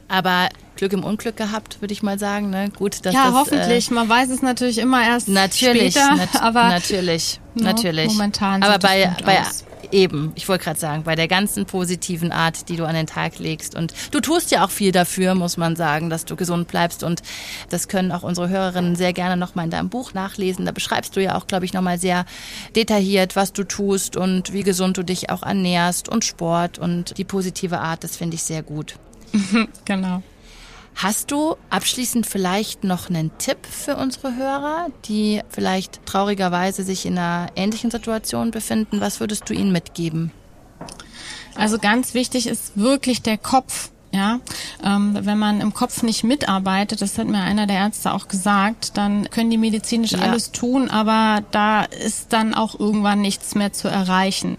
Aber 0.08 0.50
Glück 0.76 0.94
im 0.94 1.04
Unglück 1.04 1.38
gehabt, 1.38 1.82
würde 1.82 1.94
ich 1.94 2.04
mal 2.04 2.20
sagen. 2.20 2.50
Ne? 2.50 2.70
Gut, 2.70 3.06
dass 3.06 3.14
ja, 3.14 3.26
das, 3.26 3.34
hoffentlich. 3.34 3.90
Äh, 3.90 3.94
Man 3.94 4.10
weiß 4.10 4.30
es 4.30 4.42
natürlich 4.42 4.78
immer 4.78 5.04
erst 5.04 5.28
natürlich, 5.28 5.94
später. 5.94 6.16
Nat 6.16 6.30
aber 6.42 6.68
natürlich, 6.68 7.40
no, 7.56 7.64
natürlich. 7.64 8.08
Momentan 8.08 8.64
aber 8.64 8.80
bei, 8.80 9.16
bei 9.24 9.44
Eben, 9.92 10.32
ich 10.36 10.48
wollte 10.48 10.64
gerade 10.64 10.80
sagen, 10.80 11.04
bei 11.04 11.16
der 11.16 11.28
ganzen 11.28 11.66
positiven 11.66 12.32
Art, 12.32 12.70
die 12.70 12.78
du 12.78 12.86
an 12.88 12.96
den 12.96 13.06
Tag 13.06 13.38
legst. 13.38 13.76
Und 13.76 13.94
du 14.12 14.22
tust 14.22 14.50
ja 14.50 14.66
auch 14.66 14.72
viel 14.72 14.92
dafür, 14.92 15.36
muss 15.36 15.58
man 15.58 15.76
sagen, 15.76 16.10
dass 16.10 16.26
du 16.26 16.36
gesund 16.36 16.68
bleibst. 16.68 17.04
Und 17.04 17.22
das 17.70 17.88
können 17.88 18.12
auch 18.12 18.24
unsere 18.24 18.50
Hörerinnen 18.50 18.96
sehr 18.96 19.14
gerne 19.14 19.38
nochmal 19.38 19.66
in 19.66 19.72
deinem 19.72 19.90
Buch 19.90 20.14
nachlesen. 20.14 20.66
Da 20.66 20.72
beschreibst 20.72 21.16
du 21.16 21.22
ja 21.22 21.36
auch, 21.36 21.46
glaube 21.48 21.66
ich, 21.66 21.74
nochmal 21.74 22.00
sehr 22.00 22.26
detailliert, 22.76 23.36
was 23.36 23.54
du 23.54 23.64
tust 23.64 24.18
und 24.18 24.54
wie 24.54 24.64
gesund 24.64 24.98
du 24.98 25.04
dich 25.04 25.30
auch 25.30 25.44
ernährst 25.44 26.10
und 26.10 26.26
Sport 26.26 26.80
und 26.80 27.18
die 27.18 27.24
positive 27.24 27.80
Art. 27.80 28.04
Das 28.04 28.16
finde 28.16 28.36
ich 28.36 28.44
sehr 28.44 28.64
gut. 28.64 28.96
genau. 29.86 30.24
Hast 30.96 31.32
du 31.32 31.56
abschließend 31.70 32.26
vielleicht 32.26 32.84
noch 32.84 33.10
einen 33.10 33.38
Tipp 33.38 33.66
für 33.66 33.96
unsere 33.96 34.36
Hörer, 34.36 34.88
die 35.06 35.42
vielleicht 35.50 36.06
traurigerweise 36.06 36.84
sich 36.84 37.06
in 37.06 37.18
einer 37.18 37.48
ähnlichen 37.56 37.92
Situation 37.92 38.52
befinden? 38.52 39.02
Was 39.02 39.20
würdest 39.20 39.50
du 39.50 39.54
ihnen 39.54 39.72
mitgeben? 39.72 40.32
Also 41.56 41.78
ganz 41.78 42.14
wichtig 42.14 42.48
ist 42.48 42.78
wirklich 42.78 43.22
der 43.22 43.38
Kopf. 43.38 43.92
Ja, 44.14 44.40
ähm, 44.84 45.18
wenn 45.20 45.40
man 45.40 45.60
im 45.60 45.74
Kopf 45.74 46.04
nicht 46.04 46.24
mitarbeitet, 46.24 47.02
das 47.02 47.18
hat 47.18 47.28
mir 47.28 47.40
einer 47.40 47.66
der 47.66 47.78
Ärzte 47.78 48.14
auch 48.14 48.28
gesagt, 48.28 48.96
dann 48.96 49.28
können 49.32 49.50
die 49.50 49.58
medizinisch 49.58 50.12
ja. 50.12 50.20
alles 50.20 50.52
tun, 50.52 50.88
aber 50.92 51.44
da 51.50 51.86
ist 51.86 52.32
dann 52.32 52.54
auch 52.54 52.80
irgendwann 52.80 53.22
nichts 53.22 53.56
mehr 53.56 53.74
zu 53.74 53.88
erreichen. 53.88 54.58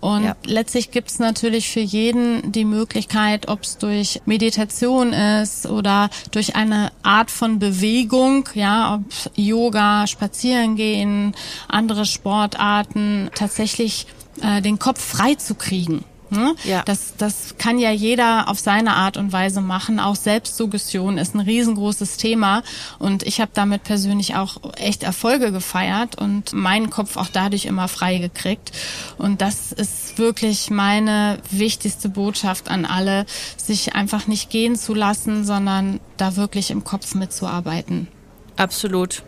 Und 0.00 0.24
ja. 0.24 0.34
letztlich 0.44 0.90
gibt 0.90 1.10
es 1.10 1.20
natürlich 1.20 1.70
für 1.70 1.80
jeden 1.80 2.50
die 2.50 2.64
Möglichkeit, 2.64 3.48
ob 3.48 3.62
es 3.62 3.78
durch 3.78 4.22
Meditation 4.24 5.12
ist 5.12 5.66
oder 5.66 6.10
durch 6.32 6.56
eine 6.56 6.90
Art 7.02 7.30
von 7.30 7.60
Bewegung, 7.60 8.48
ja, 8.54 8.96
ob 8.96 9.02
Yoga, 9.36 10.08
Spazierengehen, 10.08 11.36
andere 11.68 12.06
Sportarten, 12.06 13.30
tatsächlich 13.36 14.06
äh, 14.42 14.62
den 14.62 14.80
Kopf 14.80 15.00
frei 15.00 15.36
zu 15.36 15.54
kriegen. 15.54 16.04
Ne? 16.30 16.54
Ja. 16.64 16.82
Das, 16.82 17.14
das 17.16 17.56
kann 17.58 17.78
ja 17.78 17.90
jeder 17.90 18.48
auf 18.48 18.58
seine 18.58 18.94
Art 18.94 19.16
und 19.16 19.32
Weise 19.32 19.60
machen. 19.60 20.00
Auch 20.00 20.16
Selbstsuggestion 20.16 21.18
ist 21.18 21.34
ein 21.34 21.40
riesengroßes 21.40 22.16
Thema 22.16 22.62
und 22.98 23.22
ich 23.22 23.40
habe 23.40 23.50
damit 23.54 23.84
persönlich 23.84 24.36
auch 24.36 24.56
echt 24.76 25.02
Erfolge 25.02 25.52
gefeiert 25.52 26.20
und 26.20 26.52
meinen 26.52 26.90
Kopf 26.90 27.16
auch 27.16 27.28
dadurch 27.28 27.66
immer 27.66 27.88
frei 27.88 28.18
gekriegt. 28.18 28.72
Und 29.18 29.40
das 29.40 29.72
ist 29.72 30.18
wirklich 30.18 30.70
meine 30.70 31.38
wichtigste 31.50 32.08
Botschaft 32.08 32.70
an 32.70 32.84
alle, 32.84 33.26
sich 33.56 33.94
einfach 33.94 34.26
nicht 34.26 34.50
gehen 34.50 34.76
zu 34.76 34.94
lassen, 34.94 35.44
sondern 35.44 36.00
da 36.16 36.36
wirklich 36.36 36.70
im 36.70 36.84
Kopf 36.84 37.14
mitzuarbeiten. 37.14 38.08
Absolut. 38.56 39.22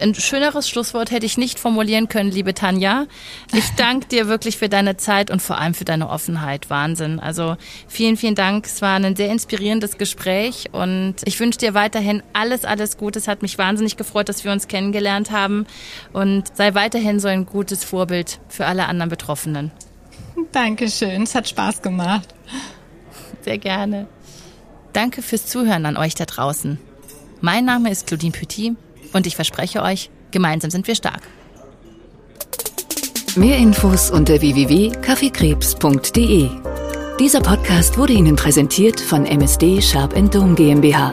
Ein 0.00 0.14
schöneres 0.14 0.68
Schlusswort 0.68 1.10
hätte 1.10 1.26
ich 1.26 1.36
nicht 1.36 1.58
formulieren 1.58 2.08
können, 2.08 2.30
liebe 2.30 2.54
Tanja. 2.54 3.06
Ich 3.52 3.68
danke 3.76 4.08
dir 4.08 4.28
wirklich 4.28 4.56
für 4.56 4.70
deine 4.70 4.96
Zeit 4.96 5.30
und 5.30 5.42
vor 5.42 5.58
allem 5.58 5.74
für 5.74 5.84
deine 5.84 6.08
Offenheit. 6.08 6.70
Wahnsinn. 6.70 7.20
Also 7.20 7.56
vielen, 7.86 8.16
vielen 8.16 8.34
Dank. 8.34 8.64
Es 8.64 8.80
war 8.80 8.96
ein 8.96 9.14
sehr 9.14 9.30
inspirierendes 9.30 9.98
Gespräch 9.98 10.70
und 10.72 11.16
ich 11.24 11.38
wünsche 11.38 11.58
dir 11.58 11.74
weiterhin 11.74 12.22
alles, 12.32 12.64
alles 12.64 12.96
Gute. 12.96 13.18
Es 13.18 13.28
hat 13.28 13.42
mich 13.42 13.58
wahnsinnig 13.58 13.98
gefreut, 13.98 14.30
dass 14.30 14.42
wir 14.42 14.52
uns 14.52 14.68
kennengelernt 14.68 15.30
haben 15.30 15.66
und 16.14 16.56
sei 16.56 16.74
weiterhin 16.74 17.20
so 17.20 17.28
ein 17.28 17.44
gutes 17.44 17.84
Vorbild 17.84 18.40
für 18.48 18.64
alle 18.66 18.86
anderen 18.86 19.10
Betroffenen. 19.10 19.70
Dankeschön. 20.52 21.24
Es 21.24 21.34
hat 21.34 21.48
Spaß 21.48 21.82
gemacht. 21.82 22.34
Sehr 23.42 23.58
gerne. 23.58 24.06
Danke 24.94 25.20
fürs 25.20 25.46
Zuhören 25.46 25.84
an 25.84 25.96
euch 25.96 26.14
da 26.14 26.24
draußen. 26.24 26.78
Mein 27.42 27.64
Name 27.64 27.90
ist 27.90 28.06
Claudine 28.06 28.32
Petit. 28.32 28.76
Und 29.12 29.26
ich 29.26 29.36
verspreche 29.36 29.82
euch, 29.82 30.08
gemeinsam 30.30 30.70
sind 30.70 30.86
wir 30.86 30.94
stark. 30.94 31.20
Mehr 33.36 33.58
Infos 33.58 34.10
unter 34.10 34.40
www.kaffeekrebs.de. 34.40 36.48
Dieser 37.18 37.40
Podcast 37.40 37.98
wurde 37.98 38.14
Ihnen 38.14 38.36
präsentiert 38.36 38.98
von 38.98 39.26
MSD 39.26 39.82
Sharp 39.82 40.14
Dome 40.32 40.54
GmbH 40.54 41.12